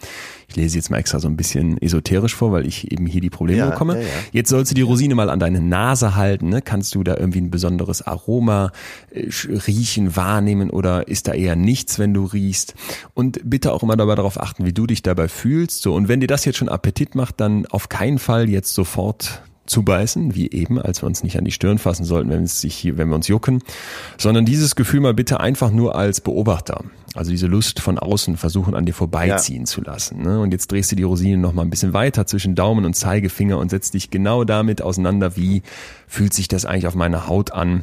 [0.49, 3.31] Ich lese jetzt mal extra so ein bisschen esoterisch vor, weil ich eben hier die
[3.31, 3.97] Probleme Ja, bekomme.
[3.97, 4.09] ja, ja.
[4.33, 6.49] Jetzt sollst du die Rosine mal an deine Nase halten.
[6.49, 6.63] Ne?
[6.63, 8.71] Kannst du da irgendwie ein besonderes Aroma
[9.11, 9.29] äh,
[9.67, 12.75] riechen, wahrnehmen oder ist da eher nichts, wenn du riechst?
[13.15, 15.83] Und bitte auch immer dabei darauf achten, wie du dich dabei fühlst.
[15.83, 19.43] So und wenn dir das jetzt schon Appetit macht, dann auf keinen Fall jetzt sofort
[19.67, 22.75] zubeißen, wie eben, als wir uns nicht an die Stirn fassen sollten, wenn es sich
[22.77, 23.63] hier, wenn wir uns jucken,
[24.17, 26.85] sondern dieses Gefühl mal bitte einfach nur als Beobachter.
[27.17, 30.23] Also diese Lust von außen versuchen an dir vorbeiziehen zu lassen.
[30.23, 30.41] Ne?
[30.41, 33.59] Und jetzt drehst du die Rosine noch mal ein bisschen weiter zwischen Daumen und Zeigefinger
[33.59, 35.63] und setzt dich genau damit auseinander, wie
[36.07, 37.83] fühlt sich das eigentlich auf meiner Haut an?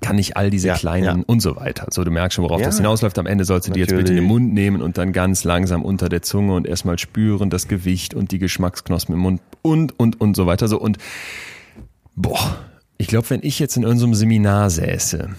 [0.00, 1.24] Kann ich all diese Ja, kleinen ja.
[1.26, 1.86] und so weiter.
[1.90, 2.66] So, du merkst schon, worauf Ja.
[2.66, 3.18] das hinausläuft.
[3.18, 4.28] Am Ende sollst du die jetzt bitte in den Natürlich.
[4.44, 8.30] Mund nehmen und dann ganz langsam unter der Zunge und erstmal spüren das Gewicht und
[8.32, 10.68] die Geschmacksknospen im Mund und, und, und so weiter.
[10.68, 10.98] So, und
[12.14, 12.56] boah,
[12.98, 15.30] ich glaube, wenn ich jetzt in irgendeinem Seminar säße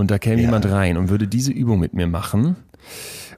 [0.00, 0.42] und da käme Ja.
[0.46, 2.56] jemand rein und würde diese Übung mit mir machen,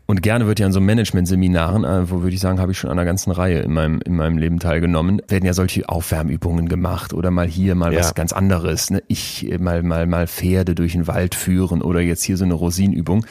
[0.07, 2.91] und gerne wird ja an so Management-Seminaren, äh, wo würde ich sagen, habe ich schon
[2.91, 7.15] an einer ganzen Reihe in meinem, in meinem Leben teilgenommen, werden ja solche Aufwärmübungen gemacht
[7.15, 8.01] oder mal hier mal Ja.
[8.01, 8.91] was ganz anderes.
[8.91, 9.03] Ne?
[9.07, 12.55] Ich äh, mal, mal, mal Pferde durch den Wald führen oder jetzt hier so eine
[12.55, 13.25] Rosinenübung.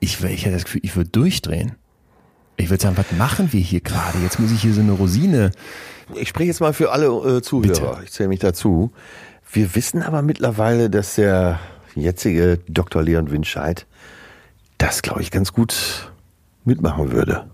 [0.00, 1.72] Ich, ich hätte das Gefühl, ich würde durchdrehen.
[2.56, 4.18] Ich würde sagen, was machen wir hier gerade?
[4.22, 5.50] Jetzt muss ich hier so eine Rosine.
[6.14, 7.68] Ich spreche jetzt mal für alle äh, Zuhörer.
[7.68, 7.98] Bitte.
[8.04, 8.90] Ich zähle mich dazu.
[9.50, 11.58] Wir wissen aber mittlerweile, dass der
[12.00, 13.02] jetzige Dr.
[13.02, 13.86] Leon Winscheid
[14.78, 16.10] das, glaube ich, ganz gut
[16.64, 17.46] mitmachen würde.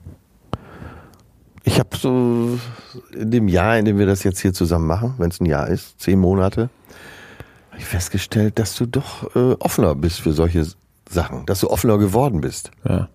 [1.66, 2.58] Ich habe so
[3.14, 5.68] in dem Jahr, in dem wir das jetzt hier zusammen machen, wenn es ein Jahr
[5.68, 6.68] ist, zehn Monate,
[7.70, 10.66] habe ich festgestellt, dass du doch äh, offener bist für solche
[11.08, 12.70] Sachen, dass du offener geworden bist.
[12.86, 13.08] Ja.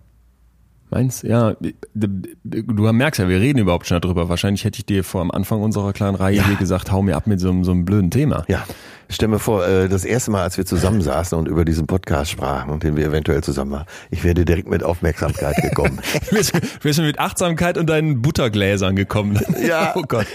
[0.90, 1.54] Meins, ja,
[1.94, 4.28] du merkst ja, wir reden überhaupt schon darüber.
[4.28, 6.46] Wahrscheinlich hätte ich dir vor am Anfang unserer kleinen Reihe Ja.
[6.48, 8.44] hier gesagt, hau mir ab mit so, einem- so einem blöden Thema.
[8.48, 8.64] Ja,
[9.10, 12.80] stell mir vor, äh, das erste Mal, als wir zusammensaßen und über diesen Podcast sprachen,
[12.80, 16.00] den wir eventuell zusammen machen, ich wäre direkt mit Aufmerksamkeit gekommen.
[16.82, 19.38] Wir du mit Achtsamkeit und deinen Buttergläsern gekommen.
[19.60, 19.92] Ja.
[19.94, 20.26] Oh Gott.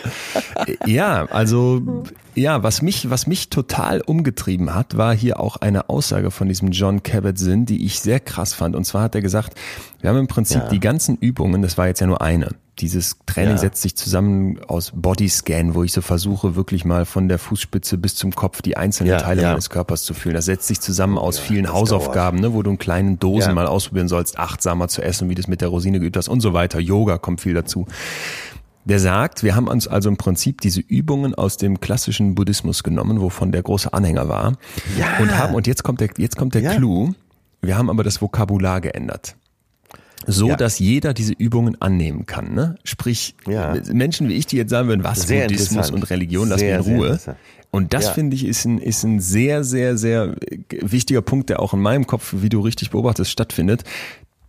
[0.86, 2.03] Ja, also
[2.36, 6.71] ja, was mich, was mich total umgetrieben hat, war hier auch eine Aussage von diesem
[6.71, 8.76] John Kabat-Zinn, die ich sehr krass fand.
[8.76, 9.53] Und zwar hat er gesagt,
[10.01, 10.69] wir haben im Prinzip Ja.
[10.69, 12.49] die ganzen Übungen, das war jetzt ja nur eine.
[12.80, 13.57] Dieses Training Ja.
[13.57, 18.15] setzt sich zusammen aus Bodyscan, wo ich so versuche, wirklich mal von der Fußspitze bis
[18.15, 19.49] zum Kopf die einzelnen Ja, Teile ja.
[19.51, 20.36] meines Körpers zu fühlen.
[20.36, 23.65] Das setzt sich zusammen aus vielen das Hausaufgaben, ne, wo du in kleinen Dosen mal
[23.67, 26.53] ausprobieren sollst, achtsamer zu essen, wie du es mit der Rosine geübt hast und so
[26.53, 26.80] weiter.
[26.80, 27.86] Yoga kommt viel dazu.
[28.84, 33.19] Der sagt, wir haben uns also im Prinzip diese Übungen aus dem klassischen Buddhismus genommen,
[33.19, 34.53] wovon der große Anhänger war.
[34.97, 35.17] Ja.
[35.19, 36.76] Und haben, und jetzt kommt der, jetzt kommt der.
[36.76, 37.13] Clou.
[37.61, 39.36] Wir haben aber das Vokabular geändert.
[40.28, 40.55] So, Ja.
[40.55, 42.53] dass jeder diese Übungen annehmen kann.
[42.53, 42.76] Ne?
[42.84, 43.76] Sprich, Ja.
[43.91, 46.82] Menschen wie ich, die jetzt sagen würden, was Sehr Buddhismus und Religion, lass sehr in
[46.82, 47.19] Ruhe.
[47.71, 48.11] Und das Ja.
[48.13, 50.36] finde ich ist ein, ist ein sehr, sehr, sehr
[50.69, 53.84] wichtiger Punkt, der auch in meinem Kopf, wie du richtig beobachtest, stattfindet.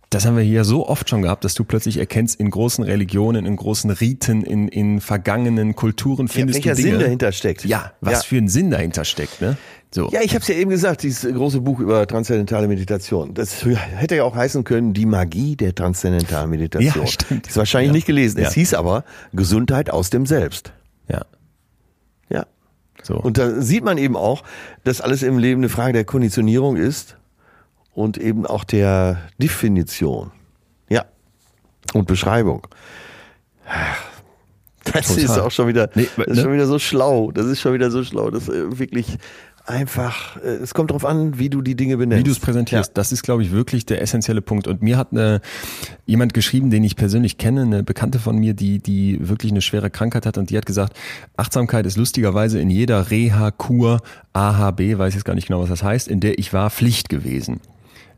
[0.09, 3.45] Das haben wir hier so oft schon gehabt, dass du plötzlich erkennst, in großen Religionen,
[3.45, 6.91] in großen Riten, in, in vergangenen Kulturen findest welcher du Dinge.
[6.95, 7.65] Sinn dahinter steckt.
[7.65, 8.19] Ja, was Ja.
[8.21, 9.57] für ein Sinn dahinter steckt, ne?
[9.93, 10.09] So.
[10.11, 13.33] Ja, ich habe es ja eben gesagt, dieses große Buch über transzendentale Meditation.
[13.33, 17.03] Das hätte ja auch heißen können, die Magie der transzendentalen Meditation.
[17.05, 17.47] Ja, stimmt.
[17.47, 17.93] Ist wahrscheinlich Ja.
[17.93, 18.39] nicht gelesen.
[18.41, 18.47] Ja.
[18.47, 19.03] Es hieß aber
[19.33, 20.71] Gesundheit aus dem Selbst.
[21.09, 21.25] ja.
[22.29, 22.45] Ja.
[23.03, 23.15] So.
[23.15, 24.43] Und da sieht man eben auch,
[24.83, 27.16] dass alles im Leben eine Frage der Konditionierung ist
[27.97, 30.29] und eben auch der Definition.
[30.87, 31.05] Ja.
[31.93, 32.67] Und Beschreibung.
[34.83, 35.23] Das Total.
[35.23, 36.43] ist auch schon wieder, Nee, das ist ne?
[36.43, 37.31] schon wieder so schlau.
[37.31, 38.29] Das ist schon wieder so schlau.
[38.29, 39.17] Das ist wirklich
[39.65, 42.19] einfach, äh, es kommt darauf an, wie du die Dinge benennst.
[42.19, 44.67] Wie du es präsentierst, das ist, glaube ich, wirklich der essentielle Punkt.
[44.67, 45.41] Und mir hat eine,
[46.05, 49.89] jemand geschrieben, den ich persönlich kenne, eine Bekannte von mir, die, die wirklich eine schwere
[49.89, 50.95] Krankheit hat und die hat gesagt,
[51.35, 54.01] Achtsamkeit ist lustigerweise in jeder Reha-Kur,
[54.33, 57.59] AHB, weiß jetzt gar nicht genau, was das heißt, in der ich war, Pflicht gewesen.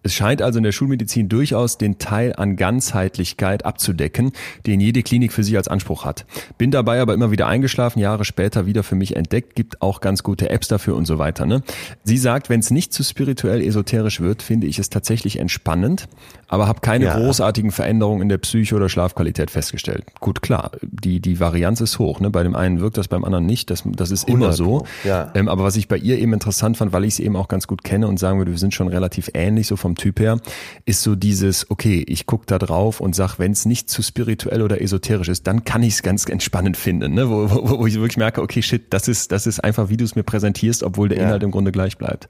[0.04, 4.32] Es scheint also in der Schulmedizin durchaus den Teil an Ganzheitlichkeit abzudecken,
[4.66, 6.26] den jede Klinik für sich als Anspruch hat.
[6.58, 10.24] Bin dabei aber immer wieder eingeschlafen, Jahre später wieder für mich entdeckt, gibt auch ganz
[10.24, 11.46] gute Apps dafür und so weiter.
[11.46, 11.62] Ne?
[12.04, 16.08] Sie sagt, wenn es nicht zu spirituell esoterisch wird, finde ich es tatsächlich entspannend,
[16.48, 17.16] aber habe keine Ja.
[17.18, 20.06] großartigen Veränderungen in der Psyche oder Schlafqualität festgestellt.
[20.20, 22.20] Gut, klar, die, die Varianz ist hoch.
[22.20, 22.30] Ne?
[22.30, 23.70] Bei dem einen wirkt das, beim anderen nicht.
[23.70, 24.86] Das, das ist immer 100 so.
[25.04, 25.32] Ja.
[25.36, 27.68] Ähm, aber was ich bei ihr eben interessant fand, weil ich sie eben auch ganz
[27.68, 30.40] gut kenne und sagen würde, wir sind schon relativ ähnlich, so vom vom Typ her,
[30.86, 34.62] ist so dieses, okay, ich guck da drauf und sag, wenn es nicht zu spirituell
[34.62, 37.30] oder esoterisch ist, dann kann ich es ganz entspannend finden, ne?
[37.30, 40.06] wo, wo, wo ich wirklich merke, okay, shit, das ist, das ist einfach, wie du
[40.06, 41.24] es mir präsentierst, obwohl der Ja.
[41.26, 42.30] Inhalt im Grunde gleich bleibt.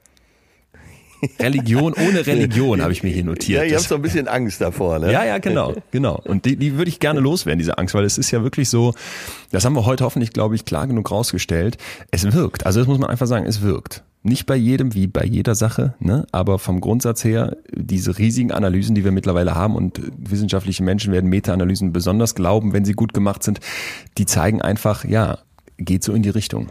[1.38, 3.62] Religion ohne Religion habe ich mir hier notiert.
[3.62, 5.12] Ja, ihr habt so ein bisschen Angst davor, ne?
[5.12, 6.18] ja, ja, genau, genau.
[6.24, 8.94] Und die, die würde ich gerne loswerden, diese Angst, weil es ist ja wirklich so,
[9.50, 11.76] das haben wir heute hoffentlich, glaube ich, klar genug rausgestellt.
[12.10, 12.64] Es wirkt.
[12.64, 14.02] Also das muss man einfach sagen, es wirkt.
[14.22, 16.26] Nicht bei jedem wie bei jeder Sache, ne?
[16.30, 21.30] aber vom Grundsatz her, diese riesigen Analysen, die wir mittlerweile haben und wissenschaftliche Menschen werden
[21.30, 23.60] Meta-Analysen besonders glauben, wenn sie gut gemacht sind,
[24.18, 25.38] die zeigen einfach, ja,
[25.78, 26.68] geht so in die Richtung.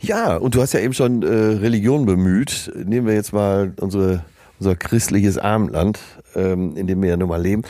[0.00, 2.72] Ja, und du hast ja eben schon äh, Religion bemüht.
[2.74, 4.24] Nehmen wir jetzt mal unsere,
[4.58, 5.98] unser christliches Abendland,
[6.34, 7.62] ähm, in dem wir ja nun mal leben.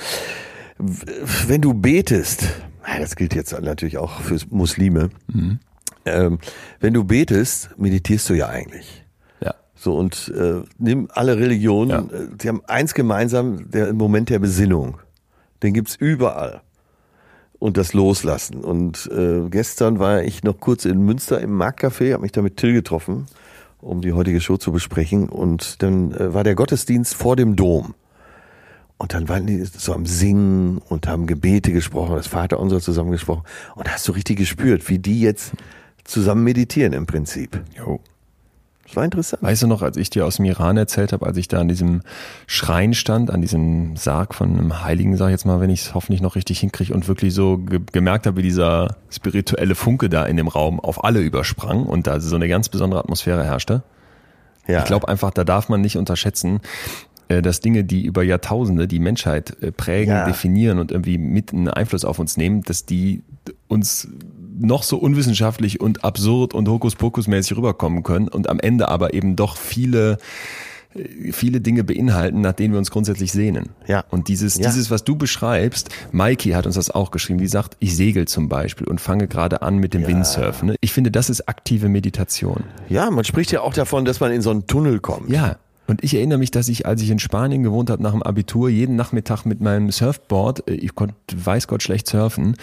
[0.79, 2.45] Wenn du betest,
[2.99, 5.11] das gilt jetzt natürlich auch für Muslime,
[6.05, 6.39] ähm,
[6.81, 9.05] wenn du betest, meditierst du ja eigentlich.
[9.41, 9.55] Ja.
[9.75, 11.99] So, und äh, nimm alle Religionen, Ja.
[12.01, 14.99] äh, die haben eins gemeinsam, der Moment der Besinnung.
[15.63, 16.61] Den gibt's überall.
[17.59, 18.63] Und das Loslassen.
[18.63, 22.59] Und äh, gestern war ich noch kurz in Münster im Marktcafé, habe mich da mit
[22.59, 23.27] Till getroffen,
[23.81, 25.31] um die heutige Show zu besprechen.
[25.31, 27.95] Und dann äh, war der Gottesdienst vor dem Dom.
[28.99, 33.13] Und dann waren die so am Singen und haben Gebete gesprochen, das Vater unser zusammen
[33.13, 33.45] gesprochen.
[33.75, 35.53] Und da hast du richtig gespürt, wie die jetzt
[36.05, 37.61] zusammen meditieren im Prinzip.
[37.77, 38.01] Jo.
[38.87, 39.43] Das war interessant.
[39.43, 41.69] Weißt du noch, als ich dir aus dem Iran erzählt habe, als ich da an
[41.69, 42.03] diesem
[42.47, 45.95] Schrein stand, an diesem Sarg von einem Heiligen, sag ich jetzt mal, wenn ich es
[45.95, 50.27] hoffentlich noch richtig hinkriege und wirklich so ge gemerkt habe, wie dieser spirituelle Funke da
[50.27, 53.83] in dem Raum auf alle übersprang und da so eine ganz besondere Atmosphäre herrschte.
[54.67, 54.81] Ja.
[54.81, 56.61] Ich glaube einfach, da darf man nicht unterschätzen,
[57.29, 60.27] äh, dass Dinge, die über Jahrtausende die Menschheit äh, prägen, Ja.
[60.27, 63.23] definieren und irgendwie mit einen Einfluss auf uns nehmen, dass die
[63.69, 64.09] uns
[64.57, 69.57] noch so unwissenschaftlich und absurd und Hokuspokus-mäßig rüberkommen können und am Ende aber eben doch
[69.57, 70.19] viele
[70.95, 73.71] äh, viele Dinge beinhalten, nach denen wir uns grundsätzlich sehnen.
[73.89, 74.05] Ja.
[74.11, 74.67] Und dieses, Ja.
[74.69, 78.49] dieses, was du beschreibst, Mikey hat uns das auch geschrieben, die sagt, ich segel zum
[78.49, 80.69] Beispiel und fange gerade an mit dem Windsurfen.
[80.69, 80.77] ne?
[80.81, 82.63] Ich finde, das ist aktive Meditation.
[82.89, 85.31] Ja, man spricht ja auch davon, dass man in so einen Tunnel kommt.
[85.31, 85.57] Ja.
[85.87, 88.69] Und ich erinnere mich, dass ich, als ich in Spanien gewohnt habe, nach dem Abitur,
[88.69, 92.57] jeden Nachmittag mit meinem Surfboard, äh, ich konnte weiß Gott schlecht surfen,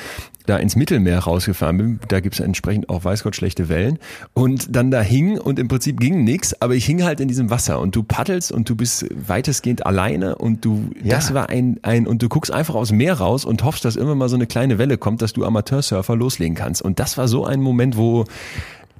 [0.47, 1.99] da ins Mittelmeer rausgefahren bin.
[2.07, 3.99] Da gibt's entsprechend auch weiß Gott schlechte Wellen.
[4.33, 7.49] Und dann da hing und im Prinzip ging nix, aber ich hing halt in diesem
[7.51, 11.15] Wasser und du paddelst und du bist weitestgehend alleine und du, Ja.
[11.15, 13.95] das war ein, ein, und du guckst einfach aus dem Meer raus und hoffst, dass
[13.95, 16.81] immer mal so eine kleine Welle kommt, dass du Amateursurfer loslegen kannst.
[16.81, 18.25] Und das war so ein Moment, wo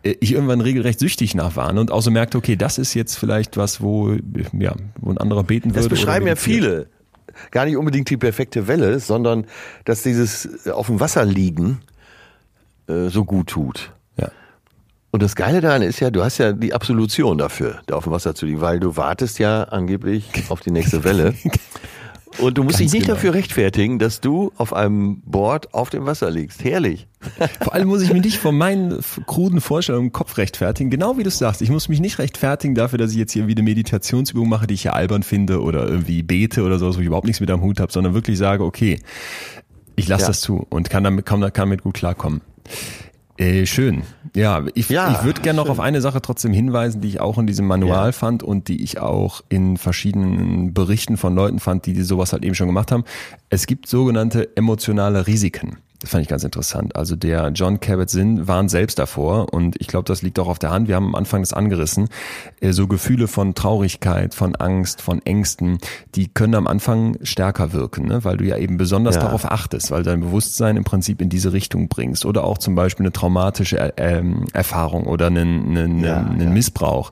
[0.04, 3.58] ich irgendwann regelrecht süchtig nach war und auch so merkte, okay, das ist jetzt vielleicht
[3.58, 4.16] was, wo,
[4.58, 5.80] ja, wo ein anderer beten würde.
[5.80, 6.88] Das beschreiben ja viele.
[7.52, 9.46] Gar nicht unbedingt die perfekte Welle, sondern
[9.86, 11.82] dass dieses äh, auf dem Wasser liegen
[12.88, 13.94] äh, so gut tut.
[14.18, 14.32] Ja.
[15.12, 18.14] Und das Geile daran ist ja, du hast ja die Absolution dafür, da auf dem
[18.14, 21.36] Wasser zu liegen, weil du wartest ja angeblich auf die nächste Welle.
[22.40, 23.16] Und du musst Ganz dich nicht genau.
[23.16, 26.64] dafür rechtfertigen, dass du auf einem Board auf dem Wasser liegst.
[26.64, 27.08] Herrlich.
[27.62, 30.90] Vor allem muss ich mich nicht von meinen kruden Vorstellungen im Kopf rechtfertigen.
[30.90, 31.62] Genau wie du sagst.
[31.62, 34.84] Ich muss mich nicht rechtfertigen dafür, dass ich jetzt hier eine Meditationsübung mache, die ich
[34.84, 37.80] ja albern finde oder irgendwie bete oder sowas, wo ich überhaupt nichts mit am Hut
[37.80, 39.00] habe, sondern wirklich sage, okay,
[39.96, 40.28] ich lasse Ja.
[40.30, 42.42] das zu und kann damit, kann damit gut klarkommen.
[43.42, 44.04] Äh, schön.
[44.36, 47.40] Ja, ich, Ja, ich würde gerne noch auf eine Sache trotzdem hinweisen, die ich auch
[47.40, 48.12] in diesem Manual Ja.
[48.12, 52.54] fand und die ich auch in verschiedenen Berichten von Leuten fand, die sowas halt eben
[52.54, 53.04] schon gemacht haben.
[53.50, 55.78] Es gibt sogenannte emotionale Risiken.
[56.02, 56.96] Das fand ich ganz interessant.
[56.96, 60.72] Also der John Kabat-Zinn warnt selbst davor und ich glaube, das liegt auch auf der
[60.72, 60.88] Hand.
[60.88, 62.10] Wir haben am Anfang das angerissen.
[62.60, 65.78] Äh, So Gefühle von Traurigkeit, von Angst, von Ängsten,
[66.16, 68.24] die können am Anfang stärker wirken, ne?
[68.24, 69.22] weil du ja eben besonders Ja.
[69.22, 73.06] darauf achtest, weil dein Bewusstsein im Prinzip in diese Richtung bringst oder auch zum Beispiel
[73.06, 76.50] eine traumatische äh, ähm, Erfahrung oder einen, einen, Ja, einen ja.
[76.50, 77.12] Missbrauch.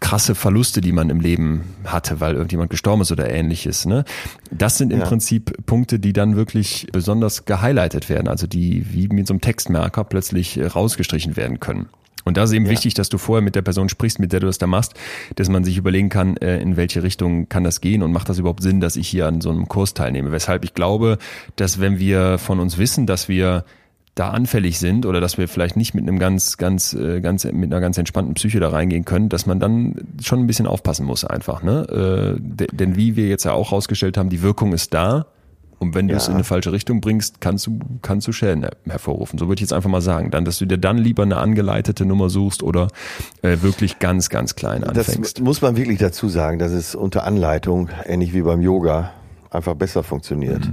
[0.00, 3.84] Krasse Verluste, die man im Leben hatte, weil irgendjemand gestorben ist oder ähnliches.
[3.86, 4.04] Ne?
[4.50, 5.06] Das sind im Ja.
[5.06, 10.04] Prinzip Punkte, die dann wirklich besonders gehighlightet werden, also die wie mit so einem Textmerker
[10.04, 11.88] plötzlich äh, rausgestrichen werden können.
[12.24, 12.70] Und da ist eben Ja.
[12.72, 14.94] wichtig, dass du vorher mit der Person sprichst, mit der du das da machst,
[15.36, 18.38] dass man sich überlegen kann, äh, in welche Richtung kann das gehen und macht das
[18.38, 20.32] überhaupt Sinn, dass ich hier an so einem Kurs teilnehme.
[20.32, 21.18] Weshalb ich glaube,
[21.56, 23.64] dass wenn wir von uns wissen, dass wir
[24.18, 27.70] da anfällig sind oder dass wir vielleicht nicht mit einem ganz, ganz, äh, ganz, mit
[27.72, 31.24] einer ganz entspannten Psyche da reingehen können, dass man dann schon ein bisschen aufpassen muss
[31.24, 32.36] einfach, ne?
[32.36, 35.26] Äh, de- denn wie wir jetzt ja auch rausgestellt haben, die Wirkung ist da.
[35.80, 36.30] Und wenn du es Ja.
[36.30, 39.38] in eine falsche Richtung bringst, kannst du, kannst du Schäden her hervorrufen.
[39.38, 40.32] So würde ich jetzt einfach mal sagen.
[40.32, 42.88] Dann, dass du dir dann lieber eine angeleitete Nummer suchst oder
[43.42, 45.40] äh, wirklich ganz, ganz klein Das anfängst.
[45.40, 49.12] muss man wirklich dazu sagen, dass es unter Anleitung, ähnlich wie beim Yoga,
[49.50, 50.72] einfach besser funktioniert.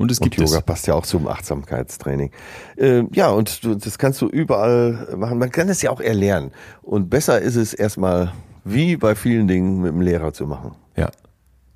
[0.00, 0.64] Und es Und gibt Yoga es.
[0.64, 2.30] passt ja auch zum Achtsamkeitstraining.
[2.76, 5.38] Äh, ja, und du, das kannst du überall machen.
[5.38, 6.52] Man kann es ja auch erlernen.
[6.80, 8.32] Und besser ist es erstmal
[8.64, 10.72] wie bei vielen Dingen mit dem Lehrer zu machen.
[10.96, 11.10] Ja.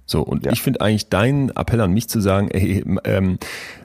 [0.06, 0.52] So, und ja.
[0.52, 3.38] ich finde eigentlich deinen Appell an mich zu sagen, ey, ähm,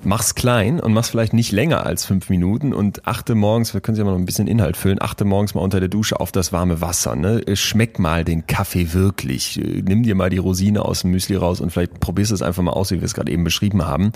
[0.03, 3.97] mach's klein und mach's vielleicht nicht länger als fünf Minuten und achte morgens, wir können
[3.97, 6.51] ja mal noch ein bisschen Inhalt füllen, achte morgens mal unter der Dusche auf das
[6.51, 7.15] warme Wasser.
[7.15, 7.43] Ne?
[7.53, 9.59] Schmeck mal den Kaffee wirklich.
[9.63, 12.71] Nimm dir mal die Rosine aus dem Müsli raus und vielleicht probierst es einfach mal
[12.71, 14.11] aus, wie wir es gerade eben beschrieben haben.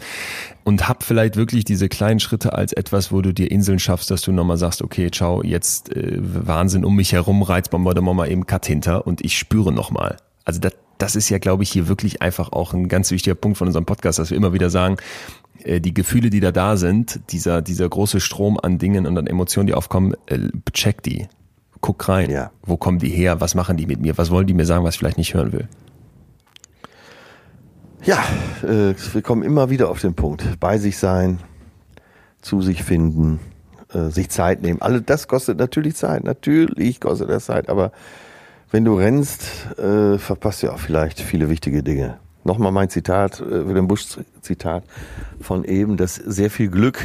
[0.65, 4.21] Und hab vielleicht wirklich diese kleinen Schritte als etwas, wo du dir Inseln schaffst, dass
[4.21, 8.65] du nochmal sagst, okay, ciao, jetzt äh, Wahnsinn um mich herum, Reizbombe, mal eben Cut
[8.65, 10.17] hinter und ich spüre nochmal.
[10.45, 10.73] Also das,
[11.03, 13.85] das ist ja, glaube ich, hier wirklich einfach auch ein ganz wichtiger Punkt von unserem
[13.85, 14.95] Podcast, dass wir immer wieder sagen,
[15.65, 19.27] äh, die Gefühle, die da da sind, dieser, dieser große Strom an Dingen und an
[19.27, 20.39] Emotionen, die aufkommen, äh,
[20.71, 21.27] check die.
[21.81, 22.31] Guck rein.
[22.31, 22.51] Ja.
[22.61, 23.41] Wo kommen die her?
[23.41, 24.17] Was machen die mit mir?
[24.17, 25.67] Was wollen die mir sagen, was ich vielleicht nicht hören will?
[28.05, 28.23] Ja,
[28.63, 30.57] äh, wir kommen immer wieder auf den Punkt.
[30.61, 31.39] Bei sich sein,
[32.41, 33.41] zu sich finden,
[33.93, 34.81] äh, sich Zeit nehmen.
[34.81, 36.23] Alle das kostet natürlich Zeit.
[36.23, 37.91] Natürlich kostet das Zeit, aber
[38.73, 39.43] wenn du rennst,
[39.77, 42.17] äh, verpasst du auch vielleicht viele wichtige Dinge.
[42.43, 44.83] Nochmal mein Zitat, äh, Wilhelm Busch Zitat
[45.39, 46.99] von eben, dass sehr viel Glück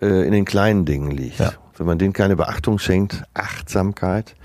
[0.00, 1.40] äh, in den kleinen Dingen liegt.
[1.40, 1.54] Ja.
[1.76, 4.36] Wenn man denen keine Beachtung schenkt, Achtsamkeit,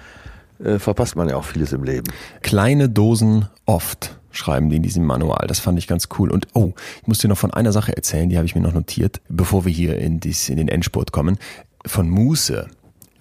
[0.63, 2.11] äh, verpasst man ja auch vieles im Leben.
[2.41, 5.45] Kleine Dosen oft schreiben die in diesem Manual.
[5.45, 6.31] Das fand ich ganz cool.
[6.31, 8.73] Und oh, ich muss dir noch von einer Sache erzählen, die habe ich mir noch
[8.73, 11.37] notiert, bevor wir hier in, dies, in den Endspurt kommen.
[11.85, 12.67] Von Muße.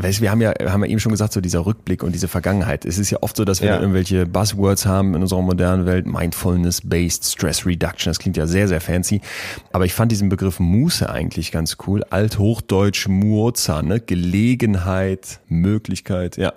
[0.02, 2.84] Weißt, wir haben ja, haben ja eben schon gesagt, so dieser Rückblick und diese Vergangenheit.
[2.84, 3.80] Es ist ja oft so, dass wir ja.
[3.80, 6.06] irgendwelche Buzzwords haben in unserer modernen Welt.
[6.06, 8.10] Mindfulness-based Stress Reduction.
[8.10, 9.20] Das klingt ja sehr, sehr fancy.
[9.72, 12.04] Aber ich fand diesen Begriff Muße eigentlich ganz cool.
[12.10, 14.00] Althochdeutsch Muoza, ne?
[14.00, 16.52] Gelegenheit, Möglichkeit, ja.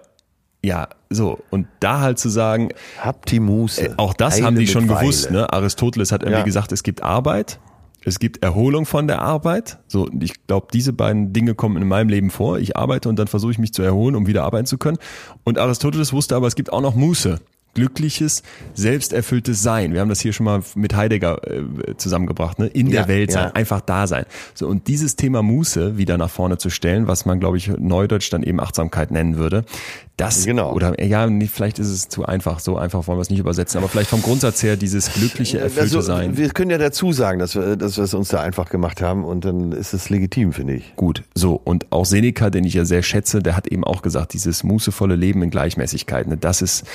[0.66, 1.40] Ja, so.
[1.50, 2.70] Und da halt zu sagen.
[3.02, 3.88] Habt die Muße.
[3.88, 5.52] Äh, auch das haben die schon gewusst, ne?
[5.52, 6.46] Aristoteles hat irgendwie ja.
[6.46, 7.60] gesagt, es gibt Arbeit
[8.06, 9.80] es gibt Erholung von der Arbeit.
[9.88, 12.60] So, ich glaube, diese beiden Dinge kommen in meinem Leben vor.
[12.60, 14.98] Ich arbeite und dann versuche ich mich zu erholen, um wieder arbeiten zu können.
[15.44, 17.40] Und Aristoteles wusste aber, es gibt auch noch Muße
[17.74, 18.44] glückliches,
[18.74, 19.94] selbsterfülltes Sein.
[19.94, 22.68] Wir haben das hier schon mal mit Heidegger äh, zusammengebracht, ne?
[22.68, 23.52] In ja, der Welt sein, ja.
[23.54, 24.26] einfach da sein.
[24.54, 28.32] So und dieses Thema Muße wieder nach vorne zu stellen, was man glaube ich neudeutsch
[28.32, 29.66] dann eben Achtsamkeit nennen würde.
[30.16, 30.72] Das genau.
[30.74, 33.90] oder ja, vielleicht ist es zu einfach, so einfach wollen wir es nicht übersetzen, aber
[33.90, 36.38] vielleicht vom Grundsatz her dieses glückliche erfüllte also, Sein.
[36.38, 39.26] Wir können ja dazu sagen, dass wir dass wir es uns da einfach gemacht haben
[39.26, 40.96] und dann ist es legitim, finde ich.
[40.98, 44.34] Gut, so und auch Seneca, den ich ja sehr schätze, der hat eben auch gesagt,
[44.34, 46.38] dieses mußevolle Leben in Gleichmäßigkeit, ne?
[46.38, 46.86] das ist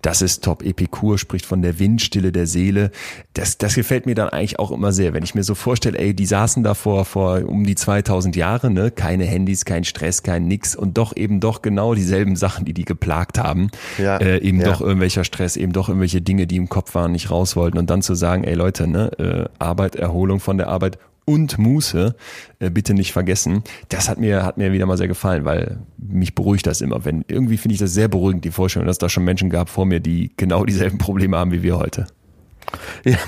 [0.00, 0.62] das ist ist top.
[0.62, 2.90] Epikur spricht von der Windstille der Seele.
[3.32, 6.12] Das, das gefällt mir dann eigentlich auch immer sehr, wenn ich mir so vorstelle, ey,
[6.14, 10.46] die saßen da vor, vor um die 2000 Jahre, ne, keine Handys, kein Stress, kein
[10.46, 13.70] nix und doch eben doch genau dieselben Sachen, die die geplagt haben.
[13.96, 14.66] Ja, äh, eben ja.
[14.66, 17.88] doch irgendwelcher Stress, eben doch irgendwelche Dinge, die im Kopf waren, nicht raus wollten und
[17.88, 20.98] dann zu sagen, ey Leute, ne, äh, Arbeit, Erholung von der Arbeit
[21.28, 22.16] und Muße,
[22.58, 23.62] äh, bitte nicht vergessen.
[23.90, 27.04] Das hat mir, hat mir wieder mal sehr gefallen, weil mich beruhigt das immer.
[27.04, 29.68] Wenn, irgendwie finde ich das sehr beruhigend, die Vorstellung, dass es da schon Menschen gab
[29.68, 32.06] vor mir, die genau dieselben Probleme haben wie wir heute.
[33.04, 33.18] Ja,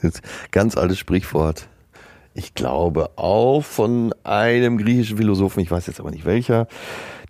[0.52, 1.68] ganz altes Sprichwort.
[2.34, 6.68] Ich glaube auch von einem griechischen Philosophen, ich weiß jetzt aber nicht welcher.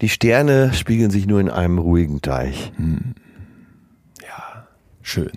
[0.03, 2.73] Die Sterne spiegeln sich nur in einem ruhigen Teich.
[2.77, 3.15] Hm.
[4.21, 4.67] Ja,
[5.01, 5.33] schön.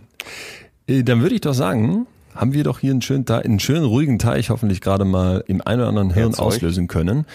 [0.88, 2.06] Äh, dann würde ich doch sagen,
[2.36, 5.82] haben wir doch hier einen schönen, einen schönen ruhigen Teich hoffentlich gerade mal im einen
[5.82, 6.48] oder anderen Hirn Erzeugt.
[6.56, 7.26] auslösen können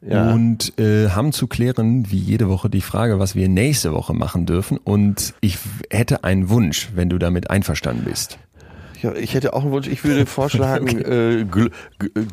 [0.00, 0.32] ja.
[0.32, 4.46] und äh, haben zu klären, wie jede Woche, die Frage, was wir nächste Woche machen
[4.46, 4.78] dürfen.
[4.78, 5.58] Und ich
[5.90, 8.38] hätte einen Wunsch, wenn du damit einverstanden bist.
[9.02, 9.88] Ja, ich hätte auch einen Wunsch.
[9.88, 11.40] Ich würde vorschlagen, okay.
[11.40, 11.70] äh, Gl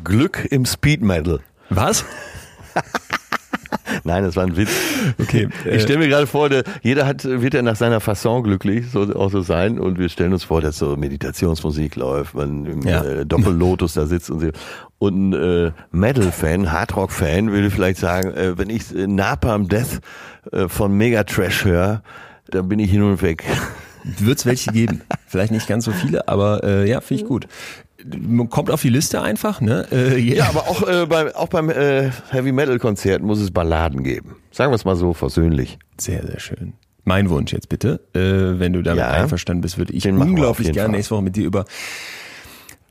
[0.02, 1.40] Glück im Speed Metal.
[1.70, 2.04] Was?
[4.04, 4.70] Nein, das war ein Witz.
[5.20, 5.48] Okay.
[5.70, 9.02] Ich stelle mir gerade vor, der, jeder hat, wird ja nach seiner Fasson glücklich, so
[9.14, 9.78] auch so sein.
[9.78, 13.02] Und wir stellen uns vor, dass so Meditationsmusik läuft, man im ja.
[13.02, 14.48] äh, Doppellotus da sitzt und so.
[14.98, 20.00] Und ein äh, Metal-Fan, Hardrock-Fan würde vielleicht sagen, äh, wenn ich äh, Napalm Death
[20.52, 22.02] äh, von Megatrash höre,
[22.50, 23.44] dann bin ich hin und weg.
[24.18, 25.00] Wird es welche geben.
[25.26, 27.48] Vielleicht nicht ganz so viele, aber äh, ja, finde ich gut
[28.50, 29.86] kommt auf die Liste einfach, ne?
[29.90, 30.36] Äh, yeah.
[30.36, 34.36] Ja, aber auch, äh, beim, auch beim äh, Heavy Metal Konzert muss es Balladen geben.
[34.50, 35.78] Sagen wir es mal so versöhnlich.
[35.98, 36.74] Sehr, sehr schön.
[37.04, 40.88] Mein Wunsch jetzt bitte, äh, wenn du damit ja, einverstanden bist, würde ich unglaublich gerne
[40.88, 40.96] Fall.
[40.96, 41.64] nächste Woche mit dir über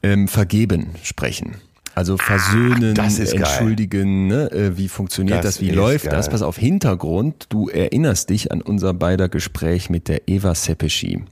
[0.04, 1.56] ähm, Vergeben sprechen.
[1.96, 4.52] Also ah, versöhnen, ah, entschuldigen, ne?
[4.52, 6.16] Äh, wie funktioniert das, das wie läuft geil.
[6.16, 6.30] das?
[6.30, 11.24] Pass auf, Hintergrund, du erinnerst dich an unser beider Gespräch mit der Eva Sepeschi.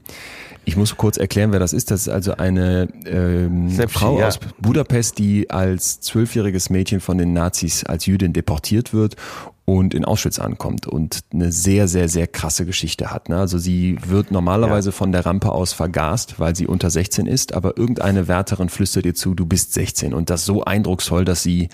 [0.64, 1.90] Ich muss kurz erklären, wer das ist.
[1.90, 4.28] Das ist also eine ähm, Frau ja.
[4.28, 9.16] aus Budapest, die als zwölfjähriges Mädchen von den Nazis als Jüdin deportiert wird
[9.64, 13.28] und in Auschwitz ankommt und eine sehr, sehr, sehr krasse Geschichte hat.
[13.28, 13.36] Ne?
[13.36, 14.92] Also sie wird normalerweise ja.
[14.92, 19.14] von der Rampe aus vergast, weil sie unter 16 ist, aber irgendeine Wärterin flüstert ihr
[19.14, 21.68] zu, du bist 16 und das so eindrucksvoll, dass sie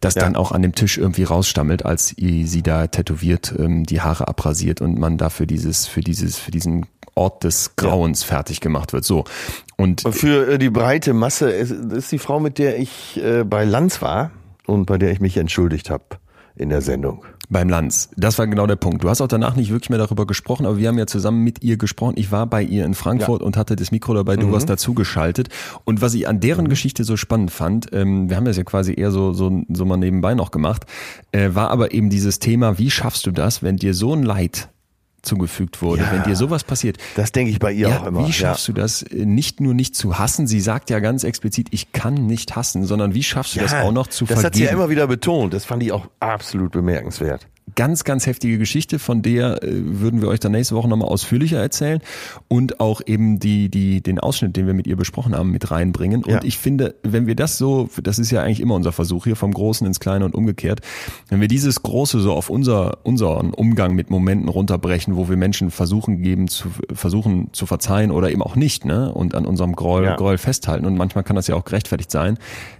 [0.00, 0.22] das ja.
[0.22, 4.80] dann auch an dem Tisch irgendwie rausstammelt, als sie da tätowiert ähm, die Haare abrasiert
[4.80, 6.86] und man dafür dieses, für dieses, für diesen
[7.18, 9.04] Ort des Grauens fertig gemacht wird.
[9.04, 9.24] So.
[9.76, 13.64] Und, für äh, die breite Masse ist, ist die Frau, mit der ich äh, bei
[13.64, 14.30] Lanz war
[14.66, 16.04] und bei der ich mich entschuldigt habe
[16.56, 17.24] in der Sendung.
[17.50, 18.10] Beim Lanz.
[18.16, 19.02] Das war genau der Punkt.
[19.02, 21.64] Du hast auch danach nicht wirklich mehr darüber gesprochen, aber wir haben ja zusammen mit
[21.64, 22.14] ihr gesprochen.
[22.16, 23.46] Ich war bei ihr in Frankfurt ja.
[23.46, 24.52] und hatte das Mikro dabei, du mhm.
[24.52, 25.48] warst dazugeschaltet.
[25.84, 26.68] Und was ich an deren mhm.
[26.68, 29.96] Geschichte so spannend fand, ähm, wir haben das ja quasi eher so, so, so mal
[29.96, 30.84] nebenbei noch gemacht,
[31.32, 34.68] äh, war aber eben dieses Thema, wie schaffst du das, wenn dir so ein Leid
[35.22, 36.02] zugefügt wurde.
[36.02, 36.98] Ja, Wenn dir sowas passiert.
[37.16, 38.26] Das denke ich bei ihr ja, auch immer.
[38.26, 38.74] Wie schaffst ja.
[38.74, 40.46] du das, äh, nicht nur nicht zu hassen?
[40.46, 43.92] Sie sagt ja ganz explizit, ich kann nicht hassen, sondern wie schaffst du das auch
[43.92, 44.42] noch zu das vergeben?
[44.42, 45.52] Das hat sie ja immer wieder betont.
[45.54, 47.46] Das fand ich auch absolut bemerkenswert
[47.78, 51.60] ganz, ganz heftige Geschichte, von der äh, würden wir euch dann nächste Woche nochmal ausführlicher
[51.60, 52.00] erzählen
[52.48, 56.24] und auch eben die, die, den Ausschnitt, den wir mit ihr besprochen haben, mit reinbringen.
[56.24, 56.40] Und ja.
[56.42, 59.54] ich finde, wenn wir das so, das ist ja eigentlich immer unser Versuch hier vom
[59.54, 60.80] Großen ins Kleine und umgekehrt,
[61.28, 65.70] wenn wir dieses Große so auf unser, unseren Umgang mit Momenten runterbrechen, wo wir Menschen
[65.70, 70.02] versuchen geben, zu, versuchen zu verzeihen oder eben auch nicht, ne, und an unserem Groll,
[70.02, 70.16] ja.
[70.16, 70.84] Groll festhalten.
[70.84, 72.38] Und manchmal kann das ja auch gerechtfertigt sein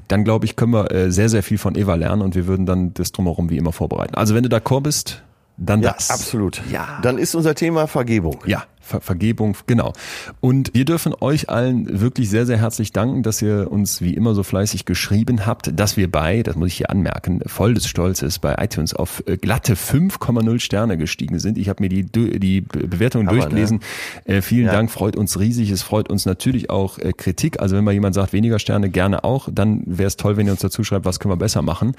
[0.09, 2.67] dann glaube ich, können wir äh, sehr, sehr viel von Eva lernen und wir würden
[2.67, 4.15] dann das drumherum wie immer vorbereiten.
[4.15, 5.23] Also wenn du d'accord bist,
[5.59, 6.11] dann ja, das.
[6.11, 6.63] Absolut.
[6.71, 6.99] Ja.
[7.03, 8.43] Dann ist unser Thema Vergebung.
[8.47, 9.93] Ja, Ver Vergebung, genau.
[10.41, 14.35] Und wir dürfen euch allen wirklich sehr, sehr herzlich danken, dass ihr uns wie immer
[14.35, 18.39] so fleißig geschrieben habt, dass wir bei, das muss ich hier anmerken, voll des Stolzes
[18.39, 21.59] bei iTunes auf äh, glatte 5,0 Sterne gestiegen sind.
[21.59, 23.81] Ich habe mir die, die Bewertungen Aber, durchgelesen.
[24.27, 24.37] Ne?
[24.37, 24.73] Äh, vielen ja.
[24.73, 25.71] Dank, freut uns riesig.
[25.71, 27.61] Es freut uns natürlich auch äh, Kritik.
[27.61, 29.49] Also wenn mal jemand sagt, weniger Sterne, gerne auch.
[29.53, 31.95] Dann wäre es toll, wenn ihr uns dazu schreibt, was können wir besser machen.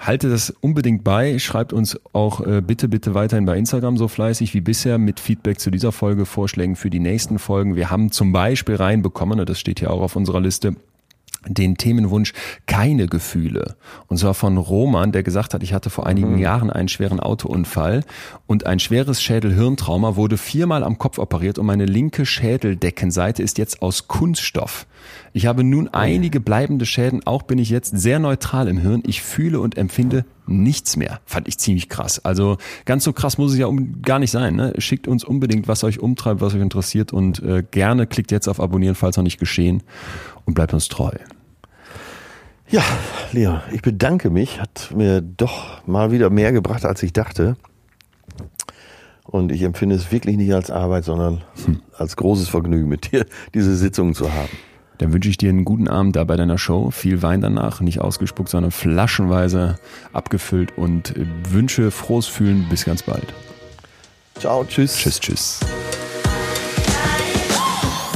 [0.00, 1.38] Haltet das unbedingt bei.
[1.38, 5.60] Schreibt uns auch äh, bitte, bitte weiterhin bei Instagram so fleißig wie bisher mit Feedback
[5.60, 7.76] zu dieser Folge Folgevorschlägen für die nächsten Folgen.
[7.76, 10.74] Wir haben zum Beispiel reinbekommen, und das steht hier auch auf unserer Liste,
[11.46, 12.32] den Themenwunsch
[12.66, 13.74] keine Gefühle.
[14.06, 16.38] Und zwar von Roman, der gesagt hat, ich hatte vor einigen mhm.
[16.38, 18.04] Jahren einen schweren Autounfall
[18.46, 23.82] und ein schweres Schädelhirntrauma wurde viermal am Kopf operiert und meine linke Schädeldeckenseite ist jetzt
[23.82, 24.86] aus Kunststoff.
[25.32, 29.02] Ich habe nun einige bleibende Schäden, auch bin ich jetzt sehr neutral im Hirn.
[29.04, 31.20] Ich fühle und empfinde nichts mehr.
[31.24, 32.24] Fand ich ziemlich krass.
[32.24, 34.56] Also ganz so krass muss es ja um, gar nicht sein.
[34.56, 34.74] Ne?
[34.78, 38.60] Schickt uns unbedingt, was euch umtreibt, was euch interessiert und äh, gerne klickt jetzt auf
[38.60, 39.82] Abonnieren, falls noch nicht geschehen
[40.44, 41.12] und bleibt uns treu.
[42.68, 42.82] Ja,
[43.32, 44.60] Leon, ich bedanke mich.
[44.60, 47.56] Hat mir doch mal wieder mehr gebracht, als ich dachte.
[49.24, 51.82] Und ich empfinde es wirklich nicht als Arbeit, sondern hm.
[51.96, 54.48] als großes Vergnügen, mit dir diese Sitzungen zu haben.
[55.02, 56.92] Dann wünsche ich dir einen guten Abend da bei deiner Show.
[56.92, 59.74] Viel Wein danach, nicht ausgespuckt, sondern flaschenweise
[60.12, 61.14] abgefüllt und
[61.50, 62.66] wünsche frohes Fühlen.
[62.70, 63.34] Bis ganz bald.
[64.38, 64.96] Ciao, tschüss.
[64.96, 65.60] Tschüss, tschüss.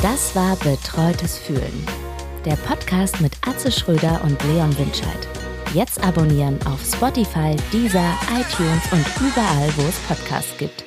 [0.00, 1.86] Das war Betreutes Fühlen.
[2.44, 5.28] Der Podcast mit Atze Schröder und Leon Winscheid.
[5.74, 10.85] Jetzt abonnieren auf Spotify, Deezer, iTunes und überall, wo es Podcasts gibt.